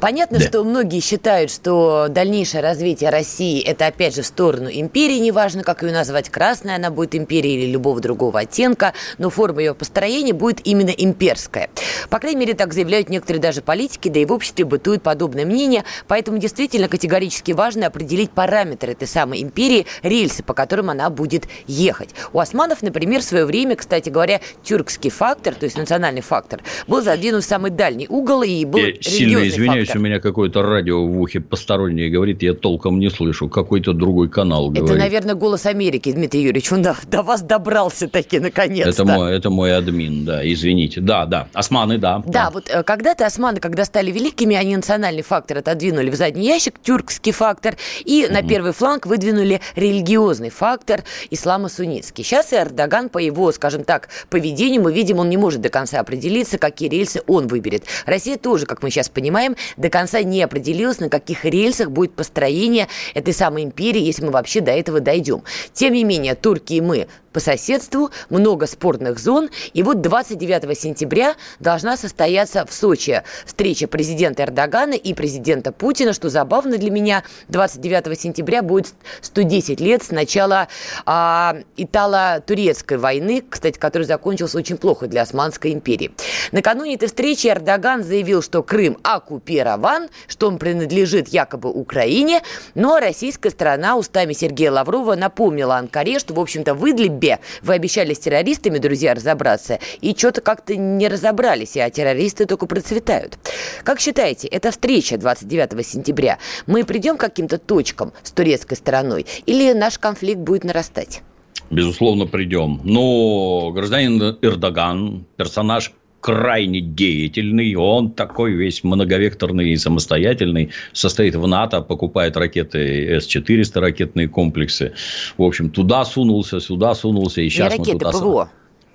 Понятно, 0.00 0.38
Да. 0.38 0.44
что 0.44 0.64
многие 0.64 1.00
считают, 1.00 1.50
что 1.50 2.08
дальнейшее 2.08 2.62
развитие 2.62 3.10
России– 3.10 3.62
это, 3.64 3.86
опять 3.86 4.14
же, 4.14 4.22
в 4.22 4.26
сторону 4.26 4.68
империи, 4.70 5.18
неважно, 5.18 5.62
как 5.62 5.82
ее 5.82 5.92
назвать, 5.92 6.28
красная 6.28 6.76
она 6.76 6.90
будет 6.90 7.14
империей 7.14 7.62
или 7.62 7.70
любого 7.70 8.00
другого 8.00 8.40
оттенка, 8.40 8.92
но 9.18 9.30
форма 9.30 9.60
ее 9.60 9.74
построения 9.74 10.32
будет 10.32 10.66
именно 10.66 10.90
имперская. 10.90 11.70
По 12.10 12.18
крайней 12.18 12.40
мере, 12.40 12.54
так 12.54 12.74
заявляют 12.74 13.08
некоторые 13.08 13.40
даже 13.40 13.62
политики, 13.62 14.08
да 14.08 14.20
и 14.20 14.24
в 14.26 14.32
обществе 14.32 14.64
бытует 14.64 15.02
подобное 15.02 15.46
мнение, 15.46 15.84
поэтому 16.08 16.38
действительно 16.38 16.88
категорически 16.88 17.52
важно 17.52 17.86
определить 17.86 18.30
параметры 18.30 18.92
этой 18.92 19.08
самой 19.08 19.42
империи, 19.42 19.86
рельсы, 20.02 20.42
по 20.42 20.52
которым 20.54 20.90
она 20.90 21.08
будет 21.08 21.44
ехать. 21.66 22.10
У 22.32 22.38
османов, 22.38 22.82
например, 22.82 23.22
в 23.22 23.24
свое 23.24 23.46
время, 23.46 23.76
кстати 23.76 24.10
говоря, 24.10 24.40
тюркский 24.62 25.10
фактор, 25.10 25.54
то 25.54 25.64
есть 25.64 25.78
национальный 25.78 26.20
фактор, 26.20 26.60
был 26.86 27.02
задвинут 27.02 27.44
в 27.44 27.46
самый 27.54 27.70
дальний 27.70 28.06
угол 28.08 28.42
и 28.42 28.64
был 28.64 28.80
Я 28.80 28.94
сильно 29.00 29.46
извиняюсь, 29.46 29.86
фактор. 29.86 30.02
у 30.02 30.04
меня 30.04 30.18
какое-то 30.18 30.62
радио 30.62 31.06
в 31.06 31.20
ухе 31.20 31.38
постороннее 31.38 32.10
говорит, 32.10 32.42
я 32.42 32.52
толком 32.52 32.98
не 32.98 33.10
слышу. 33.10 33.48
Какой-то 33.48 33.92
другой 33.92 34.28
канал 34.28 34.70
говорит. 34.70 34.90
Это, 34.90 34.98
наверное, 34.98 35.34
голос 35.36 35.64
Америки, 35.66 36.10
Дмитрий 36.10 36.42
Юрьевич. 36.42 36.72
Он 36.72 36.82
до, 36.82 36.96
до 37.06 37.22
вас 37.22 37.42
добрался 37.42 38.08
таки 38.08 38.40
наконец-то. 38.40 38.90
Это 38.90 39.04
мой, 39.04 39.36
это 39.36 39.50
мой 39.50 39.76
админ, 39.76 40.24
да, 40.24 40.52
извините. 40.52 41.00
Да, 41.00 41.26
да, 41.26 41.46
османы, 41.52 41.98
да. 41.98 42.24
Да, 42.26 42.50
вот 42.50 42.68
э, 42.68 42.82
когда-то 42.82 43.24
османы, 43.24 43.60
когда 43.60 43.84
стали 43.84 44.10
великими, 44.10 44.56
они 44.56 44.74
национальный 44.74 45.22
фактор 45.22 45.58
отодвинули 45.58 46.10
в 46.10 46.16
задний 46.16 46.46
ящик, 46.46 46.80
тюркский 46.82 47.30
фактор, 47.30 47.76
и 48.04 48.26
на 48.28 48.42
первый 48.42 48.72
фланг 48.72 49.06
выдвинули 49.06 49.60
религиозный 49.76 50.50
фактор 50.50 51.04
исламо-суннитский. 51.30 52.24
Сейчас 52.24 52.52
и 52.52 52.56
Эрдоган 52.56 53.10
по 53.10 53.18
его, 53.18 53.52
скажем 53.52 53.84
так, 53.84 54.08
поведению, 54.28 54.82
мы 54.82 54.92
видим, 54.92 55.20
он 55.20 55.28
не 55.28 55.36
может 55.36 55.60
до 55.60 55.68
конца 55.68 56.00
определиться, 56.00 56.58
какие 56.58 56.88
рельсы 56.88 57.22
он 57.28 57.43
выберет. 57.46 57.84
Россия 58.06 58.36
тоже, 58.36 58.66
как 58.66 58.82
мы 58.82 58.90
сейчас 58.90 59.08
понимаем, 59.08 59.56
до 59.76 59.88
конца 59.88 60.22
не 60.22 60.42
определилась, 60.42 61.00
на 61.00 61.08
каких 61.08 61.44
рельсах 61.44 61.90
будет 61.90 62.14
построение 62.14 62.88
этой 63.14 63.34
самой 63.34 63.64
империи, 63.64 64.00
если 64.00 64.24
мы 64.24 64.30
вообще 64.30 64.60
до 64.60 64.72
этого 64.72 65.00
дойдем. 65.00 65.42
Тем 65.72 65.92
не 65.92 66.04
менее, 66.04 66.34
турки 66.34 66.74
и 66.74 66.80
мы 66.80 67.08
по 67.34 67.40
соседству, 67.40 68.10
много 68.30 68.66
спорных 68.66 69.18
зон. 69.18 69.50
И 69.74 69.82
вот 69.82 70.00
29 70.00 70.78
сентября 70.78 71.34
должна 71.58 71.96
состояться 71.96 72.64
в 72.64 72.72
Сочи 72.72 73.22
встреча 73.44 73.88
президента 73.88 74.44
Эрдогана 74.44 74.94
и 74.94 75.12
президента 75.14 75.72
Путина. 75.72 76.12
Что 76.12 76.30
забавно 76.30 76.78
для 76.78 76.90
меня, 76.90 77.24
29 77.48 78.18
сентября 78.18 78.62
будет 78.62 78.94
110 79.20 79.80
лет 79.80 80.04
с 80.04 80.12
начала 80.12 80.68
а, 81.04 81.56
Итало-турецкой 81.76 82.98
войны, 82.98 83.42
кстати, 83.48 83.78
которая 83.78 84.06
закончилась 84.06 84.54
очень 84.54 84.76
плохо 84.76 85.08
для 85.08 85.22
Османской 85.22 85.72
империи. 85.72 86.12
Накануне 86.52 86.94
этой 86.94 87.08
встречи 87.08 87.48
Эрдоган 87.48 88.04
заявил, 88.04 88.42
что 88.42 88.62
Крым 88.62 88.96
оккупирован, 89.02 90.08
что 90.28 90.46
он 90.46 90.58
принадлежит 90.58 91.28
якобы 91.28 91.68
Украине, 91.68 92.42
но 92.76 93.00
российская 93.00 93.50
сторона 93.50 93.96
устами 93.96 94.32
Сергея 94.34 94.70
Лаврова 94.70 95.16
напомнила 95.16 95.76
Анкаре, 95.76 96.20
что, 96.20 96.32
в 96.34 96.38
общем-то, 96.38 96.74
вы 96.74 96.92
Бе, 97.24 97.40
вы 97.62 97.72
обещали 97.72 98.12
с 98.12 98.18
террористами, 98.18 98.76
друзья, 98.76 99.14
разобраться, 99.14 99.78
и 100.02 100.14
что-то 100.14 100.42
как-то 100.42 100.76
не 100.76 101.08
разобрались, 101.08 101.74
а 101.78 101.88
террористы 101.88 102.44
только 102.44 102.66
процветают. 102.66 103.38
Как 103.82 103.98
считаете, 103.98 104.46
эта 104.46 104.70
встреча 104.70 105.16
29 105.16 105.86
сентября, 105.86 106.38
мы 106.66 106.84
придем 106.84 107.16
к 107.16 107.20
каким-то 107.20 107.56
точкам 107.56 108.12
с 108.22 108.30
турецкой 108.30 108.74
стороной, 108.74 109.24
или 109.46 109.72
наш 109.72 109.98
конфликт 109.98 110.40
будет 110.40 110.64
нарастать? 110.64 111.22
Безусловно, 111.70 112.26
придем. 112.26 112.82
Но 112.84 113.70
гражданин 113.70 114.36
Эрдоган, 114.42 115.24
персонаж 115.38 115.92
крайне 116.24 116.80
деятельный, 116.80 117.74
он 117.74 118.10
такой 118.10 118.52
весь 118.52 118.82
многовекторный 118.82 119.72
и 119.72 119.76
самостоятельный, 119.76 120.70
состоит 120.94 121.34
в 121.34 121.46
НАТО, 121.46 121.82
покупает 121.82 122.38
ракеты 122.38 123.20
С-400, 123.20 123.78
ракетные 123.78 124.26
комплексы. 124.26 124.94
В 125.36 125.42
общем, 125.42 125.68
туда 125.68 126.02
сунулся, 126.06 126.60
сюда 126.60 126.94
сунулся, 126.94 127.42
и 127.42 127.50
сейчас 127.50 127.72
Не 127.72 127.78
ракеты, 127.78 127.92
мы 127.92 127.98
туда... 127.98 128.12
ПВО 128.12 128.48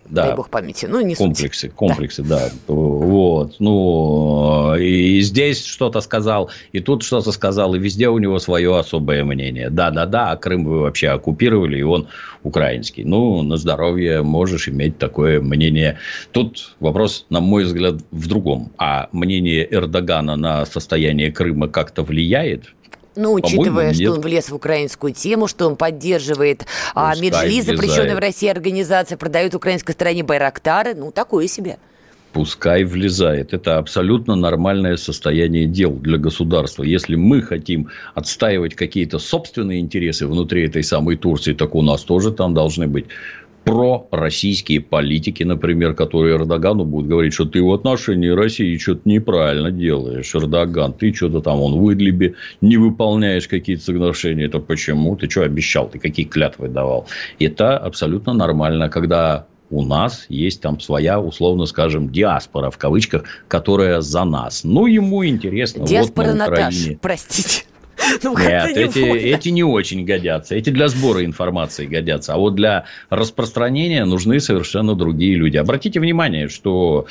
да. 0.10 0.26
дай 0.26 0.36
бог 0.36 0.49
памяти. 0.49 0.88
Ну, 0.88 1.01
не 1.01 1.16
комплексы, 1.16 1.68
суть. 1.68 1.74
комплексы, 1.74 2.24
да. 2.24 2.49
да. 2.49 2.74
Вот. 2.74 3.55
Ну, 3.60 4.76
и 4.76 5.22
здесь 5.22 5.64
что-то 5.64 6.01
сказал, 6.01 6.49
и 6.72 6.80
тут 6.80 7.03
что-то 7.03 7.32
сказал, 7.32 7.76
и 7.76 7.80
везде 7.80 8.10
у 8.10 8.18
него 8.18 8.39
свое 8.39 8.78
особое 8.78 9.24
мнение. 9.24 9.70
Да-да-да, 9.70 10.32
а 10.32 10.36
Крым 10.36 10.66
вы 10.66 10.82
вообще 10.82 11.10
оккупировали, 11.10 11.80
и 11.80 11.84
он 11.84 12.07
украинский. 12.43 13.03
Ну, 13.03 13.41
на 13.43 13.57
здоровье 13.57 14.24
можешь 14.24 14.68
иметь 14.68 14.97
такое 14.97 15.41
мнение. 15.41 15.97
Тут 16.32 16.76
вопрос, 16.80 17.26
на 17.30 17.39
мой 17.39 17.64
взгляд, 17.66 17.95
в 18.12 18.28
другом. 18.28 18.72
А 18.78 19.10
мнение 19.12 19.68
Эрдогана 19.72 20.36
на 20.36 20.66
состояние 20.66 21.32
Крыма 21.32 21.68
как-то 21.68 22.03
влияет? 22.03 22.74
Ну, 23.16 23.34
учитывая, 23.34 23.93
что 23.93 24.12
он 24.12 24.22
влез 24.22 24.49
в 24.49 24.55
украинскую 24.55 25.14
тему, 25.14 25.47
что 25.47 25.68
он 25.68 25.76
поддерживает 25.76 26.66
а, 26.95 27.16
Меджли, 27.16 27.62
запрещенная 27.62 28.16
в 28.16 28.20
России 28.20 28.49
организация, 28.49 29.18
продает 29.18 29.55
украинской 29.55 29.91
стране 29.91 30.24
Байрактары, 30.24 30.95
ну, 30.95 31.12
такое 31.12 31.47
себе. 31.47 31.78
Пускай 32.32 32.84
влезает. 32.84 33.53
Это 33.53 33.80
абсолютно 33.80 34.36
нормальное 34.36 34.97
состояние 34.97 35.66
дел 35.66 35.91
для 35.91 36.20
государства. 36.20 36.84
Если 36.84 37.16
мы 37.16 37.41
хотим 37.41 37.89
отстаивать 38.14 38.76
какие-то 38.76 39.18
собственные 39.18 39.80
интересы 39.80 40.28
внутри 40.28 40.68
этой 40.68 40.84
самой 40.84 41.18
Турции, 41.18 41.53
так 41.53 41.74
у 41.74 41.82
нас 41.82 42.03
тоже 42.03 42.32
там 42.32 42.53
должны 42.53 42.88
быть 42.88 43.05
пророссийские 43.64 44.82
политики, 44.82 45.43
например, 45.43 45.93
которые 45.93 46.36
Эрдогану 46.36 46.86
будут 46.86 47.10
говорить, 47.10 47.34
что 47.34 47.45
ты 47.45 47.62
в 47.62 47.72
отношении 47.72 48.30
России 48.30 48.78
что-то 48.78 49.01
неправильно 49.05 49.72
делаешь, 49.72 50.34
Эрдоган, 50.34 50.93
ты 50.93 51.14
что-то 51.14 51.41
там, 51.41 51.62
он 51.62 51.80
в 51.80 51.93
Идлибе 51.93 52.36
не 52.62 52.78
выполняешь 52.78 53.47
какие-то 53.47 53.84
соглашения, 53.84 54.45
это 54.45 54.60
почему? 54.60 55.16
Ты 55.16 55.30
что 55.30 55.43
обещал, 55.43 55.89
ты 55.89 55.99
какие 55.99 56.26
клятвы 56.26 56.68
давал? 56.68 57.07
Это 57.39 57.78
абсолютно 57.78 58.34
нормально, 58.34 58.89
когда 58.89 59.45
у 59.70 59.86
нас 59.86 60.26
есть 60.30 60.62
там 60.62 60.80
своя, 60.80 61.20
условно 61.20 61.66
скажем, 61.66 62.10
диаспора, 62.10 62.72
в 62.72 62.78
кавычках, 62.78 63.24
которая 63.47 64.01
за 64.01 64.24
нас. 64.24 64.64
Ну, 64.64 64.88
ему 64.88 65.26
интересно. 65.26 65.86
Диаспора 65.86 66.28
вот 66.28 66.38
на 66.38 66.47
Наташ, 66.47 66.76
простите. 67.01 67.64
Ну, 68.24 68.38
Нет, 68.38 68.76
не 68.76 68.84
эти, 68.84 68.99
эти 68.99 69.49
не 69.49 69.64
очень 69.64 70.05
годятся. 70.05 70.55
Эти 70.55 70.70
для 70.70 70.88
сбора 70.88 71.26
информации 71.26 71.86
годятся. 71.86 72.34
А 72.34 72.38
вот 72.38 72.55
для 72.55 72.86
распространения 73.10 74.05
нужны 74.05 74.39
совершенно 74.39 74.95
другие 74.95 75.36
люди. 75.36 75.57
Обратите 75.57 75.99
внимание, 75.99 76.49
что 76.49 77.07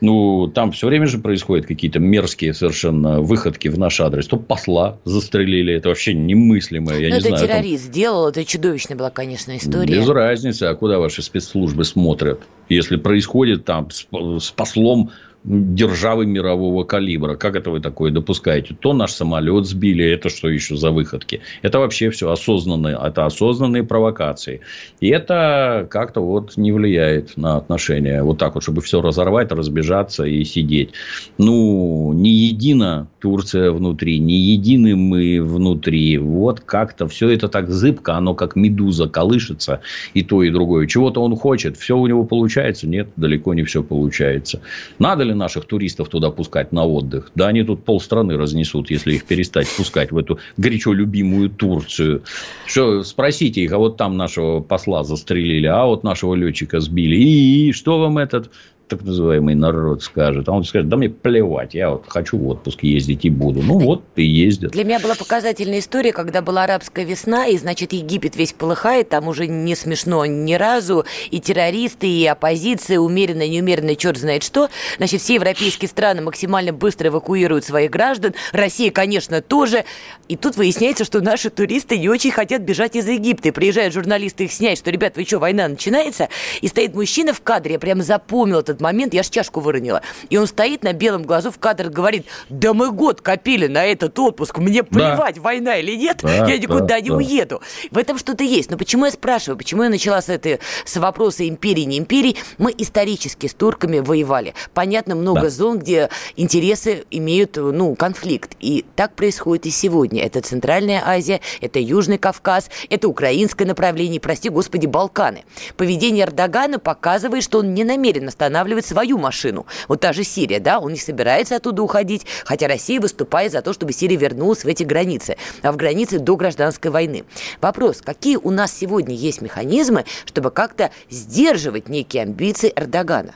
ну, 0.00 0.48
там 0.48 0.72
все 0.72 0.86
время 0.86 1.06
же 1.06 1.18
происходят 1.18 1.66
какие-то 1.66 1.98
мерзкие 1.98 2.54
совершенно 2.54 3.20
выходки 3.20 3.68
в 3.68 3.78
наш 3.78 4.00
адрес. 4.00 4.26
То 4.26 4.36
посла 4.36 4.98
застрелили. 5.04 5.74
Это 5.74 5.88
вообще 5.88 6.14
немыслимое. 6.14 6.98
Я 6.98 7.08
Но 7.08 7.14
не 7.14 7.20
это 7.20 7.28
знаю, 7.28 7.46
террорист 7.46 7.84
там... 7.84 7.92
сделал. 7.92 8.28
Это 8.28 8.44
чудовищная 8.44 8.96
была, 8.96 9.10
конечно, 9.10 9.56
история. 9.56 9.94
Без 9.94 10.08
разницы. 10.08 10.64
А 10.64 10.74
куда 10.74 10.98
ваши 10.98 11.22
спецслужбы 11.22 11.84
смотрят? 11.84 12.40
Если 12.68 12.96
происходит 12.96 13.64
там 13.64 13.90
с, 13.90 14.06
с 14.40 14.50
послом 14.50 15.10
державы 15.44 16.24
мирового 16.24 16.84
калибра. 16.84 17.36
Как 17.36 17.54
это 17.54 17.70
вы 17.70 17.80
такое 17.80 18.10
допускаете? 18.10 18.74
То 18.74 18.94
наш 18.94 19.12
самолет 19.12 19.66
сбили, 19.66 20.04
это 20.04 20.30
что 20.30 20.48
еще 20.48 20.76
за 20.76 20.90
выходки? 20.90 21.40
Это 21.60 21.78
вообще 21.78 22.10
все 22.10 22.30
осознанные, 22.30 22.98
это 23.00 23.26
осознанные 23.26 23.84
провокации. 23.84 24.62
И 25.00 25.08
это 25.08 25.86
как-то 25.90 26.22
вот 26.22 26.56
не 26.56 26.72
влияет 26.72 27.36
на 27.36 27.56
отношения. 27.56 28.22
Вот 28.22 28.38
так 28.38 28.54
вот, 28.54 28.62
чтобы 28.62 28.80
все 28.80 29.02
разорвать, 29.02 29.52
разбежаться 29.52 30.24
и 30.24 30.44
сидеть. 30.44 30.90
Ну, 31.36 32.12
не 32.14 32.30
едина 32.30 33.08
Турция 33.20 33.70
внутри, 33.70 34.18
не 34.18 34.38
едины 34.38 34.96
мы 34.96 35.42
внутри. 35.42 36.16
Вот 36.16 36.60
как-то 36.60 37.06
все 37.06 37.28
это 37.28 37.48
так 37.48 37.70
зыбко, 37.70 38.14
оно 38.14 38.34
как 38.34 38.56
медуза 38.56 39.08
колышется 39.08 39.80
и 40.14 40.22
то, 40.22 40.42
и 40.42 40.50
другое. 40.50 40.86
Чего-то 40.86 41.22
он 41.22 41.36
хочет, 41.36 41.76
все 41.76 41.98
у 41.98 42.06
него 42.06 42.24
получается? 42.24 42.88
Нет, 42.88 43.08
далеко 43.16 43.52
не 43.52 43.64
все 43.64 43.82
получается. 43.82 44.62
Надо 44.98 45.24
ли 45.24 45.33
наших 45.34 45.66
туристов 45.66 46.08
туда 46.08 46.30
пускать 46.30 46.72
на 46.72 46.84
отдых? 46.84 47.30
Да 47.34 47.48
они 47.48 47.62
тут 47.62 47.84
полстраны 47.84 48.36
разнесут, 48.36 48.90
если 48.90 49.14
их 49.14 49.24
перестать 49.24 49.68
пускать 49.68 50.12
в 50.12 50.18
эту 50.18 50.38
горячо 50.56 50.92
любимую 50.92 51.50
Турцию. 51.50 52.22
Что, 52.66 53.02
спросите 53.02 53.62
их, 53.62 53.72
а 53.72 53.78
вот 53.78 53.96
там 53.96 54.16
нашего 54.16 54.60
посла 54.60 55.04
застрелили, 55.04 55.66
а 55.66 55.84
вот 55.86 56.04
нашего 56.04 56.34
летчика 56.34 56.80
сбили. 56.80 57.16
И, 57.16 57.68
и 57.68 57.72
что 57.72 57.98
вам 57.98 58.18
этот 58.18 58.50
так 58.88 59.02
называемый 59.02 59.54
народ 59.54 60.02
скажет. 60.02 60.48
А 60.48 60.52
он 60.52 60.64
скажет, 60.64 60.88
да 60.88 60.96
мне 60.96 61.08
плевать, 61.08 61.74
я 61.74 61.90
вот 61.90 62.04
хочу 62.08 62.38
в 62.38 62.48
отпуск 62.48 62.82
ездить 62.82 63.24
и 63.24 63.30
буду. 63.30 63.62
Ну, 63.62 63.78
вот 63.78 64.02
и 64.16 64.24
ездят. 64.24 64.72
Для 64.72 64.84
меня 64.84 65.00
была 65.00 65.14
показательная 65.14 65.78
история, 65.78 66.12
когда 66.12 66.42
была 66.42 66.64
арабская 66.64 67.04
весна, 67.04 67.46
и, 67.46 67.56
значит, 67.56 67.92
Египет 67.92 68.36
весь 68.36 68.52
полыхает, 68.52 69.08
там 69.08 69.28
уже 69.28 69.46
не 69.46 69.74
смешно 69.74 70.26
ни 70.26 70.54
разу, 70.54 71.04
и 71.30 71.40
террористы, 71.40 72.06
и 72.06 72.26
оппозиция, 72.26 72.98
умеренная, 72.98 73.48
неумеренная, 73.48 73.94
черт 73.94 74.18
знает 74.18 74.42
что. 74.42 74.68
Значит, 74.98 75.20
все 75.20 75.34
европейские 75.34 75.88
страны 75.88 76.22
максимально 76.22 76.72
быстро 76.72 77.08
эвакуируют 77.08 77.64
своих 77.64 77.90
граждан, 77.90 78.34
Россия, 78.52 78.90
конечно, 78.90 79.40
тоже. 79.40 79.84
И 80.28 80.36
тут 80.36 80.56
выясняется, 80.56 81.04
что 81.04 81.20
наши 81.20 81.50
туристы 81.50 81.98
не 81.98 82.08
очень 82.08 82.30
хотят 82.30 82.62
бежать 82.62 82.96
из 82.96 83.08
Египта. 83.08 83.48
И 83.48 83.52
приезжают 83.52 83.94
журналисты 83.94 84.44
их 84.44 84.52
снять, 84.52 84.78
что, 84.78 84.90
ребят, 84.90 85.16
вы 85.16 85.24
что, 85.24 85.38
война 85.38 85.68
начинается? 85.68 86.28
И 86.60 86.68
стоит 86.68 86.94
мужчина 86.94 87.32
в 87.32 87.40
кадре, 87.42 87.74
я 87.74 87.78
прям 87.78 88.02
запомнил 88.02 88.62
этот 88.74 88.82
момент, 88.82 89.14
я 89.14 89.22
ж 89.22 89.30
чашку 89.30 89.60
выронила. 89.60 90.02
И 90.28 90.36
он 90.36 90.46
стоит 90.46 90.82
на 90.82 90.92
белом 90.92 91.22
глазу 91.22 91.50
в 91.50 91.58
кадр 91.58 91.88
говорит, 91.88 92.26
да 92.48 92.74
мы 92.74 92.90
год 92.90 93.20
копили 93.20 93.66
на 93.66 93.84
этот 93.84 94.18
отпуск, 94.18 94.58
мне 94.58 94.82
плевать, 94.82 95.36
да. 95.36 95.40
война 95.40 95.76
или 95.76 95.96
нет, 95.96 96.20
да, 96.22 96.46
я 96.46 96.58
никуда 96.58 96.80
да, 96.80 97.00
не 97.00 97.08
да. 97.08 97.16
уеду. 97.16 97.62
В 97.90 97.98
этом 97.98 98.18
что-то 98.18 98.44
есть. 98.44 98.70
Но 98.70 98.76
почему 98.76 99.06
я 99.06 99.12
спрашиваю, 99.12 99.56
почему 99.56 99.84
я 99.84 99.88
начала 99.88 100.20
с, 100.20 100.28
этой, 100.28 100.58
с 100.84 100.96
вопроса 100.96 101.48
империи, 101.48 101.82
не 101.82 101.98
империи? 101.98 102.36
Мы 102.58 102.74
исторически 102.76 103.46
с 103.46 103.54
турками 103.54 104.00
воевали. 104.00 104.54
Понятно, 104.74 105.14
много 105.14 105.42
да. 105.42 105.50
зон, 105.50 105.78
где 105.78 106.10
интересы 106.36 107.04
имеют 107.10 107.56
ну, 107.56 107.94
конфликт. 107.94 108.56
И 108.60 108.84
так 108.96 109.14
происходит 109.14 109.66
и 109.66 109.70
сегодня. 109.70 110.22
Это 110.22 110.40
Центральная 110.40 111.02
Азия, 111.04 111.40
это 111.60 111.78
Южный 111.78 112.18
Кавказ, 112.18 112.70
это 112.90 113.08
украинское 113.08 113.66
направление, 113.66 114.20
прости 114.20 114.48
господи, 114.48 114.86
Балканы. 114.86 115.44
Поведение 115.76 116.24
Эрдогана 116.24 116.78
показывает, 116.78 117.44
что 117.44 117.60
он 117.60 117.74
не 117.74 117.84
намерен 117.84 118.28
останавливаться 118.28 118.63
восстанавливать 118.64 118.86
свою 118.86 119.18
машину. 119.18 119.66
Вот 119.88 120.00
та 120.00 120.12
же 120.12 120.24
Сирия, 120.24 120.60
да, 120.60 120.78
он 120.78 120.92
не 120.92 120.98
собирается 120.98 121.56
оттуда 121.56 121.82
уходить, 121.82 122.26
хотя 122.44 122.66
Россия 122.66 123.00
выступает 123.00 123.52
за 123.52 123.62
то, 123.62 123.72
чтобы 123.72 123.92
Сирия 123.92 124.16
вернулась 124.16 124.64
в 124.64 124.68
эти 124.68 124.82
границы, 124.84 125.36
а 125.62 125.72
в 125.72 125.76
границы 125.76 126.18
до 126.18 126.36
гражданской 126.36 126.90
войны. 126.90 127.24
Вопрос, 127.60 128.00
какие 128.00 128.36
у 128.36 128.50
нас 128.50 128.76
сегодня 128.76 129.14
есть 129.14 129.42
механизмы, 129.42 130.04
чтобы 130.24 130.50
как-то 130.50 130.90
сдерживать 131.10 131.88
некие 131.88 132.22
амбиции 132.22 132.72
Эрдогана? 132.74 133.34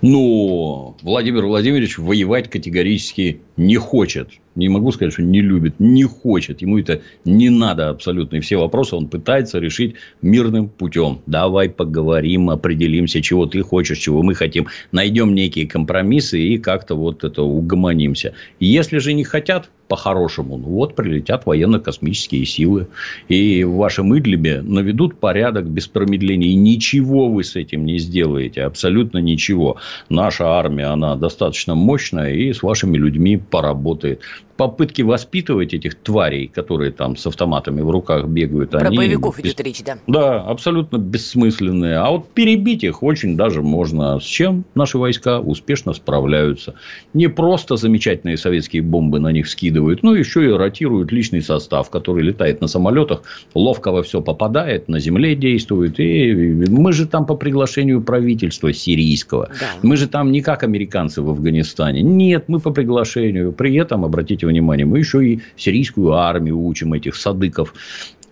Но 0.00 0.96
Владимир 1.02 1.46
Владимирович 1.46 1.98
воевать 1.98 2.48
категорически 2.48 3.40
не 3.56 3.76
хочет. 3.76 4.28
Не 4.54 4.68
могу 4.68 4.92
сказать, 4.92 5.14
что 5.14 5.22
не 5.22 5.40
любит, 5.40 5.74
не 5.78 6.04
хочет. 6.04 6.60
Ему 6.62 6.78
это 6.78 7.00
не 7.24 7.48
надо 7.48 7.88
абсолютно. 7.88 8.36
И 8.36 8.40
все 8.40 8.56
вопросы 8.56 8.96
он 8.96 9.08
пытается 9.08 9.58
решить 9.58 9.94
мирным 10.20 10.68
путем. 10.68 11.20
Давай 11.26 11.70
поговорим, 11.70 12.50
определимся, 12.50 13.22
чего 13.22 13.46
ты 13.46 13.62
хочешь, 13.62 13.98
чего 13.98 14.22
мы 14.22 14.34
хотим. 14.34 14.66
Найдем 14.92 15.34
некие 15.34 15.66
компромиссы 15.66 16.40
и 16.40 16.58
как-то 16.58 16.94
вот 16.94 17.24
это 17.24 17.42
угомонимся. 17.42 18.34
Если 18.60 18.98
же 18.98 19.14
не 19.14 19.24
хотят, 19.24 19.70
по-хорошему. 19.92 20.56
Ну, 20.56 20.68
вот 20.68 20.94
прилетят 20.94 21.44
военно-космические 21.44 22.46
силы. 22.46 22.86
И 23.28 23.62
в 23.62 23.74
вашем 23.74 24.16
Идлибе 24.16 24.62
наведут 24.62 25.20
порядок 25.20 25.68
без 25.68 25.86
промедления. 25.86 26.48
И 26.48 26.54
ничего 26.54 27.28
вы 27.28 27.44
с 27.44 27.56
этим 27.56 27.84
не 27.84 27.98
сделаете. 27.98 28.62
Абсолютно 28.62 29.18
ничего. 29.18 29.76
Наша 30.08 30.46
армия, 30.46 30.86
она 30.86 31.14
достаточно 31.16 31.74
мощная. 31.74 32.32
И 32.32 32.54
с 32.54 32.62
вашими 32.62 32.96
людьми 32.96 33.36
поработает 33.36 34.22
попытки 34.56 35.02
воспитывать 35.02 35.74
этих 35.74 35.94
тварей, 35.96 36.48
которые 36.48 36.92
там 36.92 37.16
с 37.16 37.26
автоматами 37.26 37.80
в 37.80 37.90
руках 37.90 38.26
бегают. 38.26 38.70
Про 38.70 38.88
они 38.88 38.96
боевиков 38.96 39.38
бес... 39.38 39.46
идет 39.46 39.60
речь, 39.60 39.82
да. 39.82 39.98
Да, 40.06 40.42
абсолютно 40.42 40.98
бессмысленные. 40.98 41.96
А 41.96 42.10
вот 42.10 42.28
перебить 42.30 42.84
их 42.84 43.02
очень 43.02 43.36
даже 43.36 43.62
можно. 43.62 44.20
С 44.20 44.24
чем 44.24 44.64
наши 44.74 44.98
войска 44.98 45.40
успешно 45.40 45.92
справляются. 45.92 46.74
Не 47.14 47.28
просто 47.28 47.76
замечательные 47.76 48.36
советские 48.36 48.82
бомбы 48.82 49.18
на 49.18 49.32
них 49.32 49.48
скидывают, 49.48 50.02
но 50.02 50.14
еще 50.14 50.44
и 50.44 50.48
ротируют 50.48 51.12
личный 51.12 51.42
состав, 51.42 51.90
который 51.90 52.22
летает 52.22 52.60
на 52.60 52.66
самолетах, 52.66 53.22
ловко 53.54 53.90
во 53.92 54.02
все 54.02 54.20
попадает, 54.20 54.88
на 54.88 55.00
земле 55.00 55.34
действует. 55.34 55.98
И 55.98 56.34
мы 56.68 56.92
же 56.92 57.06
там 57.06 57.26
по 57.26 57.34
приглашению 57.34 58.02
правительства 58.02 58.72
сирийского. 58.72 59.50
Да. 59.58 59.66
Мы 59.82 59.96
же 59.96 60.08
там 60.08 60.30
не 60.30 60.42
как 60.42 60.62
американцы 60.62 61.22
в 61.22 61.30
Афганистане. 61.30 62.02
Нет, 62.02 62.44
мы 62.48 62.60
по 62.60 62.70
приглашению. 62.70 63.52
При 63.52 63.74
этом, 63.76 64.04
обратите 64.04 64.41
внимание, 64.46 64.86
мы 64.86 64.98
еще 64.98 65.24
и 65.24 65.40
сирийскую 65.56 66.12
армию 66.12 66.60
учим 66.60 66.92
этих 66.92 67.16
садыков 67.16 67.74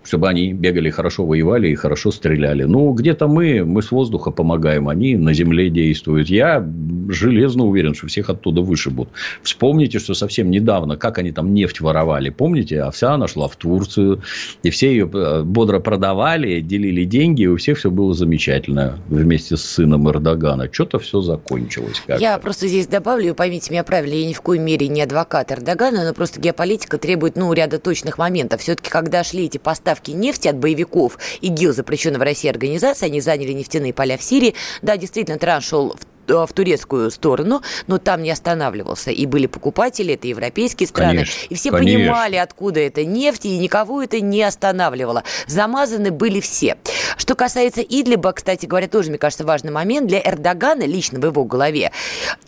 чтобы 0.03 0.29
они 0.29 0.53
бегали 0.53 0.91
хорошо, 0.91 1.27
воевали 1.27 1.69
и 1.69 1.75
хорошо 1.75 2.11
стреляли. 2.11 2.65
Ну, 2.65 2.93
где-то 2.93 3.29
мы, 3.29 3.65
мы 3.65 3.83
с 3.83 3.91
воздуха 3.91 4.31
помогаем, 4.31 4.89
они 4.89 5.17
на 5.17 5.35
земле 5.35 5.69
действуют. 5.69 6.29
Я 6.29 6.67
железно 7.09 7.65
уверен, 7.67 7.95
что 7.95 8.07
всех 8.07 8.31
оттуда 8.31 8.63
вышибут. 8.63 9.11
Вспомните, 9.43 9.99
что 9.99 10.15
совсем 10.15 10.51
недавно, 10.51 10.97
как 10.97 11.19
они 11.19 11.33
там 11.33 11.53
нефть 11.53 11.81
воровали. 11.81 12.31
Помните, 12.31 12.81
а 12.83 12.91
вся 12.91 13.15
она 13.15 13.29
шла 13.29 13.49
в 13.49 13.57
Турцию, 13.57 14.23
и 14.63 14.71
все 14.71 14.91
ее 14.91 15.11
э, 15.13 15.43
бодро 15.43 15.81
продавали, 15.81 16.61
делили 16.61 17.05
деньги, 17.05 17.43
и 17.43 17.47
у 17.47 17.57
всех 17.57 17.79
все 17.79 17.91
было 17.91 18.15
замечательно 18.15 18.99
вместе 19.09 19.57
с 19.57 19.63
сыном 19.63 20.09
Эрдогана. 20.09 20.69
Что-то 20.73 20.99
все 20.99 21.21
закончилось. 21.21 22.03
Как-то. 22.07 22.23
Я 22.23 22.39
просто 22.39 22.69
здесь 22.69 22.87
добавлю, 22.87 23.35
поймите 23.35 23.71
меня 23.71 23.85
правильно, 23.85 24.15
я 24.15 24.27
ни 24.27 24.33
в 24.33 24.41
коей 24.41 24.61
мере 24.61 24.89
не 24.89 25.03
адвокат 25.03 25.53
Эрдогана, 25.53 26.05
но 26.05 26.15
просто 26.15 26.41
геополитика 26.41 26.97
требует 26.97 27.37
ну, 27.37 27.53
ряда 27.53 27.79
точных 27.79 28.17
моментов. 28.17 28.63
Все-таки, 28.63 28.89
когда 28.89 29.23
шли 29.25 29.45
эти 29.45 29.59
поставки 29.59 29.90
нефти 30.09 30.49
от 30.49 30.57
боевиков 30.57 31.19
ИГИЛ, 31.41 31.73
запрещенной 31.73 32.19
в 32.19 32.23
России 32.23 32.49
организации, 32.49 33.07
они 33.07 33.21
заняли 33.21 33.53
нефтяные 33.53 33.93
поля 33.93 34.17
в 34.17 34.23
Сирии. 34.23 34.55
Да, 34.83 34.97
действительно, 34.97 35.39
Трамп 35.39 35.65
шел 35.65 35.97
в 35.99 36.10
в 36.27 36.49
турецкую 36.53 37.11
сторону, 37.11 37.63
но 37.87 37.99
там 37.99 38.23
не 38.23 38.31
останавливался. 38.31 39.11
И 39.11 39.27
были 39.27 39.47
покупатели, 39.47 40.15
это 40.15 40.29
европейские 40.29 40.87
страны. 40.87 41.11
Конечно, 41.11 41.47
и 41.49 41.55
все 41.55 41.71
конечно. 41.71 41.99
понимали, 41.99 42.37
откуда 42.37 42.81
это 42.81 43.05
нефть, 43.05 43.47
и 43.47 43.59
никого 43.59 44.03
это 44.03 44.21
не 44.21 44.43
останавливало. 44.43 45.25
Замазаны 45.47 46.11
были 46.11 46.41
все. 46.41 46.77
Что 47.17 47.35
касается 47.35 47.81
Идлиба, 47.83 48.33
кстати 48.33 48.67
говоря, 48.67 48.89
тоже, 48.89 49.11
мне 49.11 49.19
кажется, 49.19 49.45
важный 49.45 49.73
момент. 49.73 50.07
Для 50.07 50.21
Эрдогана, 50.21 50.85
лично 50.85 51.19
в 51.19 51.25
его 51.25 51.45
голове, 51.45 51.93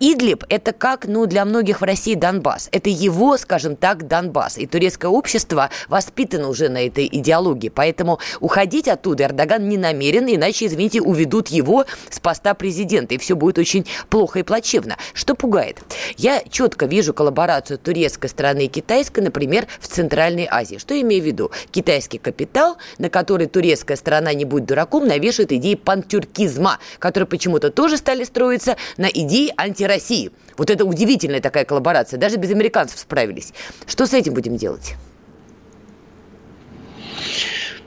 Идлиб– 0.01 0.45
это 0.49 0.73
как, 0.73 1.07
ну, 1.07 1.27
для 1.27 1.45
многих 1.45 1.81
в 1.81 1.85
России 1.85 2.15
Донбасс. 2.15 2.69
Это 2.73 2.89
его, 2.89 3.37
скажем 3.37 3.77
так, 3.77 4.07
Донбасс. 4.07 4.59
И 4.59 4.67
турецкое 4.67 5.11
общество 5.11 5.71
воспитано 5.89 6.49
уже 6.49 6.69
на 6.69 6.87
этой 6.87 7.09
идеологии. 7.11 7.69
Поэтому 7.69 8.19
уходить 8.41 8.89
оттуда 8.89 9.25
Эрдоган 9.25 9.69
не 9.69 9.77
намерен, 9.77 10.27
иначе, 10.29 10.67
извините, 10.67 11.01
уведут 11.01 11.49
его 11.49 11.85
с 12.11 12.21
поста 12.21 12.55
президента. 12.55 13.15
И 13.15 13.19
все 13.19 13.35
будет 13.37 13.59
очень 13.59 13.72
очень 13.73 13.87
плохо 14.11 14.41
и 14.41 14.43
плачевно. 14.43 14.97
Что 15.15 15.35
пугает? 15.35 15.79
Я 16.19 16.43
четко 16.51 16.87
вижу 16.87 17.15
коллаборацию 17.15 17.79
турецкой 17.79 18.29
страны 18.29 18.67
и 18.67 18.69
китайской, 18.69 19.21
например, 19.21 19.67
в 19.81 19.89
Центральной 19.89 20.47
Азии. 20.51 20.77
Что 20.77 20.95
я 20.95 21.01
имею 21.01 21.23
в 21.23 21.27
виду? 21.27 21.51
Китайский 21.71 22.19
капитал, 22.19 22.77
на 22.99 23.09
который 23.09 23.47
турецкая 23.47 23.97
страна, 23.97 24.35
не 24.35 24.45
будет 24.45 24.67
дураком, 24.67 25.07
навешивает 25.07 25.53
идеи 25.53 25.75
пантюркизма, 25.75 26.79
которые 26.99 27.27
почему-то 27.27 27.71
тоже 27.71 27.97
стали 27.97 28.25
строиться 28.25 28.77
на 28.99 29.07
идеи 29.07 29.53
антироссии. 29.57 30.31
Вот 30.59 30.69
это 30.69 30.85
удивительная 30.85 31.41
такая 31.41 31.65
коллаборация. 31.65 32.19
Даже 32.19 32.37
без 32.37 32.51
американцев 32.51 32.99
справились. 32.99 33.55
Что 33.87 34.07
с 34.07 34.13
этим 34.13 34.35
будем 34.35 34.57
делать? 34.57 34.95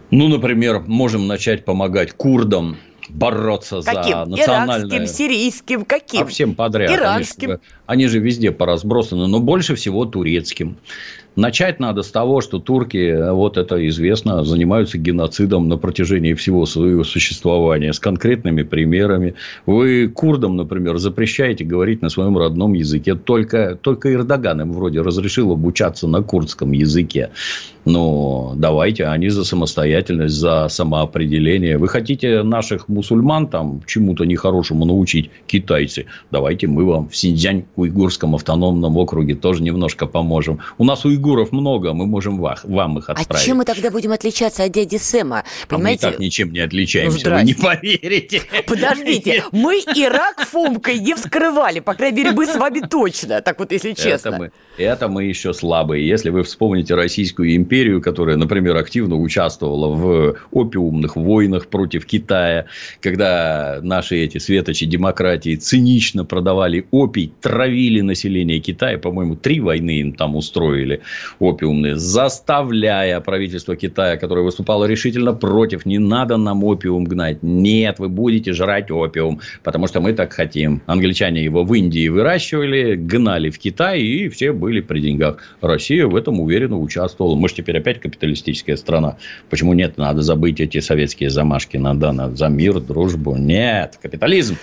Ну, 0.09 0.27
например, 0.29 0.79
можем 0.87 1.27
начать 1.27 1.65
помогать 1.65 2.13
курдам 2.13 2.77
бороться 3.09 3.81
каким? 3.81 4.11
за 4.11 4.25
национальное... 4.25 4.99
Иракским, 4.99 5.07
сирийским, 5.07 5.85
каким? 5.85 6.23
А 6.23 6.25
всем 6.25 6.55
подряд. 6.55 6.91
Иранским. 6.91 7.49
Же, 7.51 7.59
они 7.85 8.07
же 8.07 8.19
везде 8.19 8.51
поразбросаны, 8.51 9.27
но 9.27 9.39
больше 9.39 9.75
всего 9.75 10.05
турецким. 10.05 10.77
Начать 11.35 11.81
надо 11.81 12.01
с 12.01 12.11
того, 12.11 12.39
что 12.39 12.59
турки, 12.59 13.29
вот 13.31 13.57
это 13.57 13.85
известно, 13.89 14.45
занимаются 14.45 14.97
геноцидом 14.97 15.67
на 15.67 15.77
протяжении 15.77 16.33
всего 16.33 16.65
своего 16.65 17.03
существования 17.03 17.91
с 17.91 17.99
конкретными 17.99 18.63
примерами. 18.63 19.35
Вы 19.65 20.07
курдам, 20.07 20.55
например, 20.55 20.97
запрещаете 20.97 21.65
говорить 21.65 22.01
на 22.01 22.09
своем 22.09 22.37
родном 22.37 22.73
языке. 22.73 23.15
Только, 23.15 23.75
только 23.75 24.13
Эрдоган 24.13 24.61
им 24.61 24.71
вроде 24.71 25.01
разрешил 25.01 25.51
обучаться 25.51 26.07
на 26.07 26.23
курдском 26.23 26.71
языке. 26.71 27.31
Но 27.83 28.53
давайте, 28.55 29.05
они 29.05 29.27
за 29.27 29.43
самостоятельность, 29.43 30.35
за 30.35 30.67
самоопределение. 30.69 31.77
Вы 31.77 31.89
хотите 31.89 32.43
наших 32.43 32.87
мусульман 32.87 33.47
там 33.47 33.81
чему-то 33.85 34.23
нехорошему 34.23 34.85
научить, 34.85 35.29
китайцы? 35.47 36.05
Давайте 36.31 36.67
мы 36.67 36.85
вам 36.85 37.09
в 37.09 37.15
Синьцзянь-Уйгурском 37.75 38.35
автономном 38.35 38.97
округе 38.97 39.35
тоже 39.35 39.63
немножко 39.63 40.05
поможем. 40.05 40.59
У 40.77 40.83
нас 40.83 41.05
уйгуров 41.05 41.51
много, 41.51 41.93
мы 41.93 42.05
можем 42.05 42.37
вам 42.37 42.97
их 42.97 43.09
отправить. 43.09 43.29
А 43.29 43.45
чем 43.45 43.57
мы 43.57 43.65
тогда 43.65 43.91
будем 43.91 44.11
отличаться 44.11 44.63
от 44.63 44.71
дяди 44.71 44.97
Сэма? 44.97 45.43
Понимаете? 45.67 46.07
А 46.07 46.09
мы 46.09 46.13
так 46.13 46.21
ничем 46.21 46.51
не 46.51 46.59
отличаемся, 46.59 47.29
ну, 47.29 47.35
вы 47.35 47.43
не 47.43 47.53
поверите. 47.53 48.41
Подождите, 48.67 49.43
мы 49.51 49.75
Ирак 49.95 50.41
фумкой 50.41 50.99
не 50.99 51.13
вскрывали, 51.15 51.79
по 51.79 51.93
крайней 51.93 52.23
мере, 52.23 52.31
мы 52.31 52.45
с 52.45 52.55
вами 52.55 52.79
точно, 52.79 53.41
так 53.41 53.59
вот, 53.59 53.71
если 53.71 53.93
честно. 53.93 54.29
Это 54.29 54.37
мы, 54.37 54.51
это 54.77 55.07
мы 55.07 55.23
еще 55.25 55.53
слабые. 55.53 56.07
Если 56.07 56.29
вы 56.29 56.43
вспомните 56.43 56.95
Российскую 56.95 57.55
империю, 57.55 58.01
которая, 58.01 58.37
например, 58.37 58.75
активно 58.77 59.15
участвовала 59.15 59.87
в 59.87 60.35
опиумных 60.51 61.15
войнах 61.15 61.67
против 61.67 62.05
Китая, 62.05 62.65
когда 63.01 63.79
наши 63.81 64.17
эти 64.17 64.37
светочи 64.37 64.85
демократии 64.85 65.55
цинично 65.55 66.25
продавали 66.25 66.87
опий, 66.91 67.33
травили 67.65 68.01
население 68.01 68.59
Китая, 68.59 68.99
по-моему, 68.99 69.35
три 69.35 69.59
войны 69.59 69.99
им 69.99 70.13
там 70.13 70.35
устроили 70.35 71.01
опиумные, 71.39 71.95
заставляя 71.95 73.19
правительство 73.21 73.75
Китая, 73.75 74.17
которое 74.17 74.41
выступало 74.41 74.85
решительно 74.85 75.33
против, 75.33 75.85
не 75.85 75.97
надо 75.97 76.37
нам 76.37 76.63
опиум 76.63 77.05
гнать, 77.05 77.41
нет, 77.41 77.97
вы 77.97 78.07
будете 78.09 78.53
жрать 78.53 78.91
опиум, 78.91 79.39
потому 79.63 79.87
что 79.87 79.99
мы 79.99 80.13
так 80.13 80.31
хотим. 80.33 80.83
Англичане 80.85 81.43
его 81.43 81.63
в 81.63 81.73
Индии 81.73 82.07
выращивали, 82.07 82.95
гнали 82.95 83.49
в 83.49 83.57
Китай, 83.57 84.01
и 84.01 84.29
все 84.29 84.53
были 84.53 84.81
при 84.81 84.99
деньгах. 84.99 85.37
Россия 85.61 86.05
в 86.05 86.15
этом 86.15 86.39
уверенно 86.39 86.79
участвовала. 86.79 87.35
Мы 87.35 87.49
же 87.49 87.55
теперь 87.55 87.79
опять 87.79 87.99
капиталистическая 87.99 88.77
страна. 88.77 89.17
Почему 89.49 89.73
нет? 89.73 89.97
Надо 89.97 90.21
забыть 90.21 90.59
эти 90.59 90.79
советские 90.81 91.31
замашки. 91.31 91.77
Надо, 91.77 92.11
надо 92.11 92.35
за 92.35 92.47
мир, 92.47 92.79
дружбу. 92.79 93.35
Нет, 93.35 93.97
капитализм. 93.99 94.57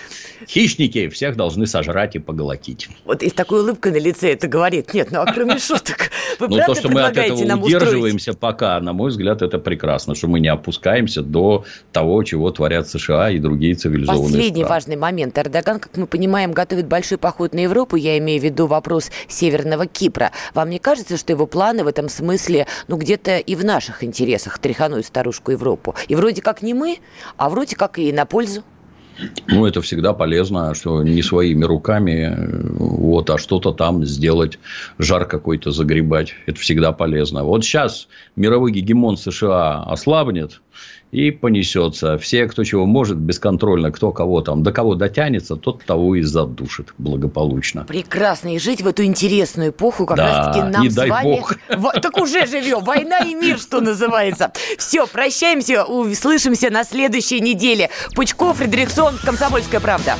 Хищники 0.47 1.09
всех 1.09 1.35
должны 1.35 1.65
сожрать 1.67 2.15
и 2.15 2.19
поглотить. 2.19 2.89
Вот 3.05 3.21
и 3.21 3.29
с 3.29 3.33
такой 3.33 3.61
улыбкой 3.61 3.91
на 3.91 3.97
лице 3.97 4.33
это 4.33 4.47
говорит. 4.47 4.93
Нет, 4.93 5.11
ну 5.11 5.21
а 5.21 5.31
кроме 5.31 5.57
шуток, 5.59 6.09
вы 6.39 6.47
ну, 6.47 6.57
то, 6.57 6.75
что 6.75 6.89
мы 6.89 7.01
от 7.01 7.17
этого 7.17 7.55
удерживаемся 7.57 8.33
пока, 8.33 8.79
на 8.79 8.93
мой 8.93 9.09
взгляд, 9.09 9.41
это 9.41 9.59
прекрасно, 9.59 10.15
что 10.15 10.27
мы 10.27 10.39
не 10.39 10.47
опускаемся 10.47 11.21
до 11.21 11.65
того, 11.91 12.23
чего 12.23 12.51
творят 12.51 12.87
США 12.87 13.29
и 13.29 13.39
другие 13.39 13.75
цивилизованные 13.75 14.23
Последний 14.23 14.63
страны. 14.63 14.69
важный 14.69 14.95
момент. 14.95 15.37
Эрдоган, 15.37 15.79
как 15.79 15.97
мы 15.97 16.07
понимаем, 16.07 16.51
готовит 16.51 16.87
большой 16.87 17.17
поход 17.17 17.53
на 17.53 17.59
Европу. 17.59 17.95
Я 17.95 18.17
имею 18.17 18.39
в 18.39 18.43
виду 18.43 18.67
вопрос 18.67 19.11
Северного 19.27 19.85
Кипра. 19.85 20.31
Вам 20.53 20.69
не 20.69 20.79
кажется, 20.79 21.17
что 21.17 21.33
его 21.33 21.45
планы 21.47 21.83
в 21.83 21.87
этом 21.87 22.09
смысле, 22.09 22.67
ну, 22.87 22.97
где-то 22.97 23.37
и 23.37 23.55
в 23.55 23.65
наших 23.65 24.03
интересах 24.03 24.59
тряхануть 24.59 25.05
старушку 25.05 25.51
Европу? 25.51 25.95
И 26.07 26.15
вроде 26.15 26.41
как 26.41 26.61
не 26.61 26.73
мы, 26.73 26.97
а 27.37 27.49
вроде 27.49 27.75
как 27.75 27.99
и 27.99 28.11
на 28.11 28.25
пользу. 28.25 28.63
Ну, 29.47 29.65
это 29.65 29.81
всегда 29.81 30.13
полезно, 30.13 30.73
что 30.73 31.03
не 31.03 31.21
своими 31.21 31.63
руками, 31.63 32.35
вот, 32.77 33.29
а 33.29 33.37
что-то 33.37 33.71
там 33.71 34.05
сделать, 34.05 34.59
жар 34.97 35.25
какой-то 35.25 35.71
загребать. 35.71 36.33
Это 36.45 36.59
всегда 36.59 36.91
полезно. 36.91 37.43
Вот 37.43 37.63
сейчас 37.63 38.07
мировой 38.35 38.71
гегемон 38.71 39.17
США 39.17 39.83
ослабнет, 39.83 40.61
и 41.13 41.29
понесется. 41.29 42.17
Все, 42.17 42.47
кто 42.47 42.63
чего 42.63 42.87
может, 42.87 43.17
бесконтрольно, 43.17 43.91
кто 43.91 44.11
кого 44.11 44.41
там, 44.41 44.63
до 44.63 44.71
кого 44.71 44.95
дотянется, 44.95 45.55
тот 45.55 45.83
того 45.85 46.15
и 46.15 46.23
задушит 46.23 46.93
благополучно. 46.97 47.83
Прекрасно. 47.83 48.55
И 48.55 48.59
жить 48.59 48.81
в 48.81 48.87
эту 48.87 49.03
интересную 49.03 49.69
эпоху 49.69 50.07
как 50.07 50.17
да, 50.17 50.25
раз-таки 50.25 50.67
нам 50.67 50.89
с 50.89 50.97
вами... 50.97 51.35
Бог. 51.35 51.55
В... 51.69 51.91
Так 52.01 52.17
уже 52.17 52.47
живем. 52.47 52.83
Война 52.83 53.19
и 53.19 53.35
мир, 53.35 53.59
что 53.59 53.79
называется. 53.79 54.51
Все, 54.79 55.05
прощаемся, 55.05 55.85
услышимся 55.85 56.71
на 56.71 56.83
следующей 56.83 57.39
неделе. 57.41 57.91
Пучков, 58.15 58.57
Фредериксон, 58.57 59.15
Комсомольская 59.23 59.79
правда. 59.79 60.15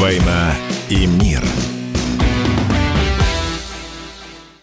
«Война 0.00 0.54
и 0.88 1.06
мир». 1.06 1.42